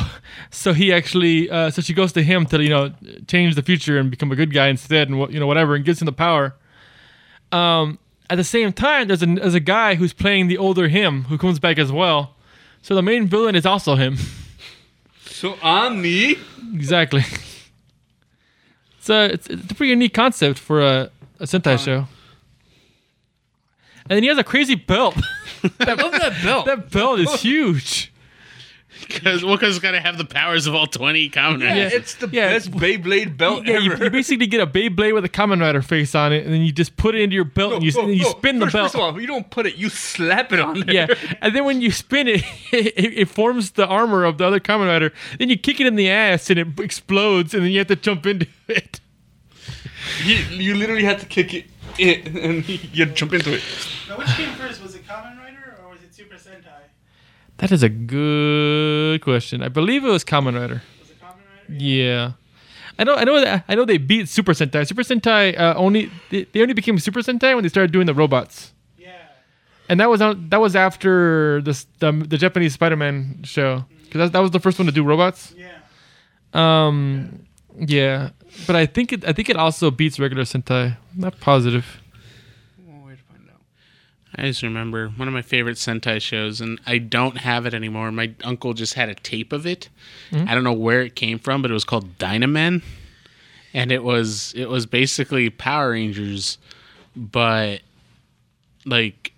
so 0.51 0.73
he 0.73 0.93
actually, 0.93 1.51
uh, 1.51 1.71
so 1.71 1.83
she 1.83 1.95
goes 1.95 2.13
to 2.13 2.23
him 2.23 2.47
to 2.47 2.63
you 2.63 2.69
know 2.69 2.93
change 3.27 3.55
the 3.55 3.63
future 3.63 3.99
and 3.99 4.11
become 4.11 4.33
a 4.33 4.37
good 4.37 4.53
guy 4.53 4.69
instead, 4.69 5.09
and 5.09 5.19
what 5.19 5.33
you 5.33 5.41
know 5.41 5.47
whatever, 5.47 5.75
and 5.75 5.85
gives 5.85 6.01
him 6.01 6.07
the 6.07 6.13
power. 6.13 6.55
Um, 7.53 7.99
at 8.29 8.37
the 8.37 8.45
same 8.45 8.73
time, 8.73 9.09
there's 9.09 9.23
a 9.23 9.27
there's 9.27 9.55
a 9.55 9.61
guy 9.61 9.97
who's 9.97 10.13
playing 10.13 10.49
the 10.49 10.59
older 10.59 10.89
him 10.89 11.25
who 11.25 11.39
comes 11.39 11.59
back 11.59 11.79
as 11.79 11.91
well. 11.93 12.37
So 12.83 12.95
the 12.95 13.03
main 13.03 13.27
villain 13.27 13.55
is 13.55 13.67
also 13.67 13.97
him. 13.97 14.17
So 15.25 15.57
I'm 15.63 16.03
me. 16.03 16.37
exactly. 16.75 17.25
It's 18.99 19.09
a 19.09 19.33
it's, 19.33 19.47
it's 19.47 19.73
a 19.73 19.75
pretty 19.75 19.93
unique 19.93 20.13
concept 20.13 20.59
for 20.59 20.83
a, 20.83 21.11
a 21.39 21.45
Sentai 21.45 21.83
show. 21.83 22.07
And 24.11 24.17
then 24.17 24.23
he 24.23 24.29
has 24.29 24.37
a 24.37 24.45
crazy 24.45 24.75
belt. 24.75 25.17
I 25.81 25.95
love 25.95 26.13
that 26.13 26.39
belt. 26.45 26.67
that 26.67 26.91
belt 26.91 27.19
is 27.19 27.41
huge. 27.41 28.10
Because 29.15 29.45
well, 29.45 29.57
because 29.57 29.77
it's 29.77 29.83
got 29.83 29.91
to 29.93 30.01
have 30.01 30.19
the 30.19 30.25
powers 30.25 30.67
of 30.67 30.75
all 30.75 30.87
twenty 30.87 31.29
common 31.29 31.61
yeah, 31.61 31.75
it's 31.93 32.15
the 32.15 32.29
Yeah. 32.33 32.49
best 32.49 32.71
Beyblade 32.71 33.37
belt 33.37 33.67
Yeah, 33.67 33.79
you, 33.79 33.93
ever. 33.93 34.05
you 34.05 34.11
basically 34.11 34.47
get 34.47 34.61
a 34.61 34.67
Beyblade 34.67 35.13
with 35.15 35.25
a 35.25 35.29
Kamen 35.29 35.61
Rider 35.61 35.83
face 35.83 36.15
on 36.15 36.33
it, 36.33 36.45
and 36.45 36.55
then 36.55 36.63
you 36.63 36.73
just 36.73 36.97
put 36.97 37.15
it 37.15 37.21
into 37.23 37.35
your 37.35 37.45
belt 37.45 37.75
and 37.75 37.83
you, 37.83 37.93
No, 37.95 38.03
and 38.05 38.15
you 38.15 38.23
no, 38.23 38.31
spin 38.31 38.59
the 38.59 38.67
first, 38.67 38.73
belt. 38.75 38.85
First 38.87 38.95
of 38.97 39.01
all, 39.01 39.21
you 39.21 39.27
don't 39.27 39.51
put 39.51 39.67
it, 39.67 39.77
you 39.77 39.89
slap 39.89 40.53
it 40.53 40.61
on 40.61 40.81
there. 40.81 40.95
yeah, 40.95 41.35
and 41.43 41.55
then 41.55 41.65
when 41.65 41.81
you 41.81 41.91
spin 41.91 42.29
it, 42.29 42.43
it, 42.73 42.97
it 43.19 43.29
forms 43.29 43.73
the 43.73 43.87
armor 43.87 44.25
of 44.25 44.39
the 44.39 44.47
other 44.47 44.61
Kamen 44.61 44.87
Rider. 44.87 45.13
Then 45.39 45.49
you 45.51 45.57
kick 45.59 45.81
it 45.81 45.87
in 45.87 45.97
the 45.97 46.09
ass 46.11 46.49
and 46.51 46.59
it 46.59 46.81
explodes, 46.81 47.53
and 47.55 47.65
then 47.65 47.71
you 47.73 47.79
have 47.79 47.89
to 47.89 47.97
jump 47.97 48.27
into 48.27 48.47
it. 48.69 49.01
You, 50.25 50.37
you 50.37 50.75
literally 50.75 51.05
had 51.05 51.19
to 51.21 51.27
kick 51.27 51.53
it, 51.55 51.67
it 51.99 52.27
and 52.27 52.67
you 52.95 53.07
jump 53.07 53.33
into 53.33 53.55
it. 53.55 53.63
Now, 54.09 54.17
which 54.19 54.29
came 54.29 54.53
first? 54.55 54.83
Was 54.83 54.95
it 54.95 55.07
Kamen 55.07 55.39
Rider 55.39 55.79
or 55.85 55.91
was 55.91 56.03
it 56.03 56.15
Super 56.15 56.37
Sentai? 56.37 56.67
That 57.61 57.71
is 57.73 57.83
a 57.83 57.89
good 57.89 59.21
question. 59.21 59.63
I 59.63 59.69
believe 59.69 60.05
it 60.05 60.09
was 60.11 60.25
Kamen 60.25 60.55
Rider. 60.59 60.83
Was 61.01 61.11
it 61.11 61.21
Kamen 61.21 61.45
Rider? 61.69 61.85
Yeah. 61.85 62.33
I 62.99 63.05
know, 63.05 63.15
I 63.15 63.25
know, 63.25 63.41
that, 63.41 63.65
I 63.69 63.75
know 63.75 63.85
they 63.87 63.97
beat 63.99 64.29
Super 64.29 64.53
Sentai. 64.53 64.87
Super 64.87 65.03
Sentai 65.03 65.59
uh, 65.59 65.75
only 65.77 66.11
they, 66.31 66.45
they 66.53 66.61
only 66.61 66.75
became 66.75 66.99
Super 66.99 67.21
Sentai 67.21 67.55
when 67.55 67.63
they 67.63 67.69
started 67.71 67.93
doing 67.93 68.05
the 68.07 68.13
robots, 68.13 68.73
Yeah. 68.99 69.13
and 69.89 69.99
that 70.01 70.11
was 70.11 70.21
on, 70.21 70.49
that 70.51 70.61
was 70.61 70.77
after 70.77 71.63
the 71.63 71.73
the, 71.99 72.13
the 72.13 72.37
Japanese 72.37 72.75
Spider-Man 72.75 73.41
show 73.45 73.85
because 74.05 74.19
that, 74.21 74.33
that 74.35 74.41
was 74.41 74.51
the 74.51 74.61
first 74.61 74.79
one 74.79 74.85
to 74.87 74.93
do 74.93 75.03
robots. 75.03 75.55
Yeah. 75.57 75.69
Um, 76.53 77.47
yeah, 77.79 78.31
but 78.67 78.77
I 78.77 78.85
think 78.85 79.13
it 79.15 79.25
I 79.25 79.33
think 79.33 79.49
it 79.49 79.57
also 79.57 79.91
beats 79.91 80.19
regular 80.21 80.43
Sentai. 80.45 80.97
Not 81.17 81.41
positive. 81.41 82.03
Well, 82.87 83.07
way 83.07 83.13
to 83.17 83.23
find 83.33 83.49
out. 83.49 83.63
I 84.41 84.45
just 84.45 84.63
remember 84.63 85.09
one 85.09 85.29
of 85.29 85.35
my 85.35 85.43
favorite 85.43 85.77
Sentai 85.77 86.21
shows, 86.21 86.61
and 86.63 86.81
I 86.87 86.97
don't 86.99 87.37
have 87.39 87.67
it 87.67 87.75
anymore. 87.75 88.11
My 88.11 88.33
uncle 88.43 88.73
just 88.73 88.95
had 88.95 89.11
a 89.11 89.15
tape 89.15 89.53
of 89.53 89.67
it. 89.67 89.91
Hmm? 90.31 90.45
I 90.49 90.55
don't 90.55 90.65
know 90.65 90.73
where 90.73 91.03
it 91.03 91.15
came 91.15 91.39
from, 91.39 91.61
but 91.61 91.71
it 91.71 91.75
was 91.75 91.85
called 91.85 92.17
Dynamen, 92.19 92.83
and 93.75 93.93
it 93.93 94.03
was 94.03 94.55
it 94.57 94.71
was 94.71 94.87
basically 94.87 95.51
Power 95.51 95.91
Rangers, 95.91 96.57
but 97.15 97.81
like 98.87 99.33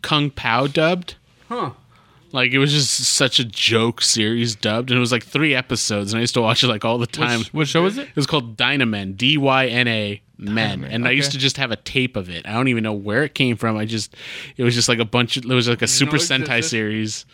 Kung 0.00 0.30
Pow 0.30 0.66
dubbed. 0.66 1.16
Huh. 1.48 1.72
Like 2.32 2.52
it 2.52 2.58
was 2.58 2.72
just 2.72 2.92
such 2.92 3.38
a 3.38 3.44
joke 3.44 4.00
series 4.00 4.56
dubbed, 4.56 4.90
and 4.90 4.96
it 4.96 5.00
was 5.00 5.12
like 5.12 5.24
three 5.24 5.54
episodes, 5.54 6.12
and 6.12 6.18
I 6.18 6.20
used 6.22 6.34
to 6.34 6.42
watch 6.42 6.64
it 6.64 6.68
like 6.68 6.84
all 6.84 6.98
the 6.98 7.06
time. 7.06 7.40
Which, 7.40 7.54
what 7.54 7.68
show 7.68 7.82
was 7.82 7.98
it? 7.98 8.08
It 8.08 8.16
was 8.16 8.26
called 8.26 8.56
Dynamen, 8.56 9.14
D 9.14 9.36
Y 9.36 9.66
N 9.66 9.86
A 9.86 10.22
Men, 10.38 10.80
Dynaman, 10.80 10.90
and 10.92 11.08
I 11.08 11.12
used 11.12 11.32
to 11.32 11.38
just 11.38 11.56
have 11.56 11.70
a 11.70 11.76
tape 11.76 12.14
of 12.16 12.28
it. 12.28 12.46
I 12.46 12.52
don't 12.52 12.68
even 12.68 12.82
know 12.82 12.92
where 12.92 13.22
it 13.24 13.34
came 13.34 13.56
from. 13.56 13.76
I 13.76 13.86
just, 13.86 14.14
it 14.56 14.64
was 14.64 14.74
just 14.74 14.88
like 14.88 14.98
a 14.98 15.04
bunch 15.04 15.36
of, 15.38 15.44
it 15.44 15.54
was 15.54 15.66
like 15.68 15.80
a 15.82 15.86
Super 15.86 16.16
it 16.16 16.20
Sentai 16.20 16.58
existed? 16.58 16.62
series, 16.68 17.26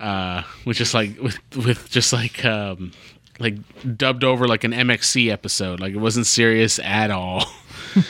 uh, 0.00 0.42
which 0.64 0.80
is 0.80 0.94
like 0.94 1.20
with 1.20 1.38
with 1.56 1.90
just 1.90 2.12
like 2.12 2.42
um, 2.44 2.92
like 3.38 3.56
dubbed 3.98 4.24
over 4.24 4.48
like 4.48 4.64
an 4.64 4.72
MXC 4.72 5.30
episode. 5.30 5.78
Like 5.80 5.92
it 5.92 5.98
wasn't 5.98 6.26
serious 6.26 6.78
at 6.78 7.10
all. 7.10 7.44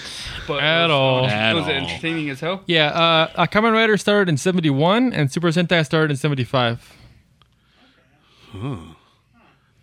But 0.49 0.61
At 0.61 0.81
it 0.81 0.89
was, 0.89 0.91
all. 0.93 1.27
At 1.27 1.55
was 1.55 1.69
it 1.69 1.71
all. 1.71 1.87
entertaining 1.89 2.29
as 2.29 2.41
hell? 2.41 2.63
Yeah, 2.67 2.87
uh, 2.89 3.47
Kamen 3.47 3.73
Rider 3.73 3.97
started 3.97 4.29
in 4.29 4.37
'71, 4.37 5.13
and 5.13 5.31
Super 5.31 5.49
Sentai 5.51 5.85
started 5.87 6.11
in 6.11 6.17
'75. 6.17 6.93
Dun 8.53 8.97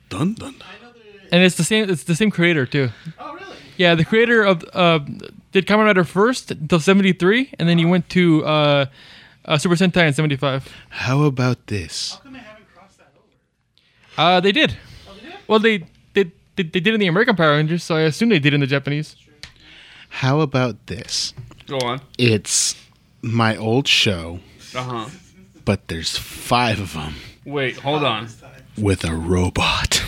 dun. 0.09 0.33
dun. 0.33 0.55
I 0.61 0.83
know 0.83 0.91
there. 0.91 1.29
And 1.31 1.43
it's 1.43 1.55
the 1.55 1.63
same. 1.63 1.89
It's 1.89 2.03
the 2.03 2.13
same 2.15 2.29
creator 2.29 2.65
too. 2.65 2.89
Oh, 3.17 3.33
really? 3.35 3.48
Yeah, 3.79 3.95
the 3.95 4.03
creator 4.03 4.43
of 4.43 4.65
uh, 4.73 4.99
did 5.53 5.65
Kamen 5.65 5.85
Rider 5.85 6.03
first 6.03 6.51
until 6.51 6.81
'73, 6.81 7.53
and 7.57 7.69
then 7.69 7.77
he 7.77 7.85
went 7.85 8.09
to 8.09 8.43
uh, 8.45 8.85
uh, 9.45 9.57
Super 9.57 9.75
Sentai 9.75 10.05
in 10.05 10.13
'75. 10.13 10.67
How 10.89 11.21
about 11.23 11.67
this? 11.67 12.11
How 12.15 12.19
come 12.19 12.33
they 12.33 12.39
haven't 12.39 12.65
crossed 12.75 12.97
that 12.97 13.13
over? 13.15 14.21
Uh, 14.35 14.39
they 14.41 14.51
did. 14.51 14.75
Oh, 15.07 15.13
they 15.15 15.21
did? 15.29 15.33
Well, 15.47 15.59
they 15.59 15.77
did. 16.13 16.31
They, 16.57 16.63
they 16.63 16.79
did 16.81 16.93
in 16.93 16.99
the 16.99 17.07
American 17.07 17.37
Power 17.37 17.51
Rangers, 17.51 17.81
so 17.85 17.95
I 17.95 18.01
assume 18.01 18.27
they 18.27 18.39
did 18.39 18.53
in 18.53 18.59
the 18.59 18.67
Japanese. 18.67 19.15
How 20.09 20.41
about 20.41 20.87
this? 20.87 21.33
Go 21.65 21.77
on. 21.79 22.01
It's 22.17 22.75
my 23.21 23.55
old 23.55 23.87
show, 23.87 24.41
Uh 24.75 24.83
huh. 24.83 25.09
but 25.63 25.87
there's 25.87 26.17
five 26.17 26.81
of 26.81 26.93
them 26.93 27.13
Wait, 27.45 27.77
hold 27.77 28.03
on. 28.03 28.27
With 28.77 29.05
a 29.05 29.13
robot. 29.15 30.03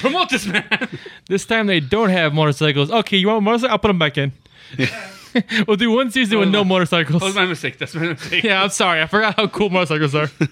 Promote 0.00 0.28
this 0.30 0.46
man. 0.46 0.66
This 1.28 1.44
time 1.46 1.66
they 1.68 1.78
don't 1.80 2.08
have 2.10 2.34
motorcycles. 2.34 2.90
Okay, 2.90 3.16
you 3.16 3.28
want 3.28 3.38
a 3.38 3.40
motorcycle? 3.42 3.72
I'll 3.72 3.78
put 3.78 3.88
them 3.88 3.98
back 4.00 4.18
in. 4.18 4.32
we'll 5.68 5.76
do 5.76 5.90
one 5.92 6.10
season 6.10 6.38
with 6.40 6.48
no 6.50 6.64
motorcycles. 6.64 7.20
That 7.20 7.26
was 7.26 7.34
my 7.36 7.46
mistake. 7.46 7.78
That's 7.78 7.94
my 7.94 8.08
mistake. 8.08 8.42
Yeah, 8.42 8.62
I'm 8.62 8.70
sorry. 8.70 9.00
I 9.00 9.06
forgot 9.06 9.36
how 9.36 9.46
cool 9.46 9.70
motorcycles 9.70 10.14
are. 10.14 10.24
I 10.24 10.26
think 10.26 10.50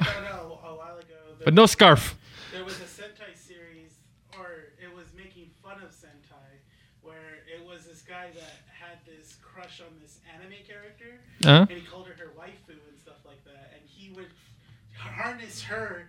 I 0.00 0.04
found 0.04 0.26
out 0.26 0.40
a, 0.40 0.44
a 0.44 0.76
while 0.76 0.96
ago. 0.98 1.08
There, 1.38 1.44
But 1.44 1.54
no 1.54 1.66
scarf. 1.66 2.16
there 2.52 2.64
was 2.64 2.78
a 2.78 2.84
Sentai 2.84 3.34
series, 3.34 3.90
or 4.38 4.46
it 4.80 4.94
was 4.94 5.06
making 5.16 5.50
fun 5.62 5.82
of 5.82 5.90
Sentai, 5.90 6.62
where 7.02 7.42
it 7.52 7.66
was 7.66 7.84
this 7.84 8.02
guy 8.02 8.28
that 8.34 8.62
had 8.78 8.98
this 9.06 9.36
crush 9.42 9.80
on 9.80 9.90
this 10.00 10.18
anime 10.32 10.54
character, 10.68 11.18
Uh-huh. 11.44 11.66
and 11.68 11.80
he 11.80 11.84
called 11.86 12.06
her 12.06 12.14
her 12.14 12.30
waifu 12.38 12.78
and 12.78 12.98
stuff 13.02 13.18
like 13.26 13.42
that, 13.44 13.72
and 13.74 13.82
he 13.88 14.10
would 14.14 14.30
harness 14.96 15.62
her, 15.62 16.02
and 16.02 16.07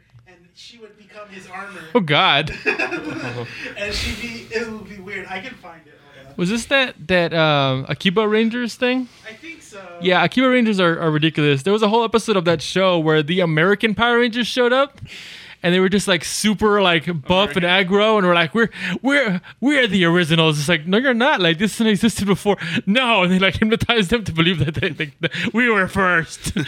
she 0.79 0.85
would 0.85 0.97
become 0.97 1.27
his 1.29 1.47
armor, 1.47 1.81
Oh 1.95 1.99
God. 1.99 2.51
and 2.65 3.93
she'd 3.93 4.21
be. 4.21 4.55
It 4.55 4.69
would 4.71 4.87
be 4.87 4.99
weird. 4.99 5.27
I 5.27 5.41
can 5.41 5.53
find 5.55 5.81
it. 5.85 5.93
Was 6.37 6.49
this 6.49 6.65
that 6.67 6.95
that 7.07 7.33
um, 7.33 7.85
Akiba 7.89 8.27
Rangers 8.27 8.75
thing? 8.75 9.09
I 9.27 9.33
think 9.33 9.61
so. 9.61 9.81
Yeah, 10.01 10.23
Akiba 10.23 10.49
Rangers 10.49 10.79
are, 10.79 10.99
are 10.99 11.11
ridiculous. 11.11 11.63
There 11.63 11.73
was 11.73 11.81
a 11.81 11.89
whole 11.89 12.03
episode 12.03 12.37
of 12.37 12.45
that 12.45 12.61
show 12.61 12.97
where 12.97 13.21
the 13.21 13.41
American 13.41 13.93
Power 13.93 14.19
Rangers 14.19 14.47
showed 14.47 14.71
up. 14.73 14.99
And 15.61 15.75
they 15.75 15.81
were 15.81 15.89
just 15.89 16.07
like 16.07 16.23
super 16.23 16.81
like 16.81 17.03
buff 17.27 17.57
and 17.57 17.65
aggro, 17.65 18.17
and 18.17 18.25
we're 18.25 18.33
like, 18.33 18.55
we're 18.55 18.69
we're 19.01 19.41
we're 19.59 19.87
the 19.87 20.05
originals. 20.05 20.57
It's 20.57 20.69
like, 20.69 20.87
no, 20.87 20.97
you're 20.97 21.13
not. 21.13 21.41
Like 21.41 21.57
this 21.57 21.73
hasn't 21.73 21.89
existed 21.89 22.27
before. 22.27 22.55
No, 22.85 23.23
and 23.23 23.33
they 23.33 23.39
like 23.39 23.57
hypnotized 23.57 24.09
them 24.09 24.23
to 24.23 24.31
believe 24.31 24.59
that 24.59 24.75
they 24.75 24.93
think 24.93 25.19
that 25.19 25.33
we 25.53 25.69
were 25.69 25.89
first. 25.89 26.53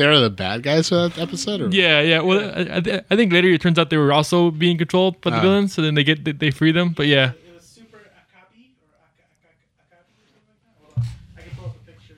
They 0.00 0.06
were 0.06 0.18
the 0.18 0.30
bad 0.30 0.62
guys 0.62 0.88
for 0.88 0.94
that 0.94 1.18
episode? 1.18 1.60
Or? 1.60 1.68
yeah, 1.68 2.00
yeah. 2.00 2.22
Well, 2.22 2.40
I, 2.56 2.76
I 2.76 2.80
thi- 2.80 3.00
I 3.10 3.16
think 3.16 3.34
later 3.34 3.48
it 3.48 3.60
turns 3.60 3.78
out 3.78 3.90
they 3.90 3.98
were 3.98 4.14
also 4.14 4.50
being 4.50 4.78
controlled 4.78 5.20
by 5.20 5.28
the 5.28 5.36
Ah. 5.36 5.42
villains, 5.42 5.74
so 5.74 5.82
then 5.82 5.94
they 5.94 6.04
get 6.04 6.24
they, 6.24 6.32
they 6.32 6.50
free 6.50 6.72
them. 6.72 6.94
But 6.96 7.06
yeah, 7.06 7.32
It 7.32 7.54
was 7.54 7.64
Super 7.66 7.98
Akabi 7.98 8.72
or 8.80 8.96
Aka, 8.96 9.28
Aka, 9.36 9.92
Akabi 9.92 10.24
or 10.24 10.28
something 10.32 10.56
like 10.56 10.64
that. 10.64 10.80
Hold 10.80 10.96
on. 10.96 11.04
I 11.36 11.40
can 11.42 11.52
pull 11.54 11.66
up 11.66 11.76
a 11.76 11.84
picture. 11.92 12.16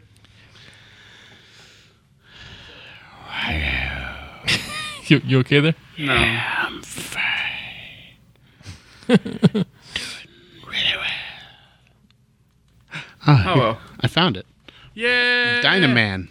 you, 5.09 5.21
you 5.25 5.39
okay 5.41 5.61
there? 5.61 5.75
No. 5.99 6.15
Ah, 13.27 13.53
Oh 13.55 13.59
well. 13.59 13.79
I 14.01 14.09
found 14.09 14.37
it. 14.37 14.47
Yeah. 14.95 15.61
Dynaman. 15.63 16.29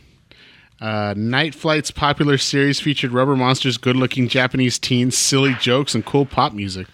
Uh, 0.82 1.14
Night 1.16 1.54
Flight's 1.54 1.92
popular 1.92 2.38
series 2.40 2.80
featured 2.80 3.12
rubber 3.12 3.36
monsters, 3.36 3.78
good-looking 3.78 4.28
Japanese 4.28 4.80
teens, 4.80 5.16
silly 5.18 5.54
jokes, 5.60 5.94
and 5.94 6.04
cool 6.04 6.26
pop 6.26 6.54
music. 6.54 6.88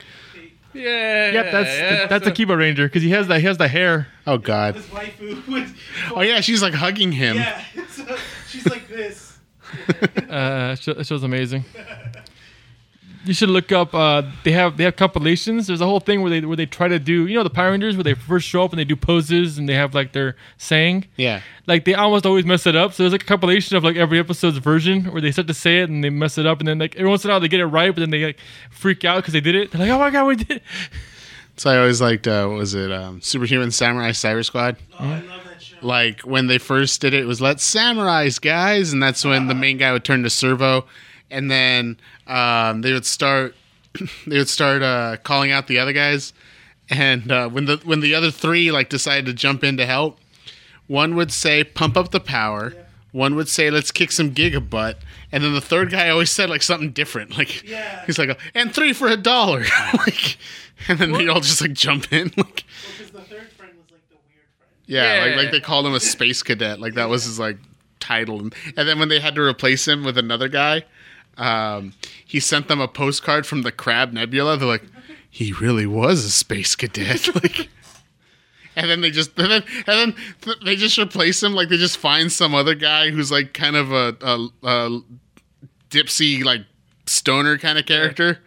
Yeah. 0.74 1.32
Yep, 1.32 1.52
that's 1.52 1.70
yeah, 1.70 2.06
that's 2.08 2.26
so- 2.26 2.32
Akiba 2.32 2.56
Ranger 2.58 2.88
because 2.88 3.02
he 3.02 3.10
has 3.12 3.28
that 3.30 3.40
he 3.40 3.48
has 3.48 3.58
the 3.58 3.68
hair. 3.68 4.08
Oh 4.28 4.38
God! 4.38 4.76
This 4.76 4.86
waifu 4.88 5.48
would. 5.48 5.68
Oh 6.16 6.22
yeah, 6.22 6.42
she's 6.42 6.62
like 6.62 6.74
hugging 6.74 7.12
him. 7.14 7.38
Yeah. 7.38 7.64
So 7.90 8.16
she's 8.48 8.66
like 8.68 8.88
this. 8.88 9.38
Uh, 10.30 10.76
it 10.78 10.80
show- 10.80 10.92
it 10.92 11.24
amazing. 11.24 11.66
You 13.28 13.34
should 13.34 13.50
look 13.50 13.74
up. 13.74 13.94
Uh, 13.94 14.24
they 14.46 14.54
have 14.54 14.78
they 14.78 14.86
have 14.86 14.96
compilations. 14.96 15.68
There's 15.68 15.82
a 15.82 15.86
whole 15.86 16.00
thing 16.00 16.22
where 16.22 16.30
they 16.30 16.40
where 16.42 16.56
they 16.56 16.66
try 16.66 16.88
to 16.88 16.98
do 16.98 17.28
you 17.28 17.36
know 17.36 17.44
the 17.44 17.50
Power 17.50 17.72
Rangers 17.72 17.98
where 17.98 18.04
they 18.04 18.14
first 18.14 18.48
show 18.48 18.64
up 18.64 18.72
and 18.72 18.80
they 18.80 18.86
do 18.86 18.96
poses 18.96 19.58
and 19.58 19.68
they 19.68 19.74
have 19.74 19.94
like 19.94 20.14
their 20.14 20.38
saying. 20.58 21.06
Yeah. 21.18 21.42
Like 21.66 21.84
they 21.84 21.94
almost 21.94 22.26
always 22.26 22.46
mess 22.46 22.66
it 22.66 22.76
up. 22.78 22.94
So 22.94 23.04
there's 23.04 23.12
like 23.12 23.24
a 23.24 23.26
compilation 23.26 23.76
of 23.76 23.84
like 23.84 23.98
every 23.98 24.18
episode's 24.18 24.58
version 24.60 25.06
where 25.12 25.22
they 25.22 25.32
start 25.34 25.48
to 25.50 25.54
say 25.54 25.80
it 25.82 25.90
and 25.90 26.02
they 26.04 26.10
mess 26.10 26.38
it 26.38 26.46
up 26.46 26.60
and 26.60 26.68
then 26.70 26.80
like 26.80 26.96
every 26.96 27.10
once 27.10 27.26
in 27.26 27.30
a 27.30 27.34
while 27.34 27.42
they 27.42 27.50
get 27.50 27.60
it 27.60 27.66
right, 27.66 27.94
but 27.94 28.00
then 28.00 28.12
they 28.12 28.24
like 28.24 28.40
freak 28.72 29.04
out 29.04 29.18
because 29.18 29.34
they 29.34 29.42
did 29.42 29.56
it. 29.56 29.72
They're 29.72 29.82
like, 29.82 29.90
oh 29.90 30.00
my 30.00 30.10
god, 30.10 30.26
we 30.26 30.38
did. 30.38 30.52
it. 30.52 30.64
So 31.58 31.72
I 31.72 31.80
always 31.80 32.00
liked. 32.00 32.28
Uh, 32.28 32.48
what 32.48 32.58
was 32.60 32.76
it 32.76 32.92
um, 32.92 33.20
Superhuman 33.20 33.72
Samurai 33.72 34.12
Cyber 34.12 34.46
Squad? 34.46 34.78
Oh, 35.00 35.06
I 35.06 35.20
love 35.22 35.44
that 35.46 35.62
show. 35.62 35.76
Like 35.82 36.22
when 36.22 36.48
they 36.48 36.60
first 36.60 37.02
did 37.02 37.14
it, 37.16 37.24
it 37.24 37.26
was 37.26 37.42
"Let's 37.42 37.68
Samurais, 37.70 38.40
guys," 38.40 38.94
and 38.94 39.02
that's 39.02 39.26
when 39.26 39.48
the 39.48 39.56
main 39.56 39.78
guy 39.78 39.92
would 39.92 40.06
turn 40.06 40.22
to 40.24 40.30
Servo, 40.30 40.86
and 41.32 41.50
then 41.52 41.98
um, 42.28 42.82
they 42.82 42.94
would 42.94 43.06
start. 43.06 43.56
They 44.28 44.38
would 44.38 44.50
start 44.50 44.84
uh, 44.84 45.18
calling 45.24 45.52
out 45.52 45.68
the 45.68 45.80
other 45.80 45.94
guys, 45.94 46.32
and 46.90 47.32
uh, 47.32 47.50
when 47.50 47.66
the 47.66 47.78
when 47.84 48.00
the 48.02 48.14
other 48.16 48.30
three 48.32 48.72
like 48.72 48.90
decided 48.90 49.26
to 49.26 49.34
jump 49.34 49.64
in 49.64 49.78
to 49.78 49.86
help, 49.86 50.20
one 50.88 51.16
would 51.16 51.32
say 51.32 51.64
"Pump 51.64 51.98
up 51.98 52.12
the 52.12 52.20
power." 52.20 52.74
One 53.14 53.34
would 53.36 53.48
say, 53.48 53.72
"Let's 53.72 53.92
kick 53.92 54.12
some 54.12 54.32
gigabutt," 54.36 54.96
and 55.32 55.44
then 55.44 55.54
the 55.54 55.62
third 55.62 55.90
guy 55.90 56.10
always 56.10 56.30
said 56.30 56.50
like 56.50 56.62
something 56.62 56.92
different. 56.92 57.38
Like 57.38 57.68
Yeah. 57.68 58.06
he's 58.06 58.20
like, 58.20 58.38
"And 58.54 58.72
three 58.76 58.94
for 58.94 59.08
a 59.08 59.18
dollar," 59.18 59.64
like, 59.94 60.38
and 60.88 61.00
then 61.00 61.14
they 61.14 61.28
all 61.28 61.40
just 61.40 61.62
like 61.62 61.74
jump 61.74 62.12
in. 62.14 62.32
Like, 62.38 62.66
Because 62.98 63.12
the 63.12 63.22
third 63.22 63.52
friend 63.54 63.72
was 63.78 63.90
like 63.92 64.08
the 64.10 64.18
weird 64.28 64.46
friend. 64.60 64.70
yeah, 64.86 65.22
like 65.24 65.32
Yeah. 65.32 65.42
like 65.42 65.52
they 65.52 65.60
called 65.62 65.88
him 65.88 65.96
a 65.96 66.00
space 66.00 66.44
cadet. 66.44 66.80
Like 66.80 66.94
that 66.96 67.10
was 67.10 67.24
his 67.24 67.40
like 67.40 67.58
title. 68.00 68.40
And, 68.40 68.54
and 68.76 68.88
then 68.88 69.00
when 69.00 69.10
they 69.10 69.20
had 69.20 69.34
to 69.36 69.42
replace 69.42 69.88
him 69.88 70.04
with 70.04 70.18
another 70.20 70.50
guy, 70.50 70.84
um, 71.38 71.94
he 72.26 72.40
sent 72.40 72.68
them 72.68 72.80
a 72.82 72.88
postcard 72.88 73.46
from 73.46 73.62
the 73.62 73.72
Crab 73.72 74.12
Nebula. 74.14 74.58
They're 74.58 74.68
like, 74.68 74.84
he 75.30 75.54
really 75.54 75.86
was 75.86 76.26
a 76.26 76.30
space 76.32 76.76
cadet. 76.76 77.34
like. 77.44 77.70
And 78.76 78.90
then 78.90 79.02
they 79.02 79.10
just 79.10 79.38
and 79.40 79.50
then 79.52 79.64
and 79.88 80.14
then 80.14 80.16
th- 80.42 80.58
they 80.64 80.76
just 80.76 81.00
replace 81.00 81.42
him 81.42 81.54
like 81.54 81.70
they 81.70 81.78
just 81.78 81.98
find 81.98 82.32
some 82.32 82.54
other 82.54 82.76
guy 82.76 83.10
who's 83.10 83.32
like 83.32 83.54
kind 83.54 83.76
of 83.76 83.92
a, 83.92 84.16
a, 84.22 84.48
a 84.68 85.02
dipsy 85.90 86.44
like 86.44 86.62
stoner 87.08 87.58
kind 87.58 87.80
of 87.80 87.86
character. 87.88 88.40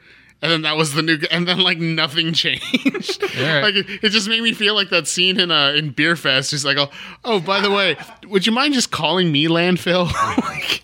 And 0.42 0.50
then 0.50 0.62
that 0.62 0.76
was 0.76 0.94
the 0.94 1.02
new, 1.02 1.18
g- 1.18 1.26
and 1.30 1.46
then 1.46 1.58
like 1.58 1.78
nothing 1.78 2.32
changed. 2.34 3.22
Alright. 3.38 3.62
Like 3.62 3.74
it, 3.74 4.04
it 4.04 4.08
just 4.10 4.28
made 4.28 4.42
me 4.42 4.52
feel 4.52 4.74
like 4.74 4.88
that 4.90 5.06
scene 5.06 5.38
in 5.38 5.50
uh 5.50 5.72
in 5.72 5.90
Beer 5.90 6.16
Fest. 6.16 6.52
He's 6.52 6.64
like, 6.64 6.78
oh, 6.78 6.90
oh, 7.24 7.40
by 7.40 7.60
the 7.60 7.70
way, 7.70 7.96
would 8.26 8.46
you 8.46 8.52
mind 8.52 8.74
just 8.74 8.90
calling 8.90 9.30
me 9.30 9.48
landfill? 9.48 10.10
like, 10.48 10.82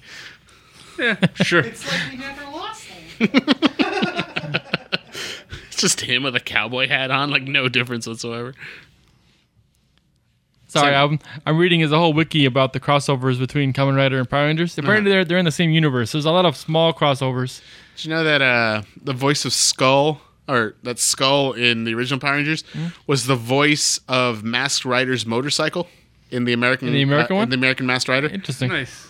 Yeah. 0.98 1.16
Sure. 1.44 1.60
It's 1.60 1.86
like 1.90 2.10
we 2.12 2.16
never 2.18 2.42
lost 2.44 2.88
them. 3.18 3.30
It's 5.68 5.76
just 5.76 6.00
him 6.02 6.22
with 6.22 6.34
a 6.36 6.40
cowboy 6.40 6.88
hat 6.88 7.10
on, 7.10 7.30
like 7.30 7.42
no 7.42 7.68
difference 7.68 8.06
whatsoever. 8.06 8.54
Sorry, 10.68 10.94
I'm 10.94 11.18
I'm 11.46 11.56
reading 11.56 11.80
as 11.82 11.92
a 11.92 11.96
whole 11.98 12.12
wiki 12.12 12.44
about 12.44 12.72
the 12.72 12.80
crossovers 12.80 13.38
between 13.38 13.72
Kamen 13.72 13.96
Rider 13.96 14.18
and 14.18 14.28
Power 14.28 14.44
Rangers. 14.46 14.76
Apparently, 14.76 15.10
they're 15.10 15.24
they're 15.24 15.38
in 15.38 15.44
the 15.44 15.50
same 15.52 15.70
universe. 15.70 16.12
There's 16.12 16.24
a 16.26 16.30
lot 16.32 16.44
of 16.44 16.56
small 16.56 16.92
crossovers. 16.92 17.62
Did 17.96 18.04
you 18.04 18.10
know 18.10 18.24
that 18.24 18.42
uh, 18.42 18.82
the 19.02 19.14
voice 19.14 19.44
of 19.46 19.52
Skull, 19.54 20.20
or 20.48 20.74
that 20.82 20.98
Skull 20.98 21.52
in 21.52 21.84
the 21.84 21.94
original 21.94 22.20
Power 22.20 22.32
Rangers, 22.34 22.62
Hmm? 22.74 22.88
was 23.06 23.26
the 23.26 23.36
voice 23.36 24.00
of 24.08 24.42
Masked 24.44 24.84
Rider's 24.84 25.24
motorcycle 25.24 25.88
in 26.30 26.44
the 26.44 26.52
American 26.52 26.88
In 26.88 26.94
the 26.94 27.02
American 27.02 27.36
uh, 27.36 27.38
one? 27.38 27.44
in 27.44 27.50
the 27.50 27.56
American 27.56 27.86
Masked 27.86 28.08
Rider? 28.10 28.26
Interesting. 28.28 28.68
Nice. 28.68 29.06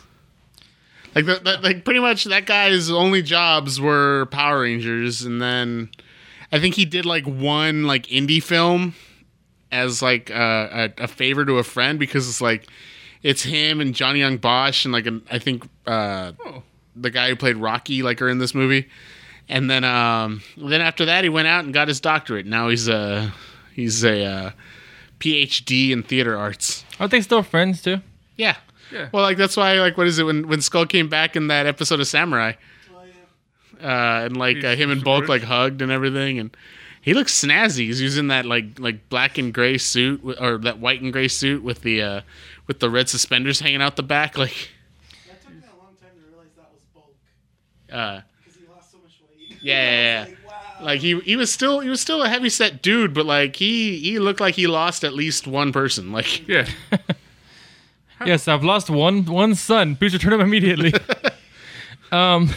Like 1.16 1.24
that, 1.24 1.44
that, 1.44 1.62
like 1.64 1.84
pretty 1.84 1.98
much 2.00 2.24
that 2.24 2.44
guy's 2.46 2.90
only 2.90 3.22
jobs 3.22 3.80
were 3.80 4.26
Power 4.26 4.60
Rangers, 4.60 5.22
and 5.22 5.40
then 5.42 5.88
I 6.52 6.60
think 6.60 6.74
he 6.76 6.84
did 6.84 7.06
like 7.06 7.24
one 7.26 7.84
like 7.84 8.06
indie 8.08 8.42
film 8.42 8.94
as 9.72 10.02
like 10.02 10.30
uh, 10.30 10.90
a, 10.98 11.04
a 11.04 11.08
favor 11.08 11.44
to 11.46 11.54
a 11.58 11.64
friend 11.64 11.98
because 11.98 12.28
it's 12.28 12.40
like 12.42 12.68
it's 13.22 13.42
him 13.42 13.80
and 13.80 13.94
Johnny 13.94 14.20
Yong 14.20 14.36
Bosch 14.36 14.84
and 14.84 14.92
like 14.92 15.06
an, 15.06 15.22
I 15.30 15.38
think 15.40 15.66
uh, 15.86 16.32
Oh. 16.44 16.62
the 16.94 17.10
guy 17.10 17.30
who 17.30 17.36
played 17.36 17.56
Rocky 17.56 18.02
like 18.02 18.20
are 18.20 18.28
in 18.28 18.36
this 18.38 18.54
movie, 18.54 18.86
and 19.48 19.70
then 19.70 19.84
um 19.84 20.42
then 20.58 20.82
after 20.82 21.06
that 21.06 21.24
he 21.24 21.30
went 21.30 21.48
out 21.48 21.64
and 21.64 21.72
got 21.72 21.88
his 21.88 21.98
doctorate. 21.98 22.44
Now 22.44 22.68
he's 22.68 22.88
a 22.88 23.32
he's 23.74 24.04
a 24.04 24.22
uh, 24.22 24.50
PhD 25.18 25.92
in 25.92 26.02
theater 26.02 26.36
arts. 26.36 26.84
Aren't 27.00 27.10
they 27.12 27.22
still 27.22 27.42
friends 27.42 27.80
too? 27.80 28.02
Yeah. 28.36 28.56
Yeah. 28.92 29.08
Well, 29.12 29.22
like 29.22 29.36
that's 29.36 29.56
why, 29.56 29.74
like, 29.80 29.96
what 29.96 30.06
is 30.06 30.18
it 30.18 30.24
when 30.24 30.48
when 30.48 30.60
Skull 30.60 30.86
came 30.86 31.08
back 31.08 31.36
in 31.36 31.48
that 31.48 31.66
episode 31.66 32.00
of 32.00 32.06
Samurai, 32.06 32.52
Oh, 32.94 33.02
yeah. 33.80 33.86
uh, 34.22 34.24
and 34.26 34.36
like 34.36 34.62
uh, 34.64 34.74
him 34.76 34.90
and 34.90 35.02
Bulk 35.02 35.22
rich. 35.22 35.28
like 35.30 35.42
hugged 35.42 35.82
and 35.82 35.90
everything, 35.92 36.38
and 36.38 36.56
he 37.02 37.14
looks 37.14 37.32
snazzy. 37.40 37.86
He's 37.86 38.00
using 38.00 38.28
that 38.28 38.46
like 38.46 38.78
like 38.78 39.08
black 39.08 39.38
and 39.38 39.52
gray 39.52 39.78
suit 39.78 40.20
or 40.40 40.58
that 40.58 40.78
white 40.78 41.02
and 41.02 41.12
gray 41.12 41.28
suit 41.28 41.62
with 41.62 41.82
the 41.82 42.02
uh, 42.02 42.20
with 42.66 42.80
the 42.80 42.90
red 42.90 43.08
suspenders 43.08 43.60
hanging 43.60 43.82
out 43.82 43.96
the 43.96 44.02
back, 44.02 44.36
like. 44.44 44.70
That 45.28 45.42
took 45.42 45.52
me 45.54 45.60
a 45.62 45.76
long 45.82 45.94
time 46.00 46.10
to 46.14 46.28
realize 46.30 46.48
that 46.56 46.70
was 46.72 46.82
bulk 46.94 47.14
Uh, 47.92 48.20
because 48.44 48.58
he 48.60 48.66
lost 48.68 48.92
so 48.92 48.98
much 48.98 49.12
weight. 49.38 49.58
Yeah, 49.62 49.74
yeah, 49.90 50.24
yeah. 50.26 50.34
Like, 50.78 50.80
wow. 50.80 50.84
like 50.86 51.00
he 51.00 51.18
he 51.20 51.36
was 51.36 51.52
still 51.52 51.80
he 51.80 51.88
was 51.88 52.00
still 52.00 52.22
a 52.22 52.28
heavy 52.28 52.50
set 52.50 52.82
dude, 52.82 53.14
but 53.14 53.24
like 53.26 53.56
he 53.56 53.98
he 53.98 54.18
looked 54.18 54.40
like 54.40 54.54
he 54.54 54.66
lost 54.66 55.04
at 55.04 55.14
least 55.14 55.46
one 55.46 55.72
person. 55.72 56.12
Like 56.12 56.46
Yeah. 56.46 56.66
Yes, 58.24 58.48
I've 58.48 58.64
lost 58.64 58.88
one 58.90 59.24
one 59.26 59.54
son. 59.54 59.96
Please 59.96 60.12
return 60.14 60.32
him 60.32 60.40
immediately. 60.40 60.92
um, 62.12 62.50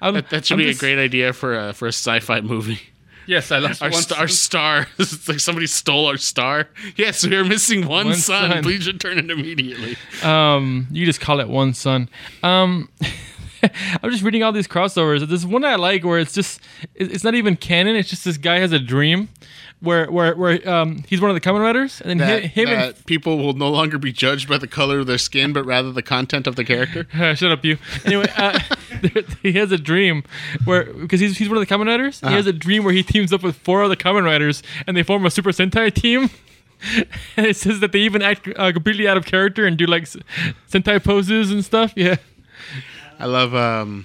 I'm, 0.00 0.14
that, 0.14 0.30
that 0.30 0.46
should 0.46 0.54
I'm 0.54 0.58
be 0.58 0.66
just- 0.66 0.80
a 0.80 0.84
great 0.84 0.98
idea 0.98 1.32
for 1.32 1.58
a 1.58 1.72
for 1.72 1.86
a 1.86 1.92
sci-fi 1.92 2.40
movie. 2.40 2.80
Yes, 3.26 3.50
I 3.50 3.58
lost 3.58 3.82
Our, 3.82 3.88
one 3.90 4.02
st- 4.02 4.20
our 4.20 4.28
star. 4.28 4.86
it's 4.98 5.26
like 5.28 5.40
somebody 5.40 5.66
stole 5.66 6.06
our 6.06 6.18
star. 6.18 6.68
Yes, 6.94 7.26
we 7.26 7.34
are 7.36 7.44
missing 7.44 7.86
one, 7.86 8.06
One 8.08 8.16
son. 8.16 8.50
son. 8.50 8.62
Please 8.62 8.86
return 8.86 9.18
it 9.18 9.30
immediately. 9.30 9.96
Um, 10.22 10.86
you 10.90 11.06
just 11.06 11.22
call 11.22 11.40
it 11.40 11.48
one 11.48 11.72
son. 11.72 12.10
Um, 12.42 12.90
I'm 14.02 14.10
just 14.10 14.22
reading 14.22 14.42
all 14.42 14.52
these 14.52 14.68
crossovers. 14.68 15.26
There's 15.26 15.46
one 15.46 15.64
I 15.64 15.76
like 15.76 16.04
where 16.04 16.18
it's 16.18 16.34
just 16.34 16.60
it's 16.94 17.24
not 17.24 17.34
even 17.34 17.56
canon. 17.56 17.96
It's 17.96 18.10
just 18.10 18.26
this 18.26 18.36
guy 18.36 18.58
has 18.58 18.72
a 18.72 18.78
dream 18.78 19.30
where 19.84 20.10
where 20.10 20.34
where 20.34 20.68
um 20.68 21.04
he's 21.08 21.20
one 21.20 21.30
of 21.30 21.34
the 21.34 21.40
Kamen 21.40 21.60
Riders 21.60 22.00
and 22.00 22.10
then 22.10 22.18
That, 22.18 22.40
hi- 22.42 22.46
him 22.48 22.68
and 22.68 23.06
people 23.06 23.38
will 23.38 23.52
no 23.52 23.68
longer 23.70 23.98
be 23.98 24.12
judged 24.12 24.48
by 24.48 24.58
the 24.58 24.66
color 24.66 24.98
of 25.00 25.06
their 25.06 25.18
skin, 25.18 25.52
but 25.52 25.64
rather 25.64 25.92
the 25.92 26.02
content 26.02 26.46
of 26.46 26.56
the 26.56 26.64
character. 26.64 27.06
Shut 27.36 27.50
up, 27.52 27.64
you. 27.64 27.78
Anyway, 28.04 28.26
uh, 28.36 28.58
he 29.42 29.52
has 29.52 29.70
a 29.72 29.78
dream 29.78 30.24
where 30.64 30.84
because 30.92 31.20
he's 31.20 31.38
he's 31.38 31.48
one 31.48 31.58
of 31.58 31.66
the 31.68 31.72
Kamen 31.74 31.86
Riders. 31.86 32.20
He 32.20 32.26
has 32.32 32.46
a 32.46 32.52
dream 32.52 32.82
where 32.84 32.92
he 32.94 33.02
teams 33.02 33.32
up 33.32 33.42
with 33.42 33.56
four 33.56 33.84
other 33.84 33.96
Kamen 33.96 34.24
Riders 34.24 34.62
and 34.86 34.96
they 34.96 35.02
form 35.02 35.24
a 35.26 35.30
Super 35.30 35.50
Sentai 35.50 35.92
team. 35.94 36.30
And 37.38 37.46
it 37.46 37.56
says 37.56 37.80
that 37.80 37.92
they 37.92 38.00
even 38.00 38.20
act 38.20 38.46
uh, 38.56 38.70
completely 38.72 39.08
out 39.08 39.16
of 39.16 39.24
character 39.24 39.64
and 39.64 39.78
do 39.78 39.86
like 39.86 40.02
Sentai 40.70 41.02
poses 41.02 41.50
and 41.50 41.64
stuff. 41.64 41.94
Yeah. 41.96 42.16
I 43.18 43.24
love. 43.26 43.54
um 43.54 44.04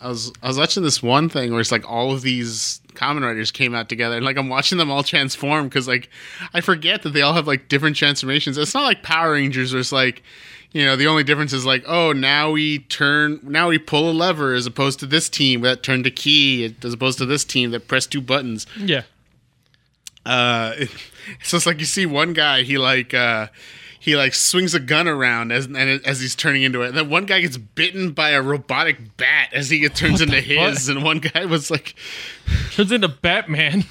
I 0.00 0.08
was 0.08 0.32
I 0.42 0.48
was 0.48 0.56
watching 0.58 0.82
this 0.82 1.02
one 1.02 1.28
thing 1.28 1.50
where 1.52 1.60
it's 1.60 1.72
like 1.72 1.86
all 1.90 2.12
of 2.12 2.22
these 2.22 2.80
Kamen 2.94 3.22
Riders 3.22 3.50
came 3.50 3.74
out 3.74 3.88
together, 3.88 4.16
and 4.16 4.24
like 4.24 4.36
I'm 4.36 4.48
watching 4.48 4.78
them 4.78 4.90
all 4.90 5.02
transform 5.02 5.68
because 5.68 5.86
like 5.86 6.08
I 6.52 6.60
forget 6.60 7.02
that 7.02 7.10
they 7.10 7.22
all 7.22 7.34
have 7.34 7.46
like 7.46 7.68
different 7.68 7.96
transformations. 7.96 8.56
It's 8.58 8.74
not 8.74 8.84
like 8.84 9.02
Power 9.02 9.32
Rangers 9.32 9.72
where 9.72 9.80
it's 9.80 9.92
like. 9.92 10.22
You 10.72 10.84
know, 10.84 10.96
the 10.96 11.06
only 11.06 11.22
difference 11.22 11.52
is 11.52 11.64
like, 11.64 11.84
oh, 11.86 12.10
now 12.10 12.50
we 12.50 12.80
turn, 12.80 13.38
now 13.44 13.68
we 13.68 13.78
pull 13.78 14.10
a 14.10 14.12
lever 14.12 14.54
as 14.54 14.66
opposed 14.66 14.98
to 14.98 15.06
this 15.06 15.28
team 15.28 15.60
that 15.60 15.84
turned 15.84 16.04
a 16.04 16.10
key, 16.10 16.74
as 16.82 16.92
opposed 16.92 17.18
to 17.18 17.26
this 17.26 17.44
team 17.44 17.70
that 17.70 17.86
pressed 17.86 18.10
two 18.10 18.20
buttons. 18.20 18.66
Yeah. 18.76 19.02
uh 20.26 20.72
so 21.44 21.56
it's 21.58 21.66
like 21.66 21.78
you 21.78 21.84
see 21.84 22.06
one 22.06 22.32
guy 22.32 22.62
he 22.64 22.76
like 22.76 23.14
uh 23.14 23.46
he 24.04 24.16
like 24.16 24.34
swings 24.34 24.74
a 24.74 24.80
gun 24.80 25.08
around 25.08 25.50
as 25.50 25.64
and 25.64 25.78
as 25.78 26.20
he's 26.20 26.34
turning 26.34 26.62
into 26.62 26.82
it. 26.82 26.88
And 26.88 26.96
then 26.98 27.08
one 27.08 27.24
guy 27.24 27.40
gets 27.40 27.56
bitten 27.56 28.12
by 28.12 28.32
a 28.32 28.42
robotic 28.42 29.16
bat 29.16 29.48
as 29.54 29.70
he 29.70 29.78
get, 29.78 29.94
turns 29.94 30.20
into 30.20 30.42
his. 30.42 30.90
And 30.90 31.02
one 31.02 31.20
guy 31.20 31.46
was 31.46 31.70
like 31.70 31.94
Turns 32.72 32.92
into 32.92 33.08
Batman. 33.08 33.84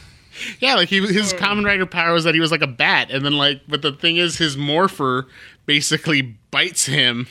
yeah 0.59 0.75
like 0.75 0.89
he 0.89 0.99
his 0.99 1.33
oh. 1.33 1.37
Kamen 1.37 1.65
Rider 1.65 1.87
power 1.87 2.13
was 2.13 2.25
that 2.25 2.35
he 2.35 2.39
was 2.39 2.51
like 2.51 2.61
a 2.61 2.67
bat. 2.67 3.09
And 3.09 3.25
then 3.25 3.33
like 3.33 3.61
but 3.67 3.81
the 3.81 3.91
thing 3.91 4.17
is 4.17 4.37
his 4.37 4.55
morpher 4.55 5.25
basically 5.65 6.21
bites 6.51 6.85
him 6.85 7.25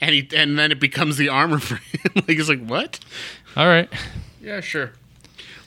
and 0.00 0.12
he 0.12 0.28
and 0.34 0.58
then 0.58 0.72
it 0.72 0.80
becomes 0.80 1.16
the 1.18 1.28
armor 1.28 1.58
for 1.60 1.76
him. 1.76 2.10
Like 2.16 2.30
he's 2.30 2.48
like 2.48 2.66
what? 2.66 2.98
All 3.56 3.68
right. 3.68 3.88
Yeah, 4.42 4.58
sure. 4.60 4.90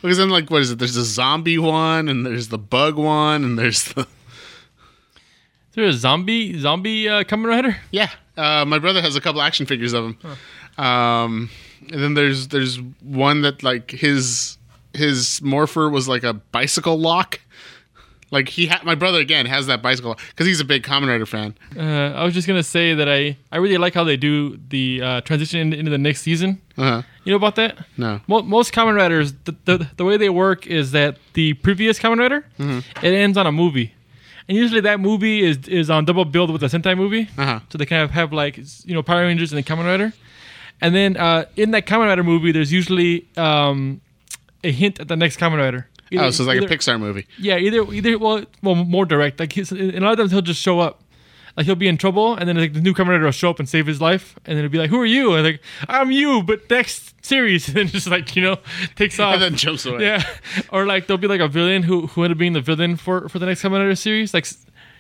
because 0.01 0.17
then 0.17 0.29
like 0.29 0.49
what 0.49 0.63
is 0.63 0.71
it? 0.71 0.79
There's 0.79 0.97
a 0.97 1.05
zombie 1.05 1.59
one 1.59 2.09
and 2.09 2.25
there's 2.25 2.49
the 2.49 2.57
bug 2.57 2.97
one 2.97 3.45
and 3.45 3.57
there's 3.57 3.85
the 3.93 4.01
Is 4.01 4.16
there 5.77 5.85
a 5.85 5.93
zombie 5.93 6.59
zombie 6.59 7.07
uh, 7.07 7.23
Kamen 7.23 7.45
Rider? 7.47 7.77
Yeah, 7.91 8.09
uh, 8.35 8.65
my 8.65 8.79
brother 8.79 9.01
has 9.01 9.15
a 9.15 9.21
couple 9.21 9.41
action 9.41 9.65
figures 9.65 9.93
of 9.93 10.05
him. 10.05 10.17
Um, 10.83 11.49
and 11.89 12.01
then 12.03 12.13
there's 12.13 12.49
there's 12.49 12.77
one 13.01 13.41
that 13.43 13.63
like 13.63 13.91
his 13.91 14.57
his 14.93 15.41
morpher 15.41 15.89
was 15.89 16.07
like 16.07 16.23
a 16.23 16.33
bicycle 16.33 16.99
lock. 16.99 17.39
Like 18.29 18.49
he 18.49 18.65
had 18.65 18.83
my 18.83 18.93
brother 18.95 19.19
again 19.19 19.45
has 19.45 19.67
that 19.67 19.81
bicycle 19.81 20.15
because 20.31 20.45
he's 20.47 20.59
a 20.59 20.65
big 20.65 20.83
Kamen 20.83 21.07
Rider 21.07 21.25
fan. 21.25 21.55
Uh, 21.77 22.11
I 22.13 22.25
was 22.25 22.33
just 22.33 22.45
gonna 22.45 22.61
say 22.61 22.93
that 22.93 23.07
I 23.07 23.37
I 23.53 23.57
really 23.57 23.77
like 23.77 23.93
how 23.93 24.03
they 24.03 24.17
do 24.17 24.59
the 24.69 25.01
uh, 25.01 25.21
transition 25.21 25.59
into, 25.61 25.77
into 25.77 25.91
the 25.91 25.97
next 25.97 26.23
season. 26.23 26.61
Uh-huh. 26.77 27.03
You 27.23 27.31
know 27.31 27.37
about 27.37 27.55
that? 27.55 27.77
No, 27.95 28.19
Mo- 28.27 28.41
most 28.41 28.73
Kamen 28.73 28.95
Riders, 28.95 29.33
the, 29.45 29.55
the, 29.65 29.87
the 29.97 30.03
way 30.05 30.17
they 30.17 30.29
work 30.29 30.67
is 30.67 30.91
that 30.91 31.17
the 31.33 31.53
previous 31.53 31.99
Kamen 31.99 32.19
Rider, 32.19 32.45
Mm-hmm. 32.59 33.05
it 33.05 33.13
ends 33.13 33.37
on 33.37 33.47
a 33.47 33.51
movie. 33.51 33.93
And 34.49 34.57
usually 34.57 34.81
that 34.81 34.99
movie 34.99 35.41
is, 35.41 35.67
is 35.67 35.89
on 35.89 36.05
double 36.05 36.23
build 36.25 36.51
with 36.51 36.63
a 36.63 36.67
Sentai 36.67 36.95
movie. 36.97 37.27
Uh-huh. 37.37 37.59
So 37.69 37.77
they 37.77 37.85
kind 37.85 38.03
of 38.03 38.11
have 38.11 38.31
like, 38.31 38.57
you 38.85 38.93
know, 38.93 39.03
Power 39.03 39.21
Rangers 39.21 39.51
and 39.51 39.57
the 39.57 39.63
Kamen 39.63 39.85
Rider. 39.85 40.13
And 40.79 40.95
then 40.95 41.17
uh, 41.17 41.45
in 41.55 41.71
that 41.71 41.85
Kamen 41.85 42.05
Rider 42.05 42.23
movie, 42.23 42.51
there's 42.51 42.71
usually 42.71 43.27
um, 43.35 43.99
a 44.63 44.71
hint 44.71 44.99
at 44.99 45.07
the 45.07 45.15
next 45.17 45.37
Kamen 45.39 45.57
Rider. 45.57 45.89
Either- 46.11 46.23
oh, 46.23 46.29
so 46.31 46.43
it's 46.43 46.47
like 46.47 46.57
either- 46.57 46.67
a 46.67 46.77
Pixar 46.77 46.99
movie. 46.99 47.27
Yeah, 47.37 47.57
either 47.57 47.83
either 47.91 48.17
well, 48.17 48.45
well, 48.63 48.75
more 48.75 49.05
direct. 49.05 49.39
Like 49.39 49.57
in 49.57 50.01
a 50.01 50.05
lot 50.05 50.13
of 50.13 50.17
times 50.19 50.31
he'll 50.31 50.41
just 50.41 50.61
show 50.61 50.79
up, 50.79 51.01
like 51.57 51.65
he'll 51.65 51.75
be 51.75 51.87
in 51.87 51.97
trouble, 51.97 52.35
and 52.35 52.47
then 52.47 52.55
like 52.55 52.73
the 52.73 52.81
new 52.81 52.93
Kamen 52.93 53.21
will 53.21 53.31
show 53.31 53.49
up 53.49 53.59
and 53.59 53.67
save 53.67 53.87
his 53.87 53.99
life, 53.99 54.35
and 54.45 54.55
then 54.55 54.63
it'll 54.63 54.71
be 54.71 54.77
like, 54.77 54.91
"Who 54.91 55.01
are 55.01 55.05
you?" 55.05 55.33
And 55.33 55.43
like, 55.43 55.61
"I'm 55.89 56.11
you," 56.11 56.43
but 56.43 56.69
next 56.69 57.25
series, 57.25 57.67
and 57.69 57.75
then 57.75 57.87
just 57.87 58.07
like 58.07 58.35
you 58.35 58.43
know 58.43 58.57
takes 58.95 59.19
off. 59.19 59.33
And 59.37 59.41
then 59.41 59.55
jumps 59.55 59.85
away. 59.85 60.03
yeah, 60.03 60.23
or 60.71 60.85
like 60.85 61.07
there'll 61.07 61.17
be 61.17 61.27
like 61.27 61.41
a 61.41 61.47
villain 61.47 61.83
who 61.83 62.07
who 62.07 62.23
ended 62.23 62.37
up 62.37 62.39
being 62.39 62.53
the 62.53 62.61
villain 62.61 62.95
for 62.95 63.27
for 63.27 63.39
the 63.39 63.47
next 63.47 63.63
Kamen 63.63 63.97
series, 63.97 64.33
like 64.35 64.45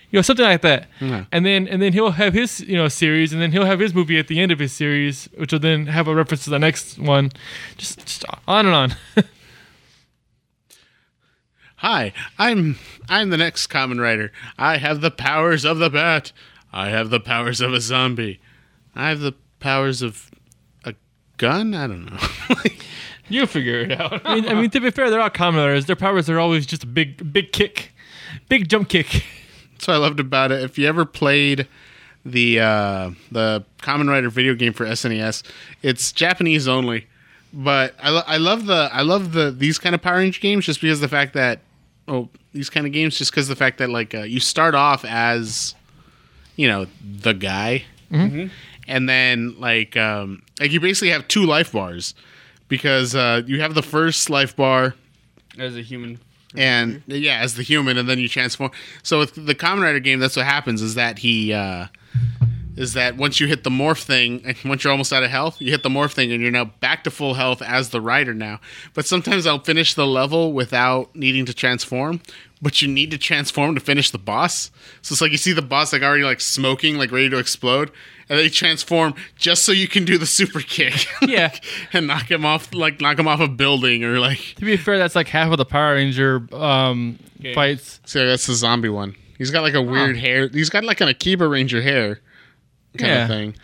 you 0.09 0.17
know 0.17 0.21
something 0.23 0.45
like 0.45 0.61
that. 0.61 0.87
And 1.31 1.45
then 1.45 1.67
and 1.67 1.79
then 1.81 1.93
he'll 1.93 2.11
have 2.11 2.33
his 2.33 2.59
you 2.61 2.75
know 2.75 2.87
series, 2.87 3.33
and 3.33 3.41
then 3.41 3.51
he'll 3.51 3.65
have 3.65 3.79
his 3.79 3.93
movie 3.93 4.17
at 4.17 4.27
the 4.27 4.39
end 4.39 4.51
of 4.51 4.57
his 4.57 4.73
series, 4.73 5.29
which 5.37 5.51
will 5.51 5.59
then 5.59 5.85
have 5.85 6.07
a 6.07 6.15
reference 6.15 6.43
to 6.45 6.49
the 6.49 6.59
next 6.59 6.97
one, 6.97 7.31
just, 7.77 7.99
just 7.99 8.25
on 8.47 8.65
and 8.65 8.73
on. 8.73 8.95
Hi, 11.81 12.11
I'm 12.39 12.77
I'm 13.09 13.29
the 13.29 13.37
next 13.37 13.67
Kamen 13.67 14.01
Rider. 14.01 14.31
I 14.57 14.77
have 14.77 15.01
the 15.01 15.11
powers 15.11 15.65
of 15.65 15.77
the 15.79 15.89
bat. 15.89 16.31
I 16.73 16.89
have 16.89 17.09
the 17.09 17.19
powers 17.19 17.61
of 17.61 17.73
a 17.73 17.81
zombie. 17.81 18.39
I 18.95 19.09
have 19.09 19.19
the 19.19 19.33
powers 19.59 20.01
of 20.01 20.29
a 20.83 20.93
gun. 21.37 21.73
I 21.73 21.87
don't 21.87 22.05
know. 22.05 22.17
You 23.29 23.45
figure 23.45 23.79
it 23.81 23.91
out. 23.91 24.21
I 24.25 24.35
mean, 24.35 24.47
I 24.47 24.53
mean, 24.53 24.69
to 24.69 24.79
be 24.79 24.89
fair, 24.89 25.09
they're 25.09 25.19
all 25.19 25.29
Kamen 25.29 25.57
Riders. 25.57 25.85
Their 25.85 25.95
powers 25.95 26.29
are 26.29 26.39
always 26.39 26.65
just 26.65 26.83
a 26.83 26.87
big, 26.87 27.33
big 27.33 27.51
kick, 27.51 27.91
big 28.47 28.69
jump 28.69 28.89
kick. 28.89 29.23
That's 29.73 29.87
what 29.87 29.95
I 29.95 29.97
loved 29.97 30.19
about 30.19 30.51
it. 30.51 30.63
If 30.63 30.77
you 30.77 30.87
ever 30.87 31.03
played 31.03 31.67
the 32.25 32.59
uh, 32.61 33.11
the 33.31 33.65
Kamen 33.79 34.09
Rider 34.09 34.29
video 34.29 34.53
game 34.55 34.73
for 34.73 34.85
SNES, 34.85 35.43
it's 35.81 36.11
Japanese 36.11 36.67
only. 36.67 37.07
But 37.53 37.95
I, 38.01 38.09
lo- 38.11 38.23
I 38.27 38.37
love 38.37 38.65
the 38.65 38.89
I 38.93 39.01
love 39.01 39.33
the 39.33 39.51
these 39.51 39.77
kind 39.77 39.93
of 39.93 40.01
Power 40.01 40.17
Ranger 40.17 40.39
games 40.39 40.65
just 40.65 40.79
because 40.79 41.01
the 41.01 41.07
fact 41.09 41.33
that 41.33 41.59
oh 42.07 42.29
these 42.53 42.69
kind 42.69 42.85
of 42.87 42.93
games 42.93 43.17
just 43.17 43.31
because 43.31 43.47
the 43.47 43.55
fact 43.55 43.77
that 43.79 43.89
like 43.89 44.13
uh, 44.15 44.19
you 44.23 44.39
start 44.39 44.73
off 44.75 45.03
as 45.05 45.75
you 46.55 46.67
know 46.67 46.87
the 47.03 47.33
guy 47.33 47.83
and 48.87 49.09
then 49.09 49.59
like 49.59 49.97
um, 49.97 50.41
like 50.59 50.71
you 50.71 50.79
basically 50.79 51.09
have 51.09 51.27
two 51.27 51.45
life 51.45 51.71
bars 51.73 52.13
because 52.69 53.15
uh, 53.15 53.41
you 53.45 53.59
have 53.61 53.73
the 53.75 53.83
first 53.83 54.29
life 54.29 54.55
bar 54.55 54.95
As 55.59 55.75
a 55.75 55.81
human. 55.81 56.19
and 56.55 57.01
yeah, 57.07 57.39
as 57.39 57.55
the 57.55 57.63
human, 57.63 57.97
and 57.97 58.07
then 58.09 58.17
you 58.19 58.29
transform. 58.29 58.71
So 59.03 59.19
with 59.19 59.45
the 59.45 59.53
Kamen 59.55 59.81
Rider 59.83 59.99
game, 59.99 60.19
that's 60.19 60.35
what 60.37 60.45
happens 60.45 60.81
is 60.81 60.95
that 60.95 61.19
he 61.19 61.51
uh, 61.53 61.87
is 62.77 62.93
that 62.93 63.17
once 63.17 63.39
you 63.39 63.47
hit 63.47 63.63
the 63.63 63.69
morph 63.69 64.03
thing, 64.03 64.41
and 64.45 64.55
once 64.63 64.83
you're 64.83 64.91
almost 64.91 65.11
out 65.11 65.23
of 65.23 65.29
health, 65.29 65.59
you 65.61 65.71
hit 65.71 65.83
the 65.83 65.89
morph 65.89 66.13
thing, 66.13 66.31
and 66.31 66.41
you're 66.41 66.51
now 66.51 66.65
back 66.65 67.03
to 67.03 67.11
full 67.11 67.33
health 67.33 67.61
as 67.61 67.89
the 67.89 67.99
rider 67.99 68.33
now. 68.33 68.59
But 68.93 69.05
sometimes 69.05 69.45
I'll 69.45 69.59
finish 69.59 69.93
the 69.95 70.07
level 70.07 70.53
without 70.53 71.15
needing 71.15 71.45
to 71.47 71.53
transform. 71.53 72.21
But 72.59 72.81
you 72.81 72.87
need 72.87 73.11
to 73.11 73.19
transform 73.19 73.75
to 73.75 73.81
finish 73.81 74.09
the 74.09 74.17
boss. 74.17 74.71
So 75.03 75.13
it's 75.13 75.21
like 75.21 75.31
you 75.31 75.37
see 75.37 75.53
the 75.53 75.61
boss 75.61 75.93
like 75.93 76.01
already 76.01 76.23
like 76.23 76.41
smoking, 76.41 76.97
like 76.97 77.11
ready 77.11 77.29
to 77.29 77.37
explode, 77.37 77.91
and 78.29 78.39
they 78.39 78.49
transform 78.49 79.13
just 79.35 79.61
so 79.63 79.71
you 79.71 79.87
can 79.87 80.05
do 80.05 80.17
the 80.17 80.25
super 80.25 80.61
kick. 80.61 81.05
Yeah. 81.21 81.53
and 81.93 82.07
knock 82.07 82.31
him 82.31 82.45
off, 82.45 82.73
like 82.73 82.99
knock 82.99 83.19
him 83.19 83.27
off 83.27 83.39
a 83.41 83.47
building 83.47 84.03
or 84.03 84.19
like. 84.19 84.39
To 84.57 84.65
be 84.65 84.75
fair, 84.75 84.97
that's 84.97 85.15
like 85.15 85.27
half 85.27 85.51
of 85.51 85.59
the 85.59 85.65
Power 85.65 85.93
Ranger 85.93 86.47
um, 86.55 87.19
Okay. 87.39 87.53
fights. 87.53 87.99
So 88.05 88.25
that's 88.25 88.47
the 88.47 88.55
zombie 88.55 88.89
one. 88.89 89.15
He's 89.37 89.51
got 89.51 89.61
like 89.61 89.75
a 89.75 89.81
weird 89.81 90.17
hair. 90.17 90.47
He's 90.47 90.71
got 90.71 90.83
like 90.83 90.99
an 90.99 91.09
Akiba 91.09 91.47
Ranger 91.47 91.83
hair 91.83 92.21
kind 92.97 93.11
Yeah. 93.11 93.21
of 93.23 93.27
thing. 93.29 93.55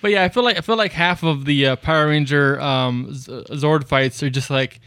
But 0.00 0.10
yeah, 0.10 0.24
I 0.24 0.28
feel 0.28 0.42
like 0.42 0.56
I 0.58 0.60
feel 0.62 0.76
like 0.76 0.92
half 0.92 1.22
of 1.22 1.44
the 1.44 1.66
uh, 1.68 1.76
Power 1.76 2.08
Ranger 2.08 2.60
um, 2.60 3.14
Z- 3.14 3.30
Zord 3.50 3.86
fights 3.86 4.22
are 4.22 4.30
just 4.30 4.50
like, 4.50 4.80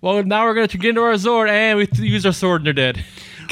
well, 0.00 0.22
now 0.24 0.44
we're 0.44 0.54
gonna 0.54 0.66
get 0.66 0.84
into 0.84 1.02
our 1.02 1.12
Zord 1.14 1.48
and 1.48 1.78
we 1.78 1.88
use 2.08 2.26
our 2.26 2.32
sword 2.32 2.60
and 2.60 2.66
they're 2.66 2.92
dead. 2.92 3.04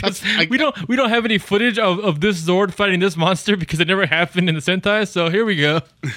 I- 0.03 0.49
we 0.51 0.59
don't 0.59 0.89
we 0.89 0.97
don't 0.97 1.11
have 1.11 1.25
any 1.25 1.39
footage 1.39 1.79
of, 1.79 2.01
of 2.01 2.21
this 2.21 2.41
Zord 2.43 2.75
fighting 2.75 2.99
this 3.01 3.17
monster 3.17 3.57
because 3.57 3.79
it 3.81 3.87
never 3.89 4.07
happened 4.19 4.49
in 4.49 4.55
the 4.57 4.61
Sentai. 4.61 5.07
So 5.07 5.31
here 5.31 5.45
we 5.45 5.57
go. 5.57 5.81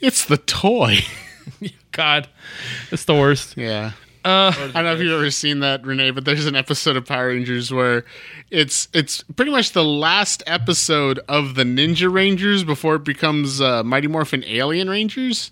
It's 0.00 0.24
the 0.24 0.36
toy. 0.36 0.98
God, 1.92 2.28
it's 2.92 3.04
the 3.04 3.14
worst. 3.14 3.56
Yeah. 3.56 3.92
Uh, 4.24 4.52
I 4.52 4.70
don't 4.72 4.84
know 4.84 4.94
if 4.94 5.00
you've 5.00 5.12
ever 5.12 5.30
seen 5.30 5.60
that, 5.60 5.84
Renee, 5.86 6.10
but 6.10 6.24
there's 6.24 6.46
an 6.46 6.56
episode 6.56 6.96
of 6.96 7.06
Power 7.06 7.28
Rangers 7.28 7.72
where 7.72 8.04
it's 8.50 8.88
it's 8.92 9.22
pretty 9.22 9.50
much 9.50 9.72
the 9.72 9.84
last 9.84 10.42
episode 10.46 11.20
of 11.28 11.54
the 11.54 11.64
Ninja 11.64 12.12
Rangers 12.12 12.64
before 12.64 12.96
it 12.96 13.04
becomes 13.04 13.60
uh, 13.60 13.82
Mighty 13.84 14.08
Morphin 14.08 14.44
Alien 14.44 14.90
Rangers. 14.90 15.50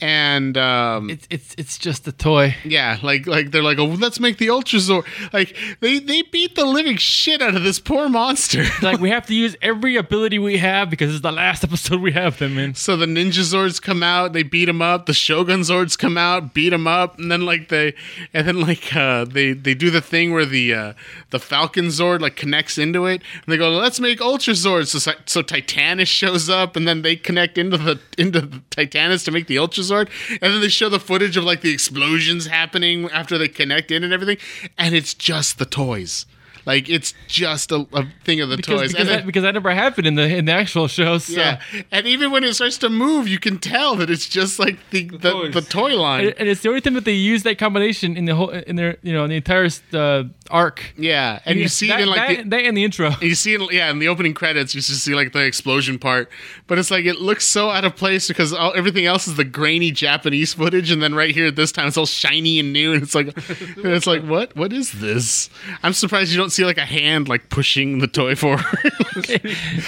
And 0.00 0.56
um, 0.56 1.10
it's 1.10 1.26
it's 1.30 1.54
it's 1.58 1.78
just 1.78 2.06
a 2.08 2.12
toy. 2.12 2.56
yeah, 2.64 2.98
like 3.02 3.26
like 3.26 3.50
they're 3.50 3.62
like, 3.62 3.78
oh, 3.78 3.84
let's 3.84 4.18
make 4.18 4.38
the 4.38 4.50
Ultra 4.50 4.78
Zord. 4.78 5.04
Like 5.32 5.56
they 5.80 5.98
they 5.98 6.22
beat 6.22 6.54
the 6.54 6.64
living 6.64 6.96
shit 6.96 7.42
out 7.42 7.54
of 7.54 7.62
this 7.62 7.78
poor 7.78 8.08
monster. 8.08 8.64
Like 8.82 9.00
we 9.00 9.10
have 9.16 9.26
to 9.26 9.34
use 9.34 9.56
every 9.60 9.96
ability 9.96 10.38
we 10.38 10.56
have 10.58 10.88
because 10.88 11.12
it's 11.12 11.22
the 11.22 11.32
last 11.32 11.62
episode 11.64 12.00
we 12.00 12.12
have 12.12 12.38
them 12.38 12.56
in. 12.56 12.74
So 12.74 12.96
the 12.96 13.04
Ninja 13.06 13.42
Zords 13.42 13.80
come 13.80 14.02
out, 14.02 14.32
they 14.32 14.42
beat 14.42 14.66
them 14.66 14.80
up. 14.80 15.06
The 15.06 15.12
Shogun 15.12 15.60
Zords 15.60 15.98
come 15.98 16.16
out, 16.16 16.54
beat 16.54 16.70
them 16.70 16.86
up, 16.86 17.18
and 17.18 17.30
then 17.30 17.44
like 17.44 17.68
they, 17.68 17.94
and 18.32 18.48
then 18.48 18.60
like 18.60 18.96
uh, 18.96 19.24
they 19.24 19.52
they 19.52 19.74
do 19.74 19.90
the 19.90 20.00
thing 20.00 20.32
where 20.32 20.46
the 20.46 20.72
uh, 20.72 20.92
the 21.30 21.38
Falcon 21.38 21.86
Zord 21.86 22.20
like 22.20 22.36
connects 22.36 22.78
into 22.78 23.06
it, 23.06 23.22
and 23.34 23.52
they 23.52 23.56
go, 23.56 23.70
let's 23.70 24.00
make 24.00 24.20
Ultra 24.20 24.54
Zords. 24.54 24.88
So 24.98 25.12
so 25.26 25.42
Titanus 25.42 26.08
shows 26.08 26.48
up, 26.48 26.76
and 26.76 26.88
then 26.88 27.02
they 27.02 27.16
connect 27.16 27.58
into 27.58 27.76
the 27.76 28.00
into 28.16 28.40
the 28.40 28.62
Titanus 28.70 29.24
to 29.24 29.30
make 29.30 29.46
the 29.46 29.58
Ultra 29.58 29.84
And 29.90 30.08
then 30.40 30.60
they 30.60 30.68
show 30.68 30.88
the 30.88 31.00
footage 31.00 31.36
of 31.36 31.44
like 31.44 31.60
the 31.60 31.72
explosions 31.72 32.46
happening 32.46 33.10
after 33.10 33.38
they 33.38 33.48
connect 33.48 33.90
in 33.90 34.04
and 34.04 34.12
everything, 34.12 34.38
and 34.78 34.94
it's 34.94 35.14
just 35.14 35.58
the 35.58 35.66
toys. 35.66 36.26
Like 36.66 36.88
it's 36.90 37.14
just 37.26 37.72
a, 37.72 37.86
a 37.92 38.06
thing 38.24 38.40
of 38.40 38.50
the 38.50 38.56
Because, 38.56 38.80
toys. 38.80 38.92
because, 38.92 39.08
And 39.08 39.18
that, 39.18 39.26
because 39.26 39.42
that 39.42 39.54
never 39.54 39.70
happened 39.72 40.06
in 40.06 40.14
the 40.14 40.36
in 40.36 40.44
the 40.44 40.52
actual 40.52 40.88
show. 40.88 41.18
So. 41.18 41.32
yeah, 41.32 41.60
and 41.90 42.06
even 42.06 42.30
when 42.30 42.44
it 42.44 42.54
starts 42.54 42.76
to 42.78 42.90
move, 42.90 43.26
you 43.26 43.38
can 43.38 43.58
tell 43.58 43.96
that 43.96 44.10
it's 44.10 44.28
just 44.28 44.58
like 44.58 44.78
the 44.90 45.04
the, 45.08 45.16
the, 45.16 45.50
toys. 45.52 45.68
toy 45.68 45.96
line. 46.00 46.26
And, 46.26 46.34
and 46.38 46.48
it's 46.48 46.60
the 46.62 46.68
only 46.68 46.82
time 46.82 46.94
that 46.94 47.04
they 47.06 47.14
use 47.14 47.42
that 47.44 47.56
combination 47.58 48.16
in 48.16 48.26
the 48.26 48.34
whole 48.34 48.50
in 48.50 48.76
their 48.76 48.98
you 49.02 49.12
know 49.12 49.24
in 49.24 49.30
the 49.30 49.36
entire 49.36 49.68
uh, 49.94 50.24
arc. 50.50 50.92
yeah, 50.96 51.40
and 51.44 51.58
you 51.58 51.68
see 51.68 51.88
that, 51.88 52.00
it 52.00 52.02
in 52.02 52.08
like 52.08 52.28
that, 52.28 52.44
the, 52.44 52.50
that 52.50 52.64
in 52.64 52.74
the 52.74 52.84
intro. 52.84 53.10
you 53.20 53.34
see 53.34 53.54
it, 53.54 53.72
yeah, 53.72 53.90
in 53.90 53.98
the 53.98 54.08
opening 54.08 54.34
credits, 54.34 54.74
you 54.74 54.80
just 54.80 55.04
see 55.04 55.14
like 55.14 55.32
the 55.32 55.44
explosion 55.44 55.98
part, 55.98 56.30
but 56.66 56.78
it's 56.78 56.90
like 56.90 57.04
it 57.04 57.16
looks 57.16 57.46
so 57.46 57.70
out 57.70 57.84
of 57.84 57.96
place 57.96 58.28
because 58.28 58.52
all, 58.52 58.72
everything 58.74 59.06
else 59.06 59.26
is 59.28 59.36
the 59.36 59.44
grainy 59.44 59.90
Japanese 59.90 60.54
footage, 60.54 60.90
and 60.90 61.02
then 61.02 61.14
right 61.14 61.34
here 61.34 61.46
at 61.46 61.56
this 61.56 61.72
time 61.72 61.88
it's 61.88 61.96
all 61.96 62.06
shiny 62.06 62.58
and 62.58 62.72
new, 62.72 62.92
and 62.92 63.02
it's 63.02 63.14
like, 63.14 63.28
and 63.28 63.36
it's 63.86 64.06
like 64.06 64.22
what 64.24 64.54
what 64.56 64.72
is 64.72 64.92
this? 64.92 65.50
I'm 65.82 65.92
surprised 65.92 66.30
you 66.30 66.38
don't 66.38 66.50
see 66.50 66.64
like 66.64 66.78
a 66.78 66.86
hand 66.86 67.28
like 67.28 67.48
pushing 67.48 67.98
the 67.98 68.06
toy 68.08 68.34
forward. 68.36 68.64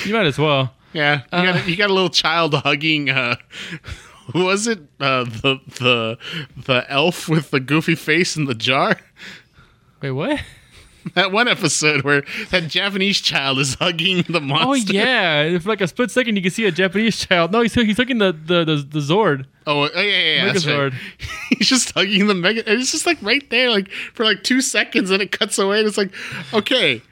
you 0.05 0.13
might 0.13 0.27
as 0.27 0.39
well. 0.39 0.75
yeah, 0.93 1.23
you, 1.33 1.43
got 1.43 1.57
a, 1.57 1.71
you 1.71 1.77
got 1.77 1.91
a 1.91 1.95
little 1.95 2.11
child 2.11 2.55
hugging. 2.55 3.11
uh 3.11 3.37
who 4.33 4.45
was 4.45 4.67
it? 4.67 4.79
Uh, 5.01 5.25
the 5.25 5.61
the 5.79 6.19
the 6.57 6.85
elf 6.89 7.29
with 7.29 7.51
the 7.51 7.61
goofy 7.61 7.95
face 7.95 8.37
in 8.37 8.45
the 8.45 8.55
jar. 8.55 8.99
Wait, 10.03 10.11
what? 10.11 10.41
That 11.15 11.33
one 11.33 11.49
episode 11.49 12.03
where 12.03 12.23
that 12.51 12.69
Japanese 12.69 13.21
child 13.21 13.59
is 13.59 13.75
hugging 13.75 14.23
the 14.29 14.41
monster. 14.41 14.93
Oh 14.93 14.95
yeah, 14.95 15.59
for 15.59 15.71
like 15.71 15.81
a 15.81 15.89
split 15.89 16.13
second 16.13 16.37
you 16.37 16.43
can 16.43 16.53
see 16.53 16.65
a 16.65 16.71
Japanese 16.71 17.17
child. 17.17 17.51
No, 17.51 17.61
he's 17.61 17.75
he's 17.75 17.99
looking 17.99 18.19
the 18.19 18.31
the 18.31 18.65
the, 18.65 18.77
the 18.89 18.99
Zord. 19.01 19.47
Oh, 19.67 19.89
oh, 19.93 20.01
yeah, 20.01 20.03
yeah, 20.03 20.35
yeah. 20.35 20.53
That's 20.53 20.65
right. 20.65 20.93
He's 21.59 21.69
just 21.69 21.91
hugging 21.91 22.29
the 22.29 22.35
mega, 22.35 22.65
and 22.69 22.81
it's 22.81 22.93
just 22.93 23.05
like 23.05 23.21
right 23.21 23.49
there, 23.51 23.71
like 23.71 23.91
for 24.15 24.25
like 24.25 24.45
two 24.45 24.61
seconds, 24.61 25.11
and 25.11 25.21
it 25.21 25.33
cuts 25.33 25.59
away. 25.59 25.81
And 25.81 25.89
it's 25.89 25.99
like, 25.99 26.13
okay, 26.55 27.03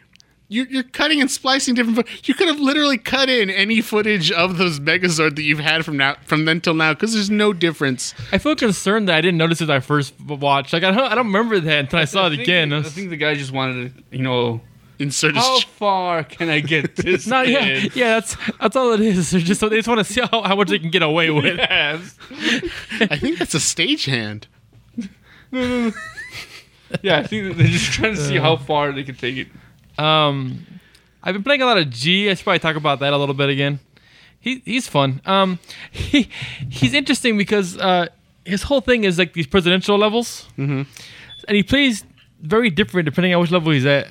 you, 0.51 0.65
you're 0.69 0.83
cutting 0.83 1.21
and 1.23 1.31
splicing 1.31 1.75
different. 1.75 2.07
Fo- 2.07 2.15
you 2.25 2.35
could 2.35 2.49
have 2.49 2.61
literally 2.61 2.99
cut 2.99 3.31
in 3.31 3.49
any 3.49 3.81
footage 3.81 4.31
of 4.31 4.59
those 4.59 4.79
Megazord 4.81 5.37
that 5.37 5.43
you've 5.43 5.61
had 5.61 5.85
from 5.85 5.97
now, 5.97 6.17
from 6.27 6.45
then 6.45 6.61
till 6.61 6.75
now, 6.75 6.93
because 6.93 7.15
there's 7.15 7.31
no 7.31 7.53
difference. 7.55 8.13
I 8.33 8.39
feel 8.39 8.55
concerned 8.57 9.09
that 9.09 9.15
I 9.17 9.21
didn't 9.23 9.39
notice 9.39 9.61
it 9.63 9.71
I 9.71 9.81
first 9.81 10.13
watched. 10.21 10.73
Like 10.75 10.83
I 10.83 10.91
don't 10.91 10.99
I 11.11 11.15
don't 11.15 11.27
remember 11.29 11.59
that 11.61 11.79
until 11.79 11.99
I 12.01 12.05
saw 12.05 12.25
it 12.25 12.27
I 12.27 12.31
think- 12.31 12.43
again. 12.43 12.73
I 12.75 12.79
I 12.81 12.83
think 12.83 13.09
the 13.11 13.17
guy 13.17 13.35
just 13.35 13.53
wanted 13.53 13.97
to, 13.97 14.17
you 14.17 14.23
know, 14.23 14.61
Insert 14.99 15.35
how 15.35 15.61
ch- 15.61 15.65
far 15.65 16.25
can 16.25 16.51
I 16.51 16.61
get 16.61 16.95
this? 16.97 17.27
no, 17.27 17.41
yeah, 17.41 17.87
yeah, 17.95 18.21
that's 18.21 18.37
that's 18.61 18.77
all 18.77 18.93
it 18.93 19.01
is. 19.01 19.31
They're 19.31 19.41
just 19.41 19.61
they 19.63 19.69
just 19.71 19.89
want 19.89 20.05
to 20.07 20.13
see 20.13 20.21
how, 20.21 20.43
how 20.43 20.55
much 20.57 20.69
they 20.69 20.79
can 20.79 20.91
get 20.91 21.03
away 21.03 21.31
with. 21.31 21.57
Yes. 21.57 22.19
I 23.01 23.17
think 23.17 23.39
that's 23.39 23.55
a 23.55 23.59
stagehand. 23.59 24.45
Yeah, 27.03 27.19
I 27.19 27.23
think 27.27 27.57
they're 27.57 27.67
just 27.69 27.93
trying 27.93 28.17
to 28.17 28.21
see 28.21 28.39
uh. 28.39 28.43
how 28.43 28.57
far 28.57 28.91
they 28.93 29.05
can 29.05 29.15
take 29.15 29.37
it. 29.37 29.47
Um, 30.01 30.67
I've 31.23 31.35
been 31.35 31.45
playing 31.45 31.63
a 31.63 31.67
lot 31.67 31.79
of 31.79 31.91
G. 31.91 32.31
I 32.31 32.35
should 32.35 32.45
probably 32.45 32.61
talk 32.61 32.77
about 32.77 33.01
that 33.01 33.13
a 33.13 33.19
little 33.19 33.35
bit 33.35 33.51
again. 33.51 33.81
He 34.41 34.63
he's 34.65 34.89
fun. 34.89 35.21
Um, 35.27 35.59
he 35.91 36.31
he's 36.71 36.95
interesting 36.95 37.37
because 37.37 37.77
uh, 37.77 38.09
his 38.45 38.63
whole 38.63 38.81
thing 38.81 39.05
is 39.05 39.19
like 39.19 39.35
these 39.35 39.47
presidential 39.47 39.99
levels, 39.99 40.49
mm-hmm. 40.57 40.83
and 41.47 41.57
he 41.57 41.63
plays 41.63 42.05
very 42.41 42.71
different 42.71 43.05
depending 43.05 43.35
on 43.35 43.41
which 43.41 43.51
level 43.51 43.73
he's 43.73 43.85
at. 43.85 44.09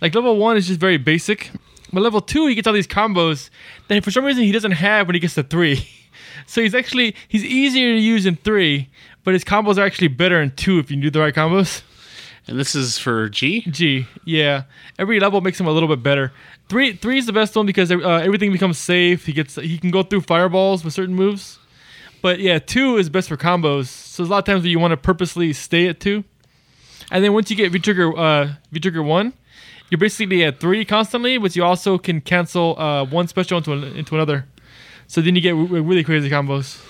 Like 0.00 0.14
level 0.14 0.36
one 0.36 0.56
is 0.56 0.66
just 0.66 0.80
very 0.80 0.96
basic, 0.96 1.50
but 1.92 2.02
level 2.02 2.20
two 2.20 2.46
he 2.46 2.56
gets 2.56 2.66
all 2.66 2.74
these 2.74 2.88
combos 2.88 3.50
that 3.86 4.02
for 4.02 4.10
some 4.10 4.24
reason 4.24 4.42
he 4.42 4.52
doesn't 4.52 4.72
have 4.72 5.06
when 5.06 5.14
he 5.14 5.20
gets 5.20 5.34
to 5.34 5.42
three. 5.42 5.88
So 6.46 6.62
he's 6.62 6.74
actually 6.74 7.14
he's 7.26 7.44
easier 7.44 7.92
to 7.92 8.00
use 8.00 8.24
in 8.24 8.36
three, 8.36 8.88
but 9.22 9.34
his 9.34 9.44
combos 9.44 9.76
are 9.76 9.82
actually 9.82 10.08
better 10.08 10.40
in 10.40 10.52
two 10.52 10.78
if 10.78 10.90
you 10.90 10.96
do 10.98 11.10
the 11.10 11.20
right 11.20 11.34
combos. 11.34 11.82
And 12.48 12.58
this 12.58 12.74
is 12.74 12.98
for 12.98 13.28
G. 13.28 13.60
G, 13.70 14.06
yeah. 14.24 14.62
Every 14.98 15.20
level 15.20 15.40
makes 15.42 15.60
him 15.60 15.66
a 15.66 15.70
little 15.70 15.88
bit 15.88 16.02
better. 16.02 16.32
Three, 16.70 16.94
three 16.94 17.18
is 17.18 17.26
the 17.26 17.32
best 17.32 17.54
one 17.54 17.66
because 17.66 17.92
uh, 17.92 17.96
everything 17.96 18.52
becomes 18.52 18.78
safe. 18.78 19.26
He 19.26 19.34
gets, 19.34 19.56
he 19.56 19.76
can 19.76 19.90
go 19.90 20.02
through 20.02 20.22
fireballs 20.22 20.82
with 20.82 20.94
certain 20.94 21.14
moves. 21.14 21.58
But 22.20 22.40
yeah, 22.40 22.58
two 22.58 22.96
is 22.96 23.08
best 23.08 23.28
for 23.28 23.36
combos. 23.36 23.86
So 23.86 24.22
there's 24.22 24.28
a 24.28 24.32
lot 24.32 24.38
of 24.38 24.44
times 24.44 24.62
where 24.62 24.70
you 24.70 24.78
want 24.78 24.92
to 24.92 24.96
purposely 24.96 25.52
stay 25.52 25.86
at 25.86 26.00
two, 26.00 26.24
and 27.12 27.22
then 27.22 27.32
once 27.32 27.48
you 27.48 27.56
get 27.56 27.70
V 27.70 27.78
trigger, 27.78 28.16
uh, 28.18 28.54
V 28.72 28.80
trigger 28.80 29.02
one, 29.04 29.34
you're 29.88 29.98
basically 29.98 30.42
at 30.44 30.58
three 30.58 30.84
constantly. 30.84 31.38
But 31.38 31.54
you 31.54 31.62
also 31.62 31.96
can 31.96 32.20
cancel 32.20 32.76
uh, 32.76 33.04
one 33.04 33.28
special 33.28 33.58
into 33.58 33.72
an, 33.72 33.84
into 33.96 34.16
another. 34.16 34.46
So 35.06 35.20
then 35.20 35.36
you 35.36 35.40
get 35.40 35.52
re- 35.52 35.80
really 35.80 36.02
crazy 36.02 36.28
combos, 36.28 36.84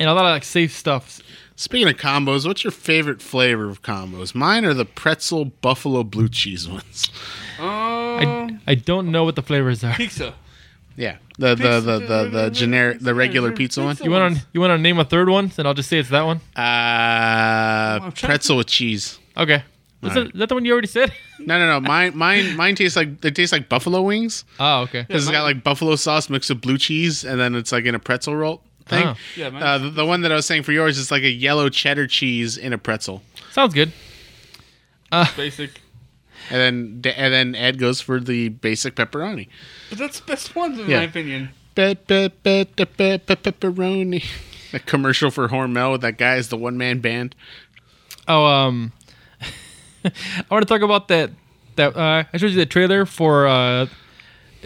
and 0.00 0.08
a 0.08 0.14
lot 0.14 0.24
of 0.24 0.30
like 0.30 0.44
safe 0.44 0.72
stuff. 0.72 1.20
Speaking 1.58 1.88
of 1.88 1.96
combos, 1.96 2.46
what's 2.46 2.64
your 2.64 2.70
favorite 2.70 3.22
flavor 3.22 3.68
of 3.70 3.80
combos? 3.82 4.34
Mine 4.34 4.64
are 4.66 4.74
the 4.74 4.84
pretzel 4.84 5.46
buffalo 5.46 6.02
blue 6.04 6.28
cheese 6.28 6.68
ones. 6.68 7.10
Oh, 7.58 7.64
I, 8.18 8.58
I 8.66 8.74
don't 8.74 9.10
know 9.10 9.24
what 9.24 9.36
the 9.36 9.42
flavors 9.42 9.82
are. 9.82 9.94
pizza. 9.94 10.34
Yeah, 10.98 11.16
the 11.38 11.54
the 11.54 11.80
the 11.80 11.98
the, 11.98 12.28
the 12.30 12.50
generic, 12.50 13.00
the 13.00 13.14
regular 13.14 13.52
pizza 13.52 13.82
one. 13.82 13.96
You 14.02 14.10
want 14.10 14.36
to 14.36 14.46
you 14.52 14.60
want 14.60 14.70
to 14.72 14.78
name 14.78 14.98
a 14.98 15.04
third 15.04 15.28
one? 15.28 15.48
Then 15.54 15.66
I'll 15.66 15.74
just 15.74 15.88
say 15.90 15.98
it's 15.98 16.08
that 16.10 16.22
one. 16.26 16.38
Uh, 16.56 18.00
I'm 18.02 18.12
to 18.12 18.26
pretzel 18.26 18.56
with 18.58 18.66
cheese. 18.66 19.18
Okay. 19.36 19.62
Is, 20.02 20.14
that, 20.14 20.26
is 20.26 20.32
that 20.34 20.48
the 20.50 20.54
one 20.54 20.64
you 20.64 20.72
already 20.72 20.86
said? 20.88 21.12
No, 21.38 21.58
no, 21.58 21.66
no. 21.66 21.80
Mine, 21.86 22.16
mine, 22.16 22.56
mine 22.56 22.74
tastes 22.74 22.96
like 22.96 23.20
they 23.20 23.30
taste 23.30 23.52
like 23.52 23.68
buffalo 23.68 24.00
wings 24.02 24.44
Oh, 24.58 24.80
okay. 24.80 25.02
because 25.06 25.24
it's 25.24 25.30
got 25.30 25.42
like 25.42 25.62
buffalo 25.62 25.94
sauce 25.94 26.30
mixed 26.30 26.48
with 26.48 26.62
blue 26.62 26.78
cheese, 26.78 27.24
and 27.24 27.38
then 27.38 27.54
it's 27.54 27.72
like 27.72 27.84
in 27.84 27.94
a 27.94 27.98
pretzel 27.98 28.34
roll 28.34 28.62
thing. 28.86 29.06
Oh. 29.06 29.14
Yeah, 29.36 29.50
mine's- 29.50 29.64
Uh, 29.64 29.78
the, 29.78 29.90
the 29.90 30.06
one 30.06 30.20
that 30.22 30.32
I 30.32 30.34
was 30.36 30.46
saying 30.46 30.62
for 30.64 30.72
yours 30.72 30.98
is 30.98 31.10
like 31.10 31.22
a 31.22 31.30
yellow 31.30 31.68
cheddar 31.68 32.06
cheese 32.06 32.56
in 32.56 32.72
a 32.72 32.78
pretzel, 32.78 33.22
Sounds 33.52 33.74
good. 33.74 33.92
Basic. 35.36 35.80
and 36.50 37.02
then 37.02 37.14
and 37.16 37.32
then 37.34 37.54
Ed 37.54 37.78
goes 37.78 38.00
for 38.00 38.20
the 38.20 38.48
basic 38.50 38.94
pepperoni. 38.96 39.48
But 39.90 39.98
that's 39.98 40.20
the 40.20 40.26
best 40.26 40.54
one, 40.54 40.78
in 40.78 40.88
Yeah. 40.90 40.98
my 40.98 41.02
opinion. 41.04 41.50
Pe- 41.74 41.94
pe- 41.94 42.28
pe- 42.28 42.64
pe- 42.64 42.84
pe- 42.84 43.18
pe- 43.18 43.36
Pepperoni. 43.36 44.24
A 44.72 44.78
commercial 44.80 45.30
for 45.30 45.48
Hormel 45.48 45.92
with 45.92 46.00
that 46.02 46.18
guy 46.18 46.36
is 46.36 46.48
the 46.48 46.56
one 46.56 46.76
man 46.76 46.98
band. 47.00 47.34
Oh, 48.28 48.44
um, 48.44 48.92
I 50.04 50.10
want 50.50 50.62
to 50.62 50.68
talk 50.68 50.82
about 50.82 51.08
that. 51.08 51.30
That 51.76 51.96
uh, 51.96 52.24
I 52.32 52.36
showed 52.36 52.50
you 52.50 52.56
the 52.56 52.66
trailer 52.66 53.06
for. 53.06 53.46
Uh, 53.46 53.86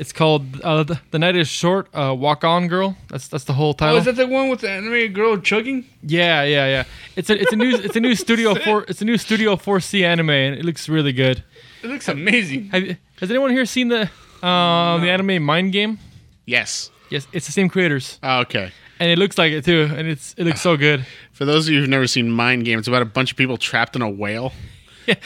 it's 0.01 0.12
called 0.12 0.61
uh, 0.62 0.82
the, 0.82 1.01
the 1.12 1.18
Night 1.18 1.36
Is 1.36 1.46
Short. 1.48 1.86
Uh, 1.94 2.14
Walk 2.18 2.42
On 2.42 2.66
Girl. 2.66 2.96
That's 3.09 3.28
that's 3.28 3.44
the 3.44 3.53
whole 3.53 3.74
title. 3.74 3.96
Oh, 3.96 3.98
title. 4.01 4.11
is 4.11 4.16
that 4.16 4.26
the 4.26 4.32
one 4.32 4.48
with 4.48 4.61
the 4.62 4.70
animated 4.70 5.14
girl 5.14 5.36
chugging? 5.38 5.84
yeah, 6.03 6.42
yeah, 6.42 6.66
yeah. 6.66 6.84
It's 7.16 7.30
a 7.30 7.40
it's 7.40 7.53
a 7.53 7.57
new 7.57 7.76
it's 7.76 7.96
a 7.96 8.01
new 8.01 8.14
Studio 8.24 8.55
Four 8.55 8.84
it's 8.88 9.01
a 9.03 9.05
new 9.05 9.16
Studio 9.18 9.57
4C 9.57 10.03
anime 10.05 10.30
and 10.30 10.55
it 10.57 10.64
looks 10.64 10.88
really 10.88 11.12
good. 11.12 11.44
It 11.82 11.88
looks 11.88 12.09
amazing. 12.09 12.70
Have, 12.70 12.82
you- 12.82 12.96
has 13.20 13.30
anyone 13.30 13.51
here 13.53 13.66
seen 13.66 13.88
the 13.88 14.03
um, 14.46 15.03
the 15.03 15.11
anime 15.11 15.42
Mind 15.42 15.72
Game? 15.72 15.98
Yes. 16.46 16.90
Yes, 17.11 17.26
it's 17.32 17.46
the 17.46 17.53
same 17.53 17.68
creators, 17.68 18.18
Oh, 18.22 18.40
okay. 18.42 18.70
and 19.01 19.11
it 19.11 19.18
looks 19.18 19.36
like 19.36 19.51
it 19.53 19.64
too, 19.64 19.90
and 19.96 20.07
it's 20.07 20.32
it 20.38 20.44
looks 20.44 20.61
so 20.61 20.76
good. 20.76 21.05
For 21.32 21.44
those 21.44 21.66
of 21.66 21.74
you 21.74 21.80
who've 21.80 21.88
never 21.88 22.07
seen 22.07 22.30
Mind 22.30 22.64
Game, 22.64 22.78
it's 22.78 22.86
about 22.88 23.03
a 23.03 23.07
bunch 23.07 23.32
of 23.32 23.36
people 23.36 23.57
trapped 23.57 23.96
in 23.96 24.03
a 24.03 24.09
whale. 24.11 24.53
Yeah, 25.07 25.16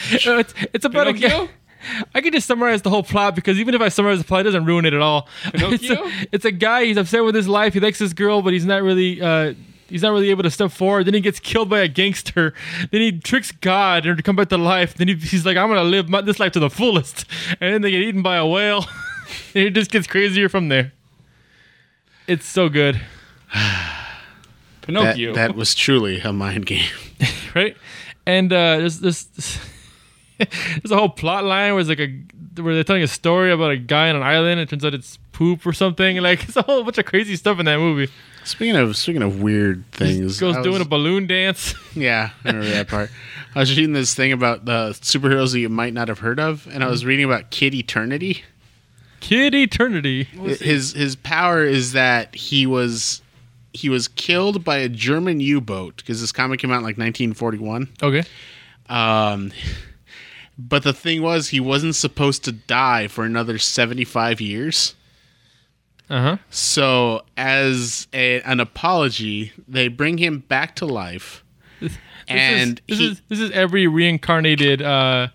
it's 0.41 0.55
it's 0.72 0.85
about 0.87 1.09
a 1.09 1.12
Pinocchio? 1.12 1.47
guy. 1.47 1.53
I 2.14 2.20
can 2.20 2.32
just 2.32 2.47
summarize 2.47 2.82
the 2.82 2.91
whole 2.91 3.03
plot 3.03 3.35
because 3.35 3.59
even 3.59 3.74
if 3.74 3.80
I 3.80 3.89
summarize 3.89 4.18
the 4.18 4.24
plot, 4.24 4.41
it 4.41 4.45
doesn't 4.45 4.64
ruin 4.64 4.85
it 4.85 4.95
at 4.95 5.01
all. 5.01 5.28
It's 5.55 5.62
Pinocchio? 5.87 6.05
a, 6.07 6.26
it's 6.32 6.45
a 6.45 6.53
guy. 6.53 6.85
He's 6.87 6.97
upset 6.97 7.24
with 7.24 7.35
his 7.35 7.49
life. 7.49 7.74
He 7.74 7.80
likes 7.80 7.99
this 7.99 8.12
girl, 8.12 8.43
but 8.43 8.53
he's 8.53 8.64
not 8.66 8.82
really. 8.82 9.20
Uh, 9.20 9.55
he's 9.89 10.03
not 10.03 10.12
really 10.12 10.30
able 10.30 10.43
to 10.43 10.51
step 10.51 10.70
forward. 10.72 11.05
Then 11.07 11.14
he 11.14 11.20
gets 11.20 11.39
killed 11.41 11.68
by 11.68 11.80
a 11.80 11.89
gangster. 11.89 12.55
Then 12.91 13.01
he 13.01 13.12
tricks 13.18 13.53
God 13.53 14.05
to 14.05 14.22
come 14.22 14.37
back 14.37 14.49
to 14.49 14.59
life. 14.59 14.95
Then 14.95 15.09
he, 15.09 15.14
he's 15.14 15.45
like, 15.47 15.57
"I'm 15.57 15.68
gonna 15.68 15.85
live 15.85 16.09
my, 16.09 16.20
this 16.20 16.41
life 16.41 16.53
to 16.53 16.61
the 16.61 16.70
fullest," 16.70 17.24
and 17.61 17.74
then 17.74 17.82
they 17.82 17.91
get 17.91 18.01
eaten 18.03 18.22
by 18.22 18.37
a 18.37 18.47
whale. 18.47 18.87
and 19.55 19.64
it 19.66 19.70
just 19.74 19.91
gets 19.91 20.07
crazier 20.07 20.49
from 20.49 20.68
there. 20.68 20.93
It's 22.26 22.47
so 22.47 22.68
good, 22.70 23.01
That, 23.53 24.07
Pinocchio. 24.82 25.35
that 25.35 25.55
was 25.55 25.74
truly 25.74 26.20
a 26.20 26.32
mind 26.32 26.66
game. 26.66 26.89
right? 27.55 27.76
And 28.26 28.53
uh, 28.53 28.78
there's 28.78 29.01
this. 29.01 29.59
There's 30.82 30.90
a 30.90 30.97
whole 30.97 31.09
plot 31.09 31.45
line 31.45 31.72
where 31.72 31.80
it's 31.80 31.88
like 31.88 32.01
a 32.01 32.22
where 32.61 32.74
they're 32.74 32.84
telling 32.84 33.03
a 33.03 33.09
story 33.09 33.51
about 33.51 33.72
a 33.72 33.76
guy 33.76 34.11
on 34.11 34.16
an 34.16 34.22
island. 34.22 34.61
It 34.61 34.68
turns 34.68 34.84
out 34.84 34.95
it's 34.95 35.18
poop 35.32 35.66
or 35.66 35.72
something. 35.72 36.16
Like 36.22 36.45
it's 36.45 36.57
a 36.57 36.62
whole 36.62 36.84
bunch 36.84 36.99
of 36.99 37.05
crazy 37.07 37.36
stuff 37.36 37.59
in 37.59 37.66
that 37.66 37.78
movie. 37.78 38.12
Speaking 38.45 38.76
of 38.76 38.97
speaking 38.97 39.22
of 39.22 39.42
weird 39.42 39.84
things, 39.92 40.38
Goes 40.38 40.57
I 40.57 40.62
doing 40.62 40.74
was- 40.74 40.82
a 40.82 40.88
balloon 40.88 41.26
dance. 41.26 41.74
Yeah, 41.95 42.30
I 42.45 42.49
remember 42.49 42.70
that 42.70 42.88
part. 42.88 43.11
I 43.55 43.61
was 43.61 43.70
reading 43.76 43.92
this 43.92 44.14
thing 44.14 44.32
about 44.32 44.64
the 44.64 44.90
superheroes 45.01 45.53
that 45.53 45.61
you 45.61 45.68
might 45.68 45.92
not 45.95 46.09
have 46.09 46.18
heard 46.18 46.40
of, 46.40 46.66
and 46.72 46.82
I 46.82 46.88
was 46.88 47.05
reading 47.05 47.24
about 47.24 47.51
Kid 47.51 47.72
Eternity. 47.74 48.42
Kid 49.20 49.55
Eternity. 49.55 50.24
His 50.24 50.92
his 50.92 51.16
power 51.16 51.64
is 51.64 51.92
that 51.92 52.34
he 52.34 52.66
was 52.66 53.22
he 53.72 53.88
was 53.88 54.07
killed 54.09 54.62
by 54.64 54.76
a 54.78 54.88
German 54.88 55.40
U-boat 55.40 55.97
because 55.97 56.20
this 56.20 56.30
comic 56.30 56.61
came 56.61 56.70
out 56.70 56.76
in 56.78 56.82
like 56.84 56.97
1941. 56.99 57.88
Okay. 58.03 58.22
Um, 58.88 59.51
but 60.59 60.82
the 60.82 60.92
thing 60.92 61.22
was, 61.22 61.48
he 61.48 61.61
wasn't 61.61 61.96
supposed 61.96 62.44
to 62.44 62.52
die 62.52 63.09
for 63.09 63.24
another 63.24 63.59
75 63.59 64.40
years. 64.40 64.94
Uh 66.09 66.20
huh. 66.20 66.36
So, 66.50 67.22
as 67.36 68.07
a, 68.12 68.40
an 68.42 68.61
apology, 68.61 69.52
they 69.66 69.88
bring 69.88 70.18
him 70.18 70.40
back 70.40 70.76
to 70.76 70.86
life. 70.86 71.42
and 72.28 72.80
this, 72.88 72.98
he, 72.98 73.11
is, 73.11 73.22
this 73.28 73.40
is 73.40 73.50
every 73.52 73.86
reincarnated 73.86 74.82
uh, 74.82 75.28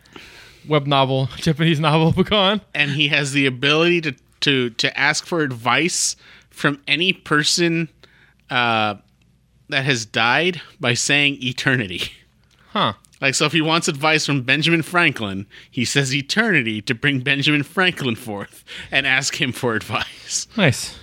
web 0.68 0.86
novel, 0.86 1.26
Japanese 1.38 1.80
novel, 1.80 2.14
Pecan. 2.14 2.62
and 2.74 2.92
he 2.92 3.08
has 3.08 3.32
the 3.32 3.46
ability 3.46 4.02
to 4.02 4.16
to 4.42 4.70
to 4.72 4.98
ask 4.98 5.26
for 5.26 5.42
advice 5.42 6.16
from 6.50 6.82
any 6.88 7.14
person 7.14 7.90
uh, 8.50 8.96
that 9.70 9.86
has 9.86 10.06
died 10.06 10.62
by 10.80 10.94
saying 10.94 11.38
eternity. 11.42 12.04
Huh. 12.72 12.94
Like 13.22 13.36
so, 13.36 13.46
if 13.46 13.52
he 13.52 13.62
wants 13.62 13.88
advice 13.88 14.26
from 14.26 14.44
Benjamin 14.44 14.82
Franklin, 14.82 15.46
he 15.70 15.84
says 15.84 16.16
eternity 16.16 16.82
to 16.84 16.96
bring 16.96 17.20
Benjamin 17.20 17.64
Franklin 17.64 18.16
forth 18.16 18.64
and 18.92 19.06
ask 19.06 19.40
him 19.42 19.52
for 19.52 19.76
advice. 19.76 20.48
Nice. 20.56 20.98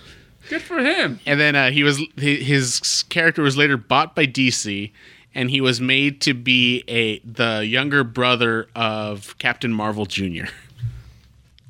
Good 0.49 0.63
for 0.63 0.79
him. 0.79 1.21
And 1.27 1.41
then 1.41 1.57
uh, 1.57 1.71
he 1.71 1.83
was 1.83 2.01
his 2.17 3.05
character 3.09 3.43
was 3.43 3.57
later 3.57 3.77
bought 3.77 4.15
by 4.15 4.27
DC, 4.27 4.93
and 5.35 5.51
he 5.51 5.61
was 5.61 5.81
made 5.81 6.21
to 6.23 6.35
be 6.35 6.85
a 6.89 7.19
the 7.21 7.67
younger 7.67 8.05
brother 8.05 8.69
of 8.75 9.37
Captain 9.39 9.73
Marvel 9.73 10.07
Jr. 10.07 10.45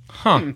Huh. 0.09 0.53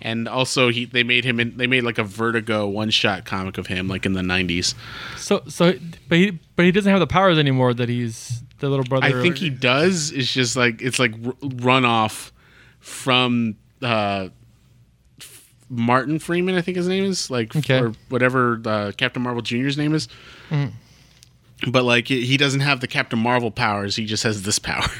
and 0.00 0.28
also 0.28 0.70
he 0.70 0.84
they 0.84 1.02
made 1.02 1.24
him 1.24 1.40
in, 1.40 1.56
they 1.56 1.66
made 1.66 1.84
like 1.84 1.98
a 1.98 2.04
Vertigo 2.04 2.66
one 2.66 2.90
shot 2.90 3.24
comic 3.24 3.58
of 3.58 3.66
him 3.66 3.86
like 3.86 4.04
in 4.04 4.14
the 4.14 4.22
nineties. 4.22 4.74
So 5.16 5.42
so, 5.48 5.74
but 6.08 6.18
he 6.18 6.38
but 6.56 6.64
he 6.64 6.72
doesn't 6.72 6.90
have 6.90 7.00
the 7.00 7.06
powers 7.06 7.38
anymore 7.38 7.72
that 7.74 7.88
he's 7.88 8.42
the 8.60 8.68
little 8.68 8.84
brother. 8.84 9.06
I 9.06 9.12
think 9.22 9.38
he 9.38 9.50
does. 9.50 10.12
It's 10.12 10.32
just 10.32 10.56
like 10.56 10.80
it's 10.80 10.98
like 10.98 11.12
r- 11.24 11.32
runoff 11.42 12.30
from 12.78 13.56
uh, 13.82 14.28
F- 15.20 15.52
Martin 15.68 16.18
Freeman. 16.18 16.54
I 16.54 16.60
think 16.62 16.76
his 16.76 16.86
name 16.88 17.04
is 17.04 17.30
like 17.30 17.54
Okay. 17.56 17.80
or 17.80 17.92
whatever 18.08 18.60
uh, 18.64 18.92
Captain 18.96 19.22
Marvel 19.22 19.42
Jr.'s 19.42 19.76
name 19.76 19.94
is. 19.94 20.08
But 21.68 21.84
like 21.84 22.08
he 22.08 22.36
doesn't 22.36 22.60
have 22.60 22.80
the 22.80 22.86
Captain 22.88 23.18
Marvel 23.18 23.50
powers. 23.50 23.96
He 23.96 24.06
just 24.06 24.22
has 24.22 24.42
this 24.42 24.58
power. 24.58 24.86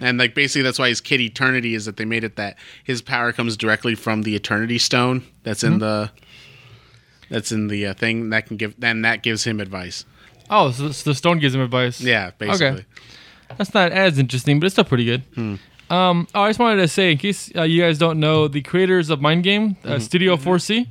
And 0.00 0.18
like 0.18 0.34
basically 0.34 0.62
that's 0.62 0.80
why 0.80 0.88
his 0.88 1.00
kid 1.00 1.20
Eternity 1.20 1.76
is 1.76 1.84
that 1.84 1.96
they 1.96 2.04
made 2.04 2.24
it 2.24 2.34
that 2.34 2.58
his 2.82 3.00
power 3.00 3.32
comes 3.32 3.56
directly 3.56 3.94
from 3.94 4.22
the 4.22 4.34
Eternity 4.34 4.76
Stone 4.78 5.22
that's 5.44 5.62
in 5.62 5.78
the 5.78 6.10
that's 7.30 7.52
in 7.52 7.68
the 7.68 7.86
uh, 7.86 7.94
thing 7.94 8.30
that 8.30 8.46
can 8.46 8.56
give 8.56 8.74
then 8.80 9.02
that 9.02 9.22
gives 9.22 9.44
him 9.44 9.60
advice. 9.60 10.04
Oh, 10.52 10.70
so, 10.70 10.88
the 10.88 11.14
stone 11.14 11.38
gives 11.38 11.54
him 11.54 11.60
advice. 11.62 12.00
Yeah, 12.00 12.30
basically. 12.38 12.66
Okay. 12.66 12.84
That's 13.56 13.74
not 13.74 13.90
as 13.92 14.18
interesting, 14.18 14.60
but 14.60 14.66
it's 14.66 14.74
still 14.74 14.84
pretty 14.84 15.04
good. 15.06 15.22
Hmm. 15.34 15.54
Um, 15.90 16.26
oh, 16.34 16.42
I 16.42 16.48
just 16.48 16.58
wanted 16.58 16.80
to 16.80 16.88
say, 16.88 17.12
in 17.12 17.18
case 17.18 17.50
uh, 17.56 17.62
you 17.62 17.82
guys 17.82 17.98
don't 17.98 18.18
know, 18.20 18.48
the 18.48 18.62
creators 18.62 19.10
of 19.10 19.20
Mind 19.20 19.42
Game, 19.44 19.76
uh, 19.84 19.88
Mm-hmm. 19.88 19.98
Studio 20.00 20.36
4C, 20.36 20.86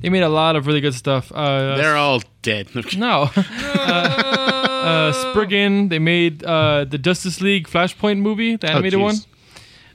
they 0.00 0.08
made 0.08 0.22
a 0.24 0.28
lot 0.28 0.56
of 0.56 0.66
really 0.66 0.80
good 0.80 0.94
stuff. 0.94 1.30
Uh, 1.32 1.76
They're 1.76 1.96
all 1.96 2.22
dead. 2.42 2.68
no, 2.96 3.28
uh, 3.36 3.42
uh, 3.86 5.12
Spriggan. 5.12 5.88
They 5.90 5.98
made 6.00 6.42
uh, 6.44 6.84
the 6.84 6.98
Justice 6.98 7.40
League 7.40 7.68
Flashpoint 7.68 8.18
movie, 8.18 8.56
the 8.56 8.68
animated 8.70 8.98
jeez. 8.98 9.02
one. 9.02 9.14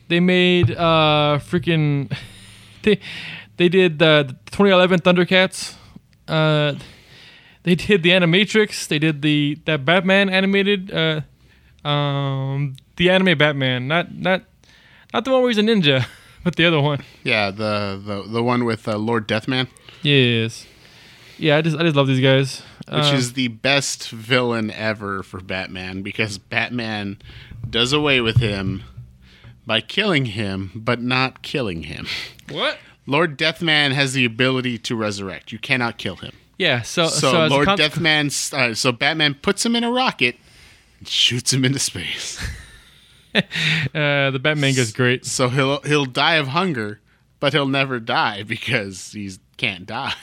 They 0.07 0.19
made 0.19 0.71
uh, 0.71 1.39
freaking. 1.41 2.11
They 2.83 2.99
they 3.57 3.67
did 3.67 3.99
the 3.99 4.33
2011 4.51 4.99
Thundercats. 5.01 5.75
They 7.67 7.75
did 7.75 8.01
the 8.01 8.11
Animatrix. 8.11 8.87
They 8.87 8.97
did 8.97 9.21
the 9.21 9.57
that 9.65 9.83
Batman 9.83 10.29
animated. 10.29 10.89
Uh, 10.89 11.19
um, 11.85 12.77
the 12.95 13.09
anime 13.09 13.37
Batman, 13.37 13.89
not 13.89 14.15
not 14.15 14.43
not 15.13 15.25
the 15.25 15.31
one 15.31 15.41
where 15.41 15.49
he's 15.49 15.57
a 15.57 15.63
ninja, 15.63 16.05
but 16.45 16.55
the 16.55 16.63
other 16.63 16.79
one. 16.79 17.03
Yeah, 17.25 17.51
the 17.51 18.01
the, 18.01 18.23
the 18.31 18.41
one 18.41 18.63
with 18.63 18.87
uh, 18.87 18.97
Lord 18.97 19.27
Deathman, 19.27 19.67
Yes. 20.01 20.65
Yeah, 21.37 21.57
I 21.57 21.61
just 21.61 21.75
I 21.77 21.83
just 21.83 21.97
love 21.97 22.07
these 22.07 22.21
guys. 22.21 22.61
which 22.87 23.11
Uh, 23.11 23.15
is 23.17 23.33
the 23.33 23.49
best 23.49 24.11
villain 24.11 24.71
ever 24.71 25.21
for 25.21 25.41
Batman 25.41 26.03
because 26.03 26.37
Batman 26.37 27.17
does 27.69 27.91
away 27.91 28.21
with 28.21 28.37
him 28.37 28.85
by 29.65 29.81
killing 29.81 30.23
him, 30.27 30.71
but 30.73 31.01
not 31.01 31.41
killing 31.41 31.83
him. 31.83 32.07
What? 32.49 32.77
Lord 33.05 33.37
Deathman 33.37 33.91
has 33.91 34.13
the 34.13 34.23
ability 34.23 34.77
to 34.77 34.95
resurrect. 34.95 35.51
You 35.51 35.59
cannot 35.59 35.97
kill 35.97 36.15
him. 36.15 36.31
Yeah. 36.57 36.81
So 36.81 37.07
So, 37.07 37.31
so, 37.31 37.47
Lord 37.47 37.65
con- 37.65 37.77
Deathman, 37.77 38.53
uh, 38.53 38.73
so 38.73 38.91
Batman 38.91 39.35
puts 39.35 39.65
him 39.65 39.75
in 39.75 39.83
a 39.83 39.91
rocket 39.91 40.35
and 40.99 41.07
shoots 41.07 41.53
him 41.53 41.63
into 41.65 41.79
space. 41.79 42.39
uh, 43.35 43.41
the 44.31 44.39
Batman 44.41 44.73
gets 44.73 44.91
great. 44.91 45.25
So 45.25 45.49
he'll 45.49 45.81
he'll 45.81 46.05
die 46.05 46.35
of 46.35 46.49
hunger, 46.49 46.99
but 47.39 47.53
he'll 47.53 47.67
never 47.67 47.99
die 47.99 48.43
because 48.43 49.11
he 49.11 49.31
can't 49.57 49.85
die. 49.85 50.13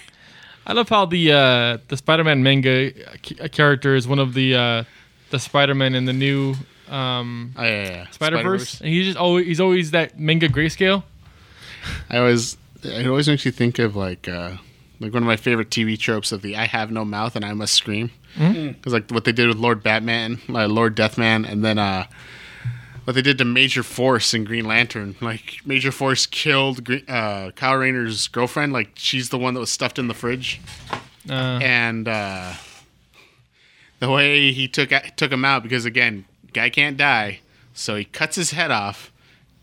I 0.67 0.73
love 0.73 0.89
how 0.89 1.05
the 1.05 1.31
uh, 1.33 1.79
the 1.89 1.97
Spider-Man 1.97 2.43
manga 2.43 2.91
c- 3.23 3.35
character 3.51 3.95
is 3.95 4.09
one 4.09 4.19
of 4.19 4.35
the 4.35 4.55
uh, 4.55 4.85
the 5.31 5.39
Spider-Man 5.39 5.95
in 5.95 6.07
the 6.07 6.13
new 6.13 6.55
um, 6.89 7.53
Oh, 7.57 7.63
yeah, 7.63 7.71
yeah, 7.71 7.91
yeah. 7.91 8.11
Spider-Verse, 8.11 8.81
and 8.81 8.89
he's 8.89 9.07
just 9.07 9.19
always 9.19 9.47
he's 9.47 9.61
always 9.61 9.91
that 9.91 10.19
manga 10.19 10.49
grayscale. 10.49 11.03
I 12.09 12.19
always 12.19 12.57
it 12.83 13.07
always 13.07 13.29
makes 13.29 13.45
you 13.45 13.51
think 13.53 13.79
of 13.79 13.95
like 13.95 14.27
uh 14.27 14.57
like 15.05 15.13
one 15.15 15.23
of 15.23 15.27
my 15.27 15.37
favorite 15.37 15.71
TV 15.71 15.99
tropes 15.99 16.33
of 16.33 16.43
the 16.43 16.57
I 16.57 16.65
have 16.67 16.91
no 16.91 17.05
mouth 17.05 17.37
and 17.37 17.45
I 17.45 17.53
must 17.53 17.75
scream. 17.75 18.11
Because 18.39 18.93
like 18.93 19.11
what 19.11 19.25
they 19.25 19.33
did 19.33 19.47
with 19.49 19.59
Lord 19.59 19.83
Batman, 19.83 20.41
uh, 20.49 20.67
Lord 20.67 20.97
Deathman, 20.97 21.49
and 21.49 21.65
then 21.65 21.79
uh 21.79 22.07
what 23.05 23.13
they 23.15 23.23
did 23.23 23.37
to 23.39 23.45
Major 23.45 23.83
Force 23.83 24.33
in 24.33 24.45
Green 24.45 24.65
Lantern. 24.67 25.15
Like 25.21 25.61
Major 25.67 25.93
Force 25.93 26.25
killed 26.27 26.91
uh, 27.07 27.51
Kyle 27.55 27.77
Rayner's 27.77 28.29
girlfriend. 28.29 28.73
Like 28.73 28.93
she's 28.95 29.29
the 29.29 29.39
one 29.39 29.53
that 29.55 29.61
was 29.61 29.71
stuffed 29.71 29.99
in 29.99 30.09
the 30.09 30.15
fridge, 30.15 30.61
Uh, 31.29 31.59
and 31.63 32.09
uh, 32.09 32.55
the 34.01 34.11
way 34.11 34.53
he 34.53 34.67
took 34.69 34.91
took 35.17 35.31
him 35.31 35.45
out 35.45 35.63
because 35.63 35.85
again, 35.85 36.25
guy 36.53 36.71
can't 36.71 36.97
die, 36.97 37.41
so 37.75 37.95
he 37.95 38.05
cuts 38.05 38.37
his 38.37 38.51
head 38.53 38.71
off, 38.71 39.13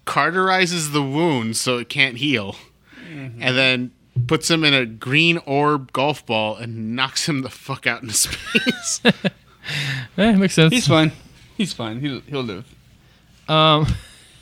carterizes 0.05 0.93
the 0.93 1.01
wound 1.03 1.57
so 1.57 1.77
it 1.79 1.89
can't 1.89 2.17
heal, 2.17 2.55
and 3.09 3.57
then 3.57 3.91
puts 4.27 4.49
him 4.49 4.63
in 4.63 4.73
a 4.73 4.85
green 4.85 5.37
orb 5.39 5.91
golf 5.93 6.25
ball 6.25 6.55
and 6.55 6.95
knocks 6.95 7.27
him 7.27 7.41
the 7.41 7.49
fuck 7.49 7.85
out 7.87 8.01
into 8.01 8.13
space. 8.27 9.01
eh, 10.17 10.31
makes 10.33 10.53
sense. 10.53 10.73
He's 10.73 10.87
fine. 10.87 11.11
He's 11.57 11.73
fine. 11.73 11.99
He'll 11.99 12.21
he'll 12.21 12.43
live. 12.43 12.65
Um, 13.47 13.87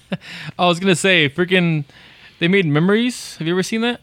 I 0.60 0.66
was 0.66 0.80
gonna 0.80 0.96
say, 0.96 1.30
freaking, 1.30 1.86
they 2.40 2.48
made 2.48 2.66
Memories. 2.66 3.38
Have 3.38 3.48
you 3.48 3.54
ever 3.54 3.64
seen 3.64 3.82
that? 3.82 4.00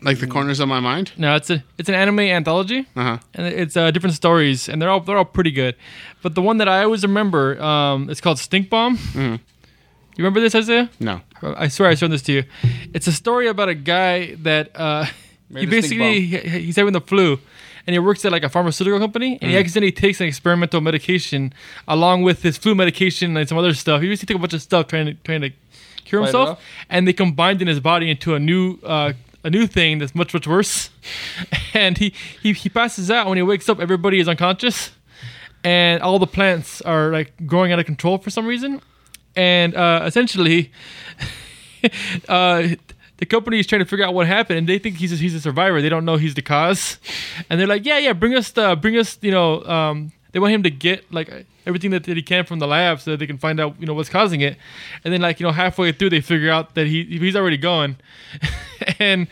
Like 0.00 0.20
the 0.20 0.28
corners 0.28 0.60
of 0.60 0.68
my 0.68 0.78
mind. 0.78 1.10
No, 1.16 1.34
it's 1.34 1.50
a 1.50 1.64
it's 1.76 1.88
an 1.88 1.94
anime 1.96 2.20
anthology, 2.20 2.86
Uh 2.94 3.02
huh. 3.02 3.18
and 3.34 3.46
it's 3.46 3.76
uh, 3.76 3.90
different 3.90 4.14
stories, 4.14 4.68
and 4.68 4.80
they're 4.80 4.90
all 4.90 5.00
they're 5.00 5.16
all 5.18 5.24
pretty 5.24 5.50
good. 5.50 5.74
But 6.22 6.36
the 6.36 6.42
one 6.42 6.58
that 6.58 6.68
I 6.68 6.84
always 6.84 7.02
remember, 7.02 7.60
um, 7.60 8.08
it's 8.08 8.20
called 8.20 8.38
Stink 8.38 8.70
Bomb. 8.70 8.96
Mhm. 8.96 9.40
You 10.18 10.24
remember 10.24 10.40
this, 10.40 10.54
Isaiah? 10.54 10.90
No. 11.00 11.20
I 11.42 11.68
swear 11.68 11.88
I 11.88 11.94
showed 11.94 12.10
this 12.10 12.22
to 12.22 12.32
you. 12.32 12.44
It's 12.92 13.06
a 13.06 13.12
story 13.12 13.46
about 13.46 13.68
a 13.68 13.74
guy 13.74 14.34
that 14.42 14.70
uh, 14.74 15.04
he 15.60 15.66
basically 15.70 16.20
he- 16.26 16.58
he's 16.66 16.76
having 16.76 16.92
the 16.92 17.00
flu, 17.00 17.38
and 17.86 17.94
he 17.94 17.98
works 18.00 18.24
at 18.24 18.32
like 18.32 18.42
a 18.42 18.48
pharmaceutical 18.48 18.98
company, 18.98 19.38
and 19.40 19.50
he 19.50 19.56
accidentally 19.56 19.92
takes 19.92 20.20
an 20.20 20.26
experimental 20.26 20.80
medication 20.80 21.52
along 21.86 22.22
with 22.24 22.42
his 22.42 22.58
flu 22.58 22.74
medication 22.74 23.36
and 23.36 23.48
some 23.48 23.56
other 23.56 23.72
stuff. 23.74 24.02
He 24.02 24.08
basically 24.08 24.34
took 24.34 24.40
a 24.40 24.40
bunch 24.40 24.54
of 24.54 24.62
stuff 24.62 24.88
trying 24.88 25.06
to 25.06 25.14
trying 25.14 25.40
to 25.42 25.50
cure 26.04 26.20
himself, 26.26 26.60
and 26.90 27.06
they 27.06 27.12
combined 27.12 27.62
in 27.62 27.68
his 27.68 27.80
body 27.80 28.10
into 28.10 28.34
a 28.34 28.38
new. 28.40 28.78
Uh, 28.82 29.12
a 29.44 29.50
new 29.50 29.68
thing 29.68 29.98
that's 30.00 30.16
much 30.16 30.34
much 30.34 30.48
worse, 30.48 30.90
and 31.72 31.96
he, 31.96 32.12
he 32.42 32.52
he 32.52 32.68
passes 32.68 33.08
out 33.08 33.28
when 33.28 33.36
he 33.38 33.42
wakes 33.42 33.68
up. 33.68 33.78
Everybody 33.78 34.18
is 34.18 34.26
unconscious, 34.26 34.90
and 35.62 36.02
all 36.02 36.18
the 36.18 36.26
plants 36.26 36.80
are 36.82 37.12
like 37.12 37.32
growing 37.46 37.70
out 37.72 37.78
of 37.78 37.86
control 37.86 38.18
for 38.18 38.30
some 38.30 38.46
reason, 38.46 38.82
and 39.38 39.74
uh, 39.74 40.02
essentially, 40.04 40.70
uh, 42.28 42.68
the 43.18 43.26
company 43.26 43.58
is 43.58 43.66
trying 43.66 43.80
to 43.80 43.84
figure 43.86 44.04
out 44.04 44.14
what 44.14 44.26
happened, 44.26 44.58
and 44.58 44.68
they 44.68 44.78
think 44.78 44.96
he's 44.96 45.12
a, 45.12 45.16
he's 45.16 45.34
a 45.34 45.40
survivor. 45.40 45.80
They 45.80 45.88
don't 45.88 46.04
know 46.04 46.16
he's 46.16 46.34
the 46.34 46.42
cause, 46.42 46.98
and 47.48 47.58
they're 47.58 47.66
like, 47.66 47.84
yeah, 47.84 47.98
yeah, 47.98 48.12
bring 48.12 48.34
us 48.34 48.50
the 48.50 48.76
bring 48.76 48.96
us, 48.96 49.18
you 49.22 49.30
know, 49.30 49.64
um, 49.64 50.12
they 50.32 50.38
want 50.38 50.52
him 50.52 50.62
to 50.64 50.70
get 50.70 51.10
like 51.12 51.28
everything 51.66 51.90
that, 51.90 52.04
that 52.04 52.16
he 52.16 52.22
can 52.22 52.44
from 52.44 52.58
the 52.58 52.66
lab 52.66 53.00
so 53.00 53.10
that 53.12 53.16
they 53.18 53.26
can 53.26 53.38
find 53.38 53.60
out, 53.60 53.74
you 53.78 53.86
know, 53.86 53.94
what's 53.94 54.08
causing 54.08 54.40
it, 54.40 54.56
and 55.04 55.12
then 55.12 55.20
like 55.20 55.40
you 55.40 55.46
know 55.46 55.52
halfway 55.52 55.92
through 55.92 56.10
they 56.10 56.20
figure 56.20 56.50
out 56.50 56.74
that 56.74 56.86
he 56.86 57.04
he's 57.04 57.36
already 57.36 57.56
gone, 57.56 57.96
and 58.98 59.26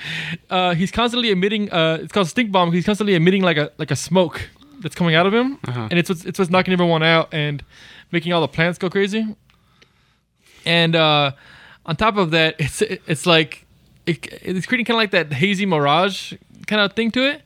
uh, 0.51 0.75
he's 0.75 0.91
constantly 0.91 1.31
emitting. 1.31 1.71
Uh, 1.73 1.99
it's 2.03 2.13
called 2.13 2.29
stink 2.29 2.51
bomb. 2.53 2.73
He's 2.73 2.87
constantly 2.87 3.15
emitting 3.15 3.43
like 3.43 3.57
a 3.57 3.71
like 3.79 3.91
a 3.91 3.97
smoke 3.97 4.49
that's 4.81 4.95
coming 4.95 5.15
out 5.15 5.27
of 5.27 5.33
him, 5.35 5.59
Uh-huh. 5.67 5.89
and 5.91 5.99
it's 5.99 6.09
what's, 6.11 6.25
it's 6.25 6.39
what's 6.39 6.51
knocking 6.51 6.73
everyone 6.73 7.03
out 7.03 7.33
and 7.33 7.65
making 8.13 8.33
all 8.33 8.41
the 8.41 8.49
plants 8.49 8.79
go 8.79 8.89
crazy. 8.91 9.25
And 10.67 10.95
uh, 10.95 11.33
on 11.87 11.97
top 11.97 12.17
of 12.17 12.33
that, 12.33 12.57
it's 12.59 12.83
it's 12.83 13.25
like 13.25 13.65
it, 14.05 14.27
it's 14.43 14.67
creating 14.67 14.85
kind 14.85 14.97
of 14.97 15.01
like 15.01 15.13
that 15.13 15.33
hazy 15.33 15.65
mirage 15.65 16.35
kind 16.67 16.83
of 16.83 16.93
thing 16.93 17.11
to 17.13 17.27
it. 17.31 17.43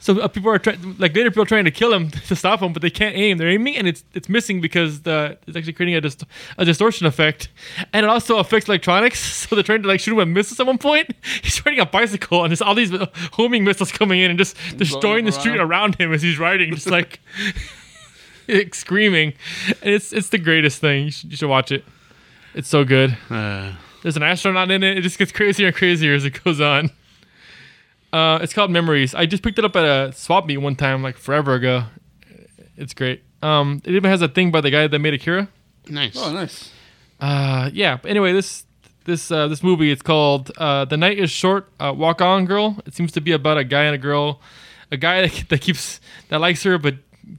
So 0.00 0.20
uh, 0.20 0.28
people 0.28 0.50
are 0.50 0.58
trying, 0.58 0.96
like 0.98 1.16
later 1.16 1.30
people 1.30 1.44
are 1.44 1.46
trying 1.46 1.64
to 1.64 1.70
kill 1.70 1.90
him 1.94 2.10
to 2.28 2.36
stop 2.36 2.60
him, 2.60 2.74
but 2.74 2.82
they 2.82 2.90
can't 2.90 3.16
aim. 3.16 3.38
They're 3.38 3.48
aiming, 3.48 3.76
and 3.76 3.88
it's 3.88 4.04
it's 4.12 4.28
missing 4.28 4.60
because 4.60 5.00
the 5.00 5.38
it's 5.46 5.56
actually 5.56 5.72
creating 5.72 5.94
a, 5.94 6.02
dist- 6.02 6.24
a 6.58 6.64
distortion 6.66 7.06
effect, 7.06 7.48
and 7.94 8.04
it 8.04 8.10
also 8.10 8.36
affects 8.36 8.68
electronics. 8.68 9.32
So 9.44 9.54
they're 9.56 9.62
trying 9.62 9.82
to 9.82 9.88
like 9.88 10.00
shoot 10.00 10.12
him 10.12 10.16
with 10.16 10.28
missiles 10.28 10.58
at 10.58 10.66
one 10.66 10.78
point. 10.78 11.10
He's 11.42 11.64
riding 11.66 11.78
a 11.78 11.84
bicycle, 11.86 12.44
and 12.44 12.50
there's 12.50 12.62
all 12.62 12.74
these 12.74 12.90
homing 13.32 13.62
missiles 13.62 13.92
coming 13.92 14.20
in 14.20 14.30
and 14.30 14.38
just 14.38 14.56
destroying 14.78 15.26
the 15.26 15.32
street 15.32 15.60
around 15.60 15.96
him 15.96 16.12
as 16.14 16.22
he's 16.22 16.38
riding, 16.38 16.74
just 16.74 16.86
like 16.86 17.20
like, 18.48 18.74
screaming. 18.74 19.34
And 19.82 19.94
it's 19.94 20.12
it's 20.14 20.30
the 20.30 20.38
greatest 20.38 20.80
thing. 20.80 21.06
You 21.06 21.10
should, 21.10 21.30
you 21.30 21.36
should 21.36 21.50
watch 21.50 21.72
it. 21.72 21.84
It's 22.54 22.68
so 22.68 22.84
good. 22.84 23.16
Uh, 23.30 23.72
There's 24.02 24.16
an 24.16 24.22
astronaut 24.22 24.70
in 24.70 24.82
it. 24.82 24.98
It 24.98 25.00
just 25.02 25.18
gets 25.18 25.32
crazier 25.32 25.68
and 25.68 25.76
crazier 25.76 26.14
as 26.14 26.24
it 26.24 26.42
goes 26.44 26.60
on. 26.60 26.90
Uh, 28.12 28.38
it's 28.42 28.52
called 28.52 28.70
Memories. 28.70 29.14
I 29.14 29.26
just 29.26 29.42
picked 29.42 29.58
it 29.58 29.64
up 29.64 29.74
at 29.74 29.84
a 29.84 30.12
swap 30.12 30.46
meet 30.46 30.58
one 30.58 30.76
time, 30.76 31.02
like 31.02 31.16
forever 31.16 31.54
ago. 31.54 31.84
It's 32.76 32.94
great. 32.94 33.22
Um, 33.42 33.82
it 33.84 33.92
even 33.94 34.08
has 34.10 34.22
a 34.22 34.28
thing 34.28 34.50
by 34.50 34.60
the 34.60 34.70
guy 34.70 34.86
that 34.86 34.98
made 34.98 35.14
Akira. 35.14 35.48
nice. 35.88 36.16
Oh, 36.16 36.32
nice. 36.32 36.70
Uh, 37.20 37.70
yeah. 37.72 37.96
But 38.00 38.10
anyway, 38.10 38.32
this 38.32 38.64
this 39.04 39.30
uh, 39.30 39.48
this 39.48 39.62
movie 39.62 39.90
it's 39.90 40.02
called 40.02 40.50
uh, 40.56 40.84
"The 40.84 40.96
Night 40.96 41.18
Is 41.18 41.30
Short." 41.30 41.68
Uh, 41.78 41.92
Walk 41.96 42.20
on, 42.20 42.46
girl. 42.46 42.78
It 42.86 42.94
seems 42.94 43.12
to 43.12 43.20
be 43.20 43.32
about 43.32 43.58
a 43.58 43.64
guy 43.64 43.84
and 43.84 43.94
a 43.94 43.98
girl, 43.98 44.40
a 44.90 44.96
guy 44.96 45.26
that, 45.26 45.44
that 45.48 45.60
keeps 45.60 46.00
that 46.28 46.40
likes 46.40 46.62
her 46.62 46.78
but 46.78 46.94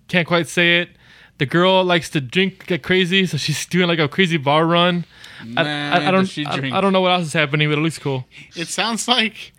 can't 0.07 0.27
quite 0.27 0.47
say 0.47 0.81
it. 0.81 0.89
The 1.37 1.45
girl 1.45 1.83
likes 1.83 2.09
to 2.11 2.21
drink 2.21 2.65
get 2.65 2.81
crazy, 2.81 3.25
so 3.25 3.37
she's 3.37 3.65
doing 3.65 3.87
like 3.87 3.99
a 3.99 4.07
crazy 4.07 4.37
bar 4.37 4.65
run. 4.65 5.05
I, 5.41 5.45
Man, 5.63 5.93
I, 5.93 6.07
I 6.07 6.11
don't 6.11 6.21
does 6.21 6.29
she 6.29 6.45
I. 6.45 6.77
I 6.77 6.81
don't 6.81 6.93
know 6.93 7.01
what 7.01 7.11
else 7.11 7.27
is 7.27 7.33
happening, 7.33 7.69
but 7.69 7.77
it 7.77 7.81
looks 7.81 7.99
cool. 7.99 8.25
It 8.55 8.67
sounds 8.69 9.07
like 9.07 9.53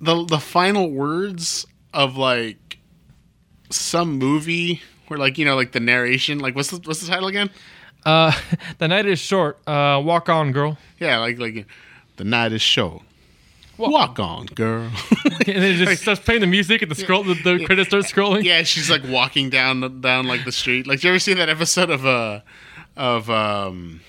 the 0.00 0.24
the 0.24 0.38
final 0.38 0.90
words 0.90 1.66
of 1.94 2.16
like 2.16 2.78
some 3.70 4.18
movie 4.18 4.82
where 5.08 5.18
like 5.18 5.38
you 5.38 5.44
know 5.44 5.56
like 5.56 5.72
the 5.72 5.80
narration 5.80 6.38
like 6.38 6.54
what's 6.54 6.70
the 6.70 6.80
what's 6.84 7.00
the 7.00 7.08
title 7.08 7.28
again? 7.28 7.50
Uh, 8.04 8.32
the 8.78 8.88
night 8.88 9.06
is 9.06 9.18
short. 9.18 9.58
Uh, 9.66 10.00
walk 10.04 10.28
on, 10.28 10.52
girl. 10.52 10.78
Yeah, 10.98 11.18
like 11.18 11.38
like 11.38 11.66
the 12.16 12.24
night 12.24 12.52
is 12.52 12.62
short. 12.62 13.02
Walk 13.78 14.18
on, 14.18 14.46
girl. 14.46 14.90
and 15.24 15.46
then 15.46 15.62
it 15.62 15.76
just 15.76 16.02
starts 16.02 16.20
playing 16.20 16.40
the 16.40 16.46
music, 16.46 16.82
and 16.82 16.90
the 16.90 16.94
scroll, 16.94 17.24
the, 17.24 17.34
the 17.34 17.64
credits 17.64 17.88
start 17.88 18.04
scrolling. 18.04 18.44
yeah, 18.44 18.62
she's 18.62 18.90
like 18.90 19.02
walking 19.06 19.50
down 19.50 20.00
down 20.00 20.26
like 20.26 20.44
the 20.44 20.52
street. 20.52 20.86
Like, 20.86 20.98
did 20.98 21.04
you 21.04 21.10
ever 21.10 21.18
see 21.18 21.34
that 21.34 21.48
episode 21.48 21.90
of 21.90 22.06
uh 22.06 22.40
of 22.96 23.28
um 23.28 24.00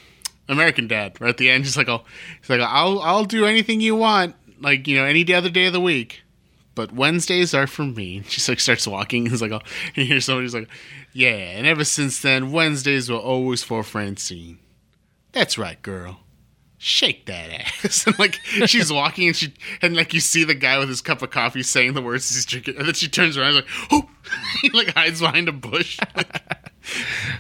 American 0.48 0.88
Dad? 0.88 1.20
Right 1.20 1.30
at 1.30 1.38
the 1.38 1.50
end, 1.50 1.66
he's 1.66 1.78
like, 1.78 1.90
"I'll 1.90 2.06
he's 2.40 2.50
like, 2.50 2.62
I'll 2.62 3.00
I'll 3.02 3.26
do 3.26 3.46
anything 3.46 3.82
you 3.82 3.96
want, 3.96 4.36
like 4.62 4.88
you 4.88 4.96
know, 4.96 5.04
any 5.04 5.32
other 5.34 5.50
day 5.50 5.66
of 5.66 5.74
the 5.74 5.82
week." 5.82 6.24
But 6.78 6.94
Wednesdays 6.94 7.56
are 7.56 7.66
for 7.66 7.86
me. 7.86 8.22
She 8.28 8.52
like 8.52 8.60
starts 8.60 8.86
walking. 8.86 9.24
And 9.24 9.32
he's 9.32 9.42
like, 9.42 9.52
oh, 9.52 9.62
and 9.96 10.06
hear 10.06 10.22
somebody's 10.22 10.54
like, 10.54 10.70
yeah. 11.12 11.30
And 11.30 11.66
ever 11.66 11.84
since 11.84 12.22
then, 12.22 12.52
Wednesdays 12.52 13.10
were 13.10 13.18
always 13.18 13.64
for 13.64 13.82
Francine. 13.82 14.60
That's 15.32 15.58
right, 15.58 15.82
girl. 15.82 16.20
Shake 16.88 17.26
that 17.26 17.52
ass. 17.84 18.06
and 18.08 18.18
like 18.18 18.36
she's 18.66 18.94
walking 18.94 19.28
and 19.28 19.36
she 19.36 19.54
and 19.82 19.94
like 19.94 20.14
you 20.14 20.22
see 20.22 20.46
the 20.46 20.56
guy 20.56 20.80
with 20.80 20.88
his 20.88 21.02
cup 21.02 21.22
of 21.22 21.32
coffee 21.32 21.62
saying 21.62 21.96
the 21.96 22.02
words 22.02 22.34
he's 22.34 22.46
drinking, 22.46 22.78
and 22.78 22.88
then 22.88 22.94
she 22.94 23.10
turns 23.10 23.38
around 23.38 23.56
and 23.56 23.56
like, 23.58 23.66
oh, 23.92 24.10
he 24.62 24.70
like 24.70 24.94
hides 24.94 25.20
behind 25.20 25.50
a 25.50 25.52
bush. 25.52 26.00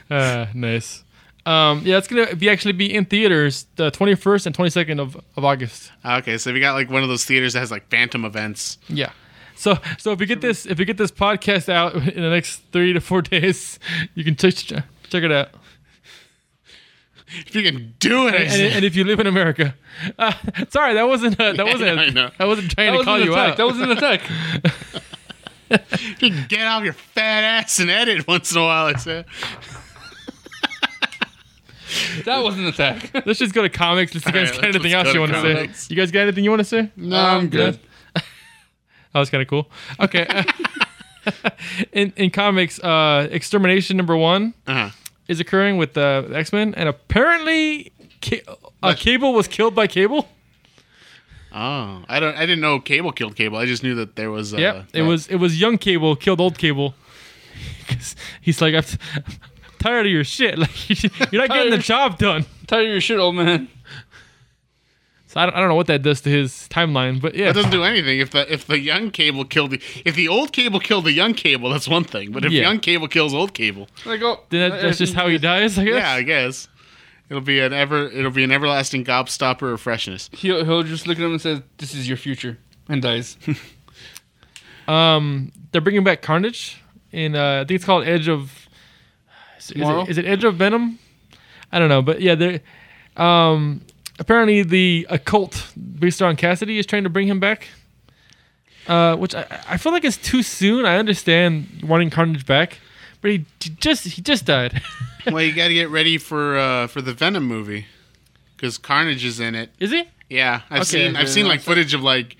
Uh, 0.09 0.47
nice. 0.53 1.05
Um, 1.45 1.81
yeah, 1.85 1.97
it's 1.97 2.09
gonna 2.09 2.35
be 2.35 2.49
actually 2.49 2.73
be 2.73 2.93
in 2.93 3.05
theaters 3.05 3.65
the 3.77 3.89
21st 3.91 4.47
and 4.47 4.57
22nd 4.57 4.99
of, 4.99 5.15
of 5.37 5.45
August. 5.45 5.93
okay, 6.05 6.37
so 6.37 6.49
if 6.49 6.55
you 6.57 6.61
got 6.61 6.73
like 6.73 6.89
one 6.89 7.01
of 7.01 7.07
those 7.07 7.23
theaters 7.23 7.53
that 7.53 7.59
has 7.59 7.71
like 7.71 7.89
Fathom 7.89 8.25
Events, 8.25 8.77
Yeah. 8.89 9.11
So 9.55 9.77
so 9.97 10.11
if 10.11 10.19
you 10.19 10.25
get 10.25 10.41
this 10.41 10.65
if 10.65 10.79
you 10.79 10.85
get 10.85 10.97
this 10.97 11.11
podcast 11.11 11.69
out 11.69 11.95
in 11.95 12.21
the 12.21 12.29
next 12.29 12.61
three 12.73 12.91
to 12.91 12.99
four 12.99 13.21
days, 13.21 13.79
you 14.15 14.25
can 14.25 14.35
check 14.35 14.53
check 14.55 14.83
it 15.23 15.31
out. 15.31 15.51
If 17.28 17.55
you 17.55 17.63
can 17.63 17.93
do 17.99 18.28
it, 18.28 18.34
I 18.34 18.38
And, 18.38 18.73
and 18.75 18.86
if 18.86 18.95
you 18.95 19.03
live 19.03 19.19
in 19.19 19.28
America, 19.28 19.75
uh, 20.17 20.32
sorry 20.69 20.93
that 20.95 21.07
wasn't 21.07 21.36
a, 21.39 21.53
that 21.53 21.65
wasn't 21.73 21.99
I 21.99 22.03
a, 22.05 22.11
know. 22.11 22.32
I 22.39 22.45
wasn't 22.45 22.71
trying 22.71 22.91
That 22.93 22.99
to 22.99 23.03
call 23.03 23.19
you 23.19 23.34
attack. 23.34 23.51
out. 23.51 23.57
That 23.57 23.65
was 23.67 23.80
an 23.82 23.91
attack. 23.91 24.21
you 26.21 26.32
can 26.32 26.45
get 26.47 26.65
off 26.65 26.84
your 26.84 26.93
fat 26.93 27.43
ass 27.43 27.80
and 27.80 27.89
edit 27.89 28.28
once 28.28 28.51
in 28.51 28.57
a 28.59 28.63
while, 28.63 28.86
I 28.86 28.93
said. 28.95 29.25
that 32.25 32.39
was 32.43 32.57
an 32.57 32.65
attack. 32.65 33.11
Let's 33.25 33.39
just 33.39 33.53
go 33.53 33.61
to 33.61 33.69
comics. 33.69 34.13
Let's 34.13 34.25
you 34.25 34.32
guys 34.32 34.49
Alright, 34.49 34.61
got 34.61 34.75
anything 34.75 34.93
else 34.93 35.13
you 35.13 35.19
want 35.19 35.34
to 35.34 35.41
say? 35.41 35.69
You 35.89 35.95
guys 35.95 36.11
got 36.11 36.21
anything 36.21 36.43
you 36.43 36.49
want 36.49 36.59
to 36.59 36.65
say? 36.65 36.91
No, 36.95 37.17
I'm 37.17 37.49
good. 37.49 37.80
That 38.13 39.19
was 39.21 39.30
kind 39.30 39.41
of 39.41 39.47
cool. 39.47 39.69
Okay. 39.99 40.28
in 41.91 42.13
in 42.17 42.30
comics, 42.30 42.80
uh, 42.80 43.28
extermination 43.32 43.97
number 43.97 44.15
one 44.15 44.53
Uh-huh. 44.67 44.89
Is 45.28 45.39
occurring 45.39 45.78
with 45.78 45.93
the 45.93 46.30
X 46.34 46.51
Men, 46.53 46.73
and 46.75 46.88
apparently, 46.89 47.91
Ca- 48.21 48.41
uh, 48.84 48.93
Cable 48.97 49.34
was 49.34 49.47
killed 49.47 49.75
by 49.75 49.88
Cable. 49.88 50.28
Oh, 51.53 52.03
I 52.07 52.19
don't. 52.19 52.36
I 52.36 52.41
didn't 52.41 52.61
know 52.61 52.80
Cable 52.80 53.11
killed 53.11 53.36
Cable. 53.36 53.57
I 53.57 53.65
just 53.65 53.82
knew 53.84 53.95
that 53.95 54.15
there 54.15 54.30
was. 54.32 54.53
Uh, 54.53 54.57
Yep, 54.57 54.86
it 54.93 55.01
was 55.03 55.28
it 55.28 55.38
was 55.38 55.59
young 55.59 55.78
Cable 55.78 56.15
killed 56.15 56.39
old 56.41 56.57
Cable. 56.57 56.93
he's 58.41 58.61
like, 58.61 58.75
I'm, 58.75 58.84
t- 58.84 58.97
I'm 59.15 59.23
tired 59.80 60.05
of 60.05 60.11
your 60.11 60.23
shit. 60.23 60.57
Like 60.59 61.32
you're 61.32 61.41
not 61.41 61.49
getting 61.49 61.71
the 61.71 61.78
job 61.80 62.17
done. 62.19 62.45
Tired 62.67 62.86
of 62.86 62.91
your 62.91 63.01
shit, 63.01 63.17
old 63.19 63.36
man. 63.36 63.69
So 65.38 65.41
I 65.41 65.45
don't, 65.45 65.55
I 65.55 65.59
don't 65.59 65.69
know 65.69 65.75
what 65.75 65.85
that 65.85 66.01
does 66.01 66.21
to 66.21 66.29
his 66.31 66.67
timeline, 66.71 67.21
but 67.21 67.35
yeah, 67.35 67.47
That 67.47 67.53
doesn't 67.55 67.69
do 67.71 67.83
anything. 67.83 68.17
If 68.19 68.31
the 68.31 68.51
if 68.51 68.65
the 68.65 68.79
young 68.79 69.11
Cable 69.11 69.45
killed 69.45 69.69
the 69.69 69.81
if 70.03 70.15
the 70.15 70.27
old 70.27 70.51
Cable 70.51 70.79
killed 70.79 71.05
the 71.05 71.11
young 71.11 71.35
Cable, 71.35 71.69
that's 71.69 71.88
one 71.88 72.05
thing. 72.05 72.31
But 72.31 72.43
if 72.43 72.51
Yeah. 72.51 72.63
young 72.63 72.79
Cable 72.79 73.07
kills 73.07 73.35
old 73.35 73.53
Cable, 73.53 73.88
Like, 74.03 74.19
oh, 74.23 74.39
then 74.49 74.71
that, 74.71 74.81
that's 74.81 74.97
just 74.97 75.13
how 75.13 75.27
he 75.27 75.38
dies. 75.38 75.77
I 75.77 75.83
guess. 75.85 75.93
yeah, 75.93 76.11
I 76.11 76.23
guess 76.23 76.67
it'll 77.29 77.41
be 77.41 77.59
an 77.59 77.71
ever 77.71 78.07
it'll 78.09 78.31
be 78.31 78.43
an 78.43 78.51
everlasting 78.51 79.05
gobstopper 79.05 79.71
of 79.73 79.79
freshness. 79.79 80.29
He'll, 80.33 80.65
he'll 80.65 80.81
just 80.81 81.05
look 81.05 81.19
at 81.19 81.23
him 81.23 81.33
and 81.33 81.41
say, 81.41 81.61
"This 81.77 81.93
is 81.93 82.07
your 82.07 82.17
future," 82.17 82.57
and 82.89 82.99
dies. 83.01 83.38
Um, 84.88 85.51
they're 85.71 85.81
bringing 85.81 86.03
back 86.03 86.21
Carnage 86.21 86.81
in 87.11 87.35
uh, 87.35 87.55
I 87.61 87.65
think 87.65 87.71
it's 87.75 87.85
called 87.85 88.05
Edge 88.07 88.27
of. 88.29 88.51
Is 89.59 89.67
Tomorrow? 89.67 90.03
it, 90.03 90.09
is 90.09 90.17
it 90.17 90.25
Edge 90.25 90.43
of 90.45 90.55
Venom? 90.55 90.97
I 91.73 91.79
don't 91.79 91.89
know, 91.89 92.01
but 92.01 92.21
yeah, 92.21 92.35
they're. 92.35 92.61
um 93.17 93.81
apparently 94.20 94.63
the 94.63 95.05
occult 95.09 95.72
based 95.99 96.22
on 96.22 96.36
Kasady 96.38 96.78
is 96.80 96.86
trying 96.86 97.03
to 97.03 97.09
bring 97.09 97.28
him 97.28 97.39
back. 97.39 97.68
Uh, 98.88 99.15
which 99.18 99.36
I, 99.36 99.45
I 99.68 99.78
feel 99.78 99.91
like 99.91 100.05
it's 100.05 100.15
too 100.18 100.41
soon. 100.41 100.86
I 100.86 100.97
understand 100.97 101.82
wanting 101.84 102.09
Carnage 102.09 102.45
back, 102.45 102.80
but 103.22 103.32
he 103.32 103.45
just 103.59 104.05
he 104.05 104.22
just 104.22 104.45
died. 104.45 104.82
well, 105.26 105.41
you 105.43 105.51
got 105.53 105.68
to 105.68 105.74
get 105.74 105.89
ready 105.89 106.18
for 106.18 106.57
uh, 106.57 106.88
for 106.88 107.01
the 107.01 107.13
Venom 107.13 107.43
movie. 107.43 107.86
because 108.55 108.78
Carnage 108.78 109.26
is 109.26 109.41
in 109.41 109.55
it. 109.55 109.72
Is 109.80 109.91
he? 109.91 110.05
Yeah, 110.30 110.61
I've 110.70 110.82
Okay. 110.84 111.05
seen 111.07 111.15
I've 111.18 111.28
Yeah, 111.28 111.34
seen 111.34 111.47
like 111.47 111.59
footage 111.59 111.93
of 111.93 112.01
like 112.01 112.38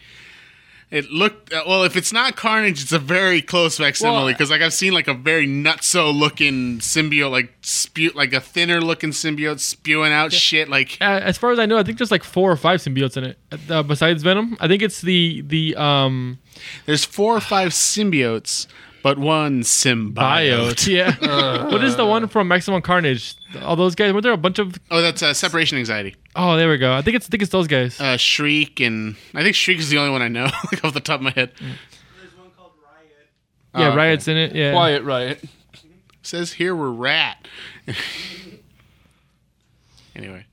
it 0.90 1.12
looked 1.12 1.52
uh, 1.52 1.64
well. 1.68 1.84
If 1.84 1.98
it's 1.98 2.14
not 2.14 2.36
Carnage, 2.36 2.82
it's 2.82 2.94
a 2.94 3.00
very 3.00 3.42
close 3.42 3.78
facsimile 3.78 4.16
Well, 4.16 4.28
because 4.28 4.50
like 4.50 4.62
I've 4.62 4.74
seen 4.74 4.94
like 4.94 5.08
a 5.08 5.14
very 5.14 5.46
nutso 5.46 6.18
looking 6.18 6.80
symbiote, 6.80 7.30
like 7.32 7.54
spew 7.62 8.12
like 8.16 8.32
a 8.34 8.40
thinner 8.40 8.80
looking 8.80 9.10
symbiote 9.12 9.60
spewing 9.60 10.14
out 10.14 10.32
shit. 10.32 10.70
Like 10.70 10.98
Uh, 11.02 11.20
as 11.24 11.38
far 11.38 11.52
as 11.52 11.60
I 11.60 11.66
know, 11.66 11.78
I 11.78 11.84
think 11.84 11.98
there's 11.98 12.12
like 12.12 12.24
four 12.24 12.50
or 12.52 12.56
five 12.56 12.80
symbiotes 12.80 13.18
in 13.18 13.26
it 13.26 13.38
uh, 13.70 13.84
besides 13.84 14.24
Venom. 14.24 14.56
I 14.60 14.68
think 14.68 14.82
it's 14.82 15.02
the 15.02 15.42
the 15.42 15.76
um 15.76 16.40
there's 16.86 17.04
four 17.04 17.36
or 17.36 17.42
five 17.42 17.70
symbiotes, 17.72 18.68
but 19.08 19.18
one 19.18 19.62
symbiote. 19.62 20.14
biote. 20.16 20.88
Yeah. 20.88 21.66
what 21.72 21.82
is 21.82 21.96
the 21.96 22.06
one 22.06 22.28
from 22.28 22.50
Maximum 22.50 22.82
Carnage? 22.82 23.36
All 23.62 23.78
those 23.78 23.96
guys. 23.96 24.12
Were 24.12 24.20
there 24.20 24.34
a 24.34 24.38
bunch 24.38 24.60
of? 24.60 24.78
Oh, 24.92 25.02
that's 25.02 25.24
uh, 25.24 25.34
separation 25.34 25.78
anxiety. 25.78 26.16
Oh, 26.36 26.58
there 26.58 26.70
we 26.70 26.78
go. 26.78 26.92
I 26.94 27.02
think 27.02 27.16
it's 27.16 27.28
I 27.28 27.30
think 27.30 27.42
it's 27.42 27.52
those 27.54 27.68
guys. 27.68 28.02
Uh, 28.02 28.18
Shriek 28.18 28.82
and 28.82 29.16
I 29.34 29.44
think 29.44 29.56
Shriek 29.56 29.80
is 29.80 29.90
the 29.90 29.98
only 29.98 30.12
one 30.12 30.22
I 30.22 30.28
know 30.28 30.44
like 30.72 30.84
off 30.84 30.94
the 30.94 31.00
top 31.00 31.22
of 31.22 31.24
my 31.24 31.32
head. 31.32 31.54
There's 31.58 32.38
one 32.38 32.50
called 32.58 32.72
Riot. 32.84 33.28
yeah, 33.76 33.86
oh, 33.86 33.88
okay. 33.92 33.98
Riot's 33.98 34.28
in 34.28 34.36
it. 34.36 34.54
Yeah. 34.54 34.74
Quiet 34.74 35.04
Riot. 35.04 35.42
Says 36.22 36.52
here 36.52 36.76
we're 36.76 36.90
rat. 36.90 37.48
anyway, 40.14 40.46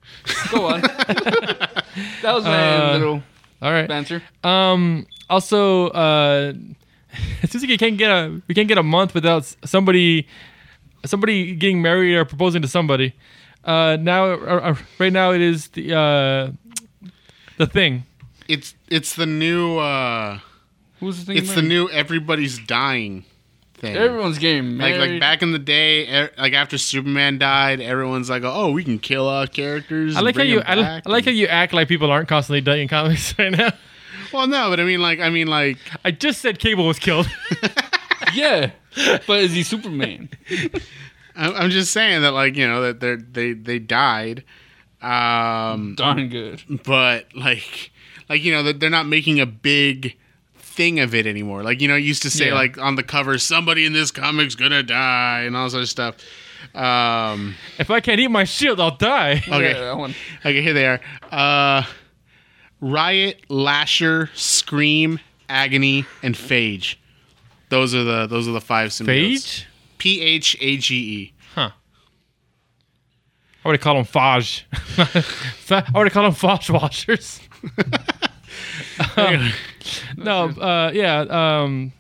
Go 0.53 0.67
on. 0.67 0.81
that 0.83 1.83
was 2.23 2.45
my 2.45 2.77
Uh, 2.77 2.93
little 2.99 3.23
All 3.61 3.73
right. 3.73 3.89
banter. 3.89 4.23
Um. 4.45 5.07
Also, 5.29 5.89
uh, 5.89 6.53
it 7.43 7.51
seems 7.51 7.63
like 7.63 7.71
you 7.71 7.79
can't 7.79 7.99
get 7.99 8.11
a 8.11 8.41
we 8.49 8.55
can't 8.55 8.69
get 8.69 8.79
a 8.79 8.83
month 8.83 9.15
without 9.15 9.45
somebody 9.65 10.27
somebody 11.05 11.55
getting 11.55 11.83
married 11.83 12.15
or 12.15 12.25
proposing 12.25 12.63
to 12.63 12.69
somebody. 12.69 13.15
Uh, 13.65 13.97
now, 14.01 14.27
uh, 14.27 14.37
uh, 14.37 14.77
right 14.99 15.13
now, 15.13 15.33
it 15.33 15.41
is 15.41 15.69
the 15.69 15.95
uh, 15.95 16.51
the 17.57 17.67
thing. 17.67 18.05
it's 18.49 18.75
it's 18.89 19.15
the 19.15 19.27
new 19.27 19.79
uh, 19.79 20.39
Who's 21.01 21.21
the 21.21 21.27
thing? 21.27 21.37
it's 21.37 21.55
the 21.55 21.63
new 21.63 21.89
everybody's 21.89 22.59
dying 22.59 23.25
thing. 23.75 23.97
Everyone's 23.97 24.39
getting 24.39 24.77
like 24.79 24.97
married. 24.97 25.13
like 25.13 25.21
back 25.21 25.43
in 25.43 25.53
the 25.53 25.59
day, 25.59 26.07
er, 26.09 26.31
like 26.37 26.53
after 26.53 26.77
Superman 26.77 27.39
died, 27.39 27.81
everyone's 27.81 28.29
like, 28.29 28.43
"Oh, 28.45 28.71
we 28.71 28.85
can 28.85 28.99
kill 28.99 29.29
our 29.29 29.47
characters." 29.47 30.17
I 30.17 30.21
like 30.21 30.37
how 30.37 30.43
you 30.43 30.61
them 30.61 30.79
I, 30.79 31.03
I 31.05 31.09
like 31.09 31.25
how 31.25 31.31
you 31.31 31.47
act 31.47 31.73
like 31.73 31.89
people 31.89 32.11
aren't 32.11 32.29
constantly 32.29 32.61
dying 32.61 32.83
in 32.83 32.89
comics 32.89 33.35
right 33.39 33.51
now. 33.51 33.71
Well, 34.33 34.47
no, 34.47 34.71
but 34.71 34.81
I 34.81 34.85
mean, 34.85 35.01
like, 35.01 35.21
I 35.21 35.31
mean, 35.31 35.47
like, 35.49 35.79
I 36.05 36.11
just 36.11 36.41
said 36.41 36.59
Cable 36.59 36.87
was 36.87 36.99
killed. 36.99 37.29
yeah, 38.35 38.71
but 39.27 39.41
is 39.41 39.53
he 39.53 39.63
Superman? 39.63 40.29
I'm, 41.37 41.55
I'm 41.55 41.71
just 41.71 41.93
saying 41.93 42.23
that, 42.23 42.33
like, 42.33 42.57
you 42.57 42.67
know, 42.67 42.81
that 42.83 43.01
they 43.01 43.17
they 43.17 43.53
they 43.55 43.79
died, 43.79 44.45
um, 45.03 45.95
Darn 45.97 46.29
good. 46.29 46.63
but 46.85 47.27
like, 47.37 47.91
like 48.29 48.43
you 48.43 48.53
know, 48.53 48.63
that 48.63 48.81
they're 48.81 48.91
not 48.91 49.07
making 49.07 49.41
a 49.41 49.47
big 49.47 50.17
thing 50.57 51.01
of 51.01 51.15
it 51.15 51.27
anymore. 51.27 51.63
Like, 51.63 51.81
you 51.81 51.89
know, 51.89 51.95
it 51.97 52.03
used 52.05 52.23
to 52.23 52.31
say 52.31 52.49
Yeah. 52.49 52.55
like 52.55 52.79
on 52.79 52.97
the 52.97 53.03
cover, 53.03 53.39
somebody 53.39 53.85
in 53.85 53.93
this 53.93 54.11
comic's 54.11 54.55
gonna 54.55 54.83
die 54.83 55.43
and 55.43 55.57
all 55.57 55.69
sort 55.71 55.83
of 55.83 55.89
stuff. 55.89 56.17
Um, 56.75 57.55
if 57.79 57.91
I 57.91 58.01
can't 58.01 58.19
eat 58.19 58.31
my 58.31 58.45
shield, 58.45 58.81
I'll 58.81 58.97
die. 58.97 59.43
Okay. 59.47 59.73
Yeah, 59.73 59.81
that 59.81 59.97
one. 59.99 60.15
Okay, 60.41 60.63
here 60.63 60.73
they 60.73 60.87
are. 60.87 61.01
Uh, 61.31 61.83
Riot, 62.85 63.41
Lasher, 63.49 64.29
Scream, 64.35 65.19
Agony, 65.49 66.05
and 66.23 66.35
Phage. 66.35 66.97
Those 67.71 67.95
are 67.95 68.05
the 68.05 68.27
those 68.27 68.47
are 68.47 68.53
the 68.53 68.61
five 68.61 68.91
symbiotes. 68.91 69.07
Phage? 69.07 69.65
P 69.99 70.21
H 70.21 70.57
A 70.61 70.77
G 70.77 70.95
E. 70.95 71.33
Huh. 71.55 71.71
I 73.65 73.69
would 73.69 73.81
call 73.81 73.95
them 73.95 74.05
Faj. 74.05 74.65
I 75.95 75.99
would 75.99 76.13
call 76.13 76.25
them 76.25 76.35
Fosh 76.35 76.69
washers. 76.71 77.41
Um, 79.17 79.53
no, 80.17 80.49
uh, 80.49 80.93
yeah. 80.95 81.21
Um, 81.21 81.93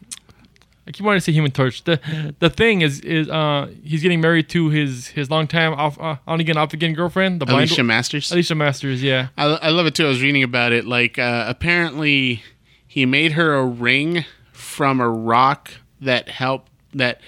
I 0.86 0.90
keep 0.90 1.04
wanting 1.04 1.18
to 1.18 1.24
say 1.24 1.32
Human 1.32 1.50
Torch. 1.50 1.84
The 1.84 2.34
the 2.38 2.50
thing 2.50 2.82
is 2.82 3.00
is 3.00 3.28
uh, 3.28 3.70
he's 3.82 4.02
getting 4.02 4.20
married 4.20 4.48
to 4.50 4.68
his 4.68 5.08
his 5.08 5.30
longtime 5.30 5.72
off 5.74 5.98
uh, 6.00 6.16
on 6.26 6.40
again 6.40 6.56
off 6.56 6.72
again 6.74 6.92
girlfriend, 6.92 7.40
the 7.40 7.46
blind 7.46 7.70
Alicia 7.70 7.82
Masters. 7.84 8.30
Alicia 8.30 8.54
Masters. 8.54 9.02
Yeah. 9.02 9.28
I, 9.38 9.44
I 9.46 9.68
love 9.70 9.86
it 9.86 9.94
too. 9.94 10.04
I 10.04 10.08
was 10.08 10.22
reading 10.22 10.42
about 10.42 10.72
it. 10.72 10.84
Like 10.84 11.18
uh, 11.18 11.46
apparently, 11.48 12.42
he 12.86 13.06
made 13.06 13.32
her 13.32 13.54
a 13.54 13.64
ring 13.64 14.24
from 14.52 15.00
a 15.00 15.08
rock 15.08 15.70
that 16.00 16.28
helped. 16.28 16.70
That 16.92 17.20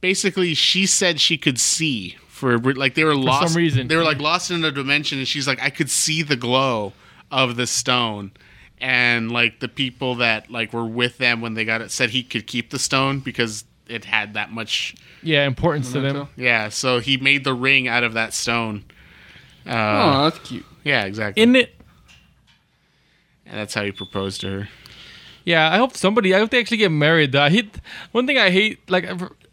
basically 0.00 0.54
she 0.54 0.84
said 0.86 1.20
she 1.20 1.38
could 1.38 1.58
see 1.58 2.16
for 2.28 2.58
like 2.58 2.94
they 2.94 3.04
were 3.04 3.16
lost. 3.16 3.52
some 3.52 3.56
reason. 3.56 3.88
they 3.88 3.96
were 3.96 4.04
like 4.04 4.20
lost 4.20 4.50
in 4.50 4.64
a 4.64 4.70
dimension, 4.70 5.18
and 5.18 5.26
she's 5.26 5.46
like, 5.46 5.62
I 5.62 5.70
could 5.70 5.90
see 5.90 6.22
the 6.22 6.36
glow 6.36 6.92
of 7.30 7.56
the 7.56 7.66
stone. 7.66 8.32
And 8.80 9.32
like 9.32 9.60
the 9.60 9.68
people 9.68 10.16
that 10.16 10.50
like 10.50 10.72
were 10.72 10.84
with 10.86 11.18
them 11.18 11.40
when 11.40 11.54
they 11.54 11.64
got 11.64 11.80
it 11.80 11.90
said 11.90 12.10
he 12.10 12.22
could 12.22 12.46
keep 12.46 12.70
the 12.70 12.78
stone 12.78 13.18
because 13.20 13.64
it 13.88 14.04
had 14.04 14.34
that 14.34 14.52
much. 14.52 14.94
Yeah, 15.22 15.46
importance 15.46 15.90
to 15.92 16.00
them. 16.00 16.28
Yeah, 16.36 16.68
so 16.68 17.00
he 17.00 17.16
made 17.16 17.42
the 17.44 17.54
ring 17.54 17.88
out 17.88 18.04
of 18.04 18.12
that 18.14 18.32
stone. 18.34 18.84
Uh, 19.66 19.70
Oh, 19.72 20.24
that's 20.30 20.38
cute. 20.48 20.64
yeah, 20.84 21.04
exactly. 21.04 21.42
In 21.42 21.56
it, 21.56 21.74
and 23.46 23.58
that's 23.58 23.74
how 23.74 23.82
he 23.82 23.92
proposed 23.92 24.40
to 24.42 24.50
her. 24.50 24.68
yeah. 25.44 25.72
I 25.72 25.78
hope 25.78 25.96
somebody. 25.96 26.34
I 26.34 26.38
hope 26.38 26.50
they 26.50 26.60
actually 26.60 26.76
get 26.76 26.92
married. 26.92 27.32
Though. 27.32 27.42
I 27.42 27.50
hate 27.50 27.76
one 28.12 28.26
thing. 28.26 28.38
I 28.38 28.50
hate 28.50 28.88
like 28.90 29.08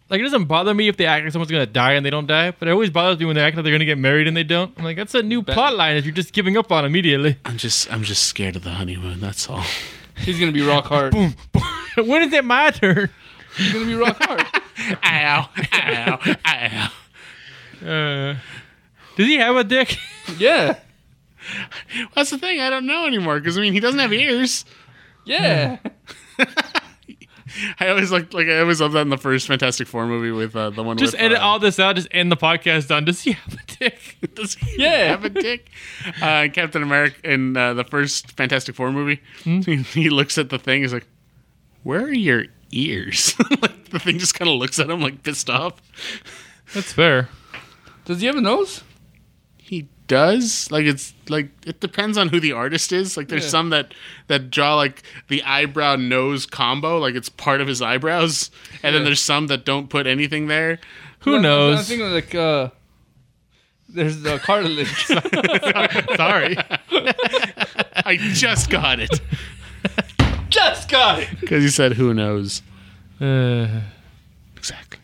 like 0.10 0.20
it 0.20 0.24
doesn't 0.24 0.46
bother 0.46 0.74
me 0.74 0.88
if 0.88 0.98
they 0.98 1.06
act 1.06 1.24
like 1.24 1.32
someone's 1.34 1.52
gonna 1.52 1.66
die 1.66 1.94
and 1.94 2.06
they 2.06 2.10
don't 2.10 2.28
die, 2.28 2.52
but 2.52 2.68
it 2.68 2.72
always 2.72 2.90
bothers 2.90 3.20
me 3.20 3.26
when 3.26 3.36
they 3.36 3.42
act 3.42 3.56
like 3.56 3.64
they're 3.64 3.74
gonna 3.74 3.86
get 3.86 3.98
married 3.98 4.28
and 4.28 4.36
they 4.38 4.44
don't. 4.44 4.74
I'm 4.78 4.84
like, 4.84 4.98
that's 4.98 5.16
a 5.16 5.24
new 5.24 5.42
plot 5.42 5.76
line 5.76 5.98
if 5.98 6.06
you're 6.06 6.14
just 6.14 6.34
giving 6.34 6.58
up 6.58 6.72
on 6.72 6.86
immediately. 6.86 7.38
I'm 7.46 7.58
just 7.58 7.92
I'm 7.92 8.04
just 8.04 8.24
scared 8.24 8.56
of 8.56 8.64
the 8.64 8.72
honeymoon. 8.72 9.20
That's 9.20 9.50
all. 9.50 9.64
He's 10.18 10.40
gonna 10.40 10.52
be 10.52 10.62
rock 10.62 10.86
hard. 10.86 11.12
Boom. 11.14 11.36
When 11.98 12.24
is 12.24 12.34
it 12.34 12.44
my 12.44 12.72
turn? 12.72 13.10
He's 13.56 13.72
gonna 13.72 13.86
be 13.86 13.94
rock 13.96 14.18
hard. 14.20 14.42
ow, 15.04 15.50
ow, 15.74 16.36
ow. 16.46 16.92
Uh, 17.88 18.36
does 19.16 19.28
he 19.28 19.36
have 19.36 19.56
a 19.56 19.64
dick? 19.64 19.98
Yeah, 20.38 20.80
That's 22.16 22.32
the 22.32 22.38
thing. 22.40 22.60
I 22.60 22.70
don't 22.72 22.86
know 22.88 23.06
anymore 23.06 23.40
because 23.40 23.58
I 23.58 23.62
mean 23.62 23.74
he 23.74 23.80
doesn't 23.80 24.00
have 24.00 24.12
ears. 24.12 24.66
yeah. 25.24 25.78
I 27.80 27.88
always 27.90 28.12
like 28.12 28.34
like 28.34 28.48
I 28.48 28.60
always 28.60 28.82
love 28.82 28.92
that 28.94 29.02
in 29.02 29.10
the 29.10 29.18
first 29.18 29.48
Fantastic 29.48 29.88
Four 29.88 30.06
movie 30.08 30.32
with 30.32 30.56
uh, 30.56 30.70
the 30.72 30.84
one. 30.84 30.98
Just 30.98 31.14
with, 31.14 31.22
edit 31.22 31.38
uh, 31.38 31.42
all 31.42 31.60
this 31.60 31.80
out. 31.80 31.96
Just 31.96 32.08
end 32.12 32.32
the 32.32 32.38
podcast 32.38 32.88
done. 32.88 33.06
Does 33.06 33.22
he 33.22 33.34
have 33.34 33.54
a 33.54 33.78
dick? 33.80 34.18
Does 34.36 34.56
he 34.56 34.82
Yeah. 34.84 35.08
have 35.10 35.24
a 35.26 35.30
dick? 35.30 35.70
Uh, 36.22 36.48
Captain 36.54 36.84
America 36.84 37.18
in 37.24 37.56
uh, 37.58 37.74
the 37.74 37.84
first 37.84 38.32
Fantastic 38.34 38.76
Four 38.76 38.92
movie, 38.92 39.22
he, 39.44 39.62
he 39.94 40.10
looks 40.10 40.38
at 40.38 40.50
the 40.50 40.58
thing. 40.60 40.82
He's 40.82 40.94
like, 40.94 41.08
"Where 41.84 42.02
are 42.02 42.14
your 42.14 42.46
ears?" 42.72 43.36
like 43.62 43.90
the 43.90 44.00
thing 44.00 44.18
just 44.20 44.36
kind 44.36 44.50
of 44.50 44.58
looks 44.58 44.80
at 44.80 44.90
him 44.90 45.02
like 45.02 45.24
pissed 45.24 45.50
off. 45.50 45.82
That's 46.74 46.92
fair. 46.94 47.30
Does 48.06 48.22
he 48.22 48.28
have 48.28 48.36
a 48.36 48.42
nose? 48.42 48.84
Does 50.08 50.70
like 50.72 50.86
it's 50.86 51.14
like 51.30 51.50
it 51.66 51.80
depends 51.80 52.18
on 52.18 52.30
who 52.30 52.40
the 52.40 52.52
artist 52.52 52.92
is. 52.92 53.18
Like 53.18 53.28
there's 53.28 53.44
Yeah. 53.46 53.50
some 53.50 53.70
that 53.72 53.94
that 54.28 54.52
draw 54.52 54.76
like 54.76 55.02
the 55.30 55.42
eyebrow 55.44 55.96
nose 55.96 56.46
combo, 56.46 57.00
like 57.00 57.16
it's 57.16 57.30
part 57.30 57.60
of 57.60 57.68
his 57.68 57.82
eyebrows, 57.82 58.52
and 58.84 58.96
then 58.96 59.04
there's 59.04 59.20
some 59.22 59.48
that 59.48 59.66
don't 59.66 59.90
put 59.90 60.06
anything 60.06 60.48
there. 60.48 60.80
Who 61.20 61.38
I'm 61.38 61.42
knows? 61.42 61.88
thinking 61.88 62.12
like 62.12 62.36
uh, 62.36 62.70
there's 63.90 64.22
the 64.22 64.38
cartilage. 64.38 65.06
Sorry. 66.18 66.56
I 68.06 68.18
just 68.18 68.70
got 68.70 69.00
it 69.00 69.20
Just 70.50 70.90
got 70.90 71.20
it. 71.20 71.30
because 71.40 71.64
you 71.64 71.70
said 71.70 71.94
who 71.94 72.14
knows 72.14 72.62
Uh, 73.20 73.82
exactly. 74.56 75.00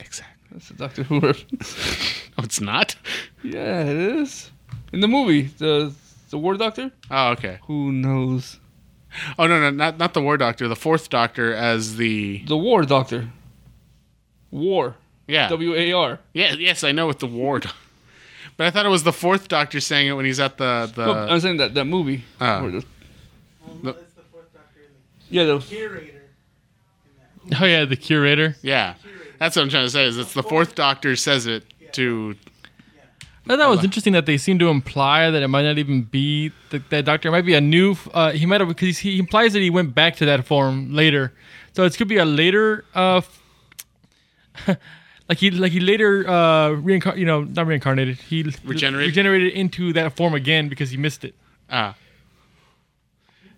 Exactly. 0.00 0.48
That's 0.52 0.70
a 0.70 0.74
Doctor 0.74 1.02
Who 1.04 1.20
reference. 1.20 2.17
Oh, 2.40 2.44
it's 2.44 2.60
not. 2.60 2.94
Yeah, 3.42 3.80
it 3.82 3.96
is. 3.96 4.50
In 4.92 5.00
the 5.00 5.08
movie, 5.08 5.42
the 5.58 5.92
the 6.30 6.38
War 6.38 6.56
Doctor. 6.56 6.92
Oh, 7.10 7.30
okay. 7.30 7.58
Who 7.66 7.90
knows? 7.90 8.60
Oh 9.38 9.46
no, 9.48 9.58
no, 9.60 9.70
not 9.70 9.98
not 9.98 10.14
the 10.14 10.20
War 10.22 10.36
Doctor. 10.36 10.68
The 10.68 10.76
Fourth 10.76 11.08
Doctor 11.10 11.52
as 11.52 11.96
the 11.96 12.44
The 12.46 12.56
War 12.56 12.84
Doctor. 12.84 13.28
War. 14.50 14.94
yeah. 15.26 15.48
W 15.48 15.74
A 15.74 15.92
R. 15.92 16.20
yeah, 16.32 16.52
yes, 16.54 16.84
I 16.84 16.92
know 16.92 17.06
what 17.06 17.18
the 17.18 17.26
War. 17.26 17.58
Do- 17.60 17.68
but 18.56 18.66
I 18.66 18.70
thought 18.70 18.86
it 18.86 18.90
was 18.90 19.02
the 19.04 19.12
Fourth 19.12 19.48
Doctor 19.48 19.80
saying 19.80 20.08
it 20.08 20.12
when 20.12 20.24
he's 20.24 20.40
at 20.40 20.58
the 20.58 20.90
the. 20.94 21.06
No, 21.06 21.12
I'm 21.14 21.40
saying 21.40 21.56
that 21.58 21.74
that 21.74 21.84
movie. 21.86 22.24
Ah. 22.40 22.60
The- 22.60 22.84
Well, 23.66 23.76
No. 23.82 23.92
the 23.92 24.22
fourth 24.32 24.52
doctor 24.52 24.80
and 24.86 24.94
yeah, 25.28 25.44
the 25.44 25.58
the 25.58 25.64
curator. 25.64 26.22
oh 27.60 27.64
yeah, 27.64 27.84
the 27.84 27.96
curator. 27.96 28.56
yeah, 28.62 28.94
that's 29.38 29.56
what 29.56 29.62
I'm 29.62 29.68
trying 29.70 29.86
to 29.86 29.90
say. 29.90 30.06
Is 30.06 30.16
it's 30.18 30.32
the 30.34 30.42
Fourth 30.42 30.74
Doctor 30.74 31.14
says 31.16 31.46
it 31.46 31.64
to 31.94 32.34
I 33.44 33.52
thought 33.52 33.56
that 33.60 33.68
was 33.70 33.82
interesting 33.84 34.12
that 34.12 34.26
they 34.26 34.36
seem 34.36 34.58
to 34.58 34.68
imply 34.68 35.30
that 35.30 35.42
it 35.42 35.48
might 35.48 35.62
not 35.62 35.78
even 35.78 36.02
be 36.02 36.52
the, 36.68 36.80
that 36.90 37.06
doctor. 37.06 37.28
It 37.28 37.32
might 37.32 37.46
be 37.46 37.54
a 37.54 37.62
new. 37.62 37.96
Uh, 38.12 38.32
he 38.32 38.44
might 38.44 38.60
have 38.60 38.68
because 38.68 38.98
he 38.98 39.18
implies 39.18 39.54
that 39.54 39.60
he 39.60 39.70
went 39.70 39.94
back 39.94 40.16
to 40.16 40.26
that 40.26 40.44
form 40.44 40.92
later. 40.92 41.32
So 41.72 41.84
it 41.84 41.96
could 41.96 42.08
be 42.08 42.18
a 42.18 42.26
later. 42.26 42.84
Uh, 42.94 43.22
like 45.28 45.38
he 45.38 45.50
like 45.50 45.72
he 45.72 45.80
later 45.80 46.28
uh 46.28 46.70
reincar- 46.70 47.16
you 47.16 47.24
know 47.24 47.44
not 47.44 47.66
reincarnated 47.66 48.16
he 48.16 48.42
Regenerated? 48.64 49.08
regenerated 49.08 49.52
into 49.52 49.92
that 49.92 50.16
form 50.16 50.34
again 50.34 50.68
because 50.68 50.90
he 50.90 50.96
missed 50.96 51.24
it 51.24 51.34
Ah. 51.70 51.94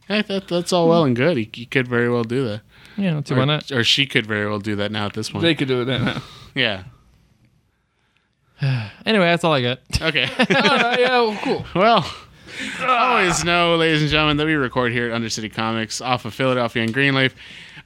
Hey, 0.09 0.23
that, 0.23 0.49
that's 0.49 0.73
all 0.73 0.89
well 0.89 1.05
and 1.05 1.15
good. 1.15 1.37
He, 1.37 1.49
he 1.53 1.65
could 1.67 1.87
very 1.89 2.11
well 2.11 2.25
do 2.25 2.45
that. 2.49 2.61
yeah 2.97 3.15
that's 3.15 3.31
why 3.31 3.39
Or, 3.39 3.47
not 3.47 3.71
or 3.73 3.83
she 3.85 4.05
could 4.07 4.27
very 4.27 4.49
well 4.49 4.59
do 4.59 4.77
that 4.77 4.91
now 4.93 5.07
at 5.07 5.15
this 5.15 5.31
point. 5.31 5.43
They 5.43 5.55
could 5.55 5.69
do 5.69 5.83
it 5.83 5.85
then. 5.87 6.01
Huh? 6.07 6.21
yeah. 6.55 6.83
anyway 9.07 9.25
that's 9.27 9.45
all 9.45 9.53
i 9.53 9.63
got 9.63 9.79
Okay. 10.03 10.25
All 10.39 10.47
right, 10.47 10.99
yeah, 11.01 11.21
well, 11.21 11.39
cool. 11.43 11.65
well, 11.75 12.11
always 12.83 13.45
know, 13.45 13.77
ladies 13.77 14.01
and 14.01 14.11
gentlemen, 14.11 14.39
that 14.39 14.47
we 14.47 14.55
record 14.55 14.93
here 14.93 15.11
at 15.11 15.21
Undercity 15.21 15.53
Comics 15.53 16.01
off 16.01 16.25
of 16.25 16.33
Philadelphia 16.33 16.83
and 16.83 16.95
Greenleaf. 16.95 17.35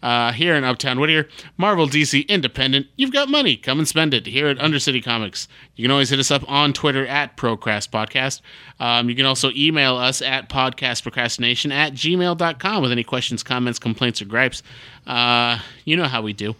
Uh, 0.02 0.32
here 0.32 0.54
in 0.54 0.64
Uptown 0.64 1.00
Whittier, 1.00 1.28
Marvel 1.56 1.86
DC 1.88 2.28
Independent. 2.28 2.86
You've 2.94 3.12
got 3.12 3.30
money. 3.30 3.56
Come 3.56 3.78
and 3.78 3.88
spend 3.88 4.12
it 4.12 4.26
here 4.26 4.48
at 4.48 4.58
Undercity 4.58 5.02
Comics. 5.02 5.48
You 5.76 5.82
can 5.82 5.90
always 5.90 6.10
hit 6.10 6.18
us 6.18 6.30
up 6.30 6.48
on 6.48 6.74
Twitter 6.74 7.06
at 7.06 7.38
Procrast 7.38 7.88
Podcast. 7.88 8.42
Um, 8.78 9.08
you 9.08 9.16
can 9.16 9.24
also 9.24 9.50
email 9.56 9.96
us 9.96 10.20
at 10.20 10.50
podcastprocrastination 10.50 11.72
at 11.72 11.94
gmail.com 11.94 12.82
with 12.82 12.92
any 12.92 13.02
questions, 13.02 13.42
comments, 13.42 13.78
complaints, 13.78 14.20
or 14.20 14.26
gripes. 14.26 14.62
Uh, 15.06 15.58
you 15.86 15.96
know 15.96 16.04
how 16.04 16.20
we 16.20 16.34
do. 16.34 16.54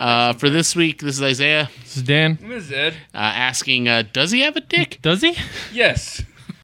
Uh, 0.00 0.32
for 0.32 0.48
this 0.48 0.74
week, 0.74 1.02
this 1.02 1.16
is 1.16 1.22
Isaiah 1.22 1.68
this 1.82 1.98
is 1.98 2.02
dan 2.04 2.38
Ms. 2.40 2.72
Ed. 2.72 2.94
uh, 3.14 3.18
asking, 3.18 3.86
uh, 3.86 4.02
does 4.14 4.30
he 4.30 4.40
have 4.40 4.56
a 4.56 4.62
dick? 4.62 4.98
does 5.02 5.20
he 5.20 5.36
Yes. 5.72 6.22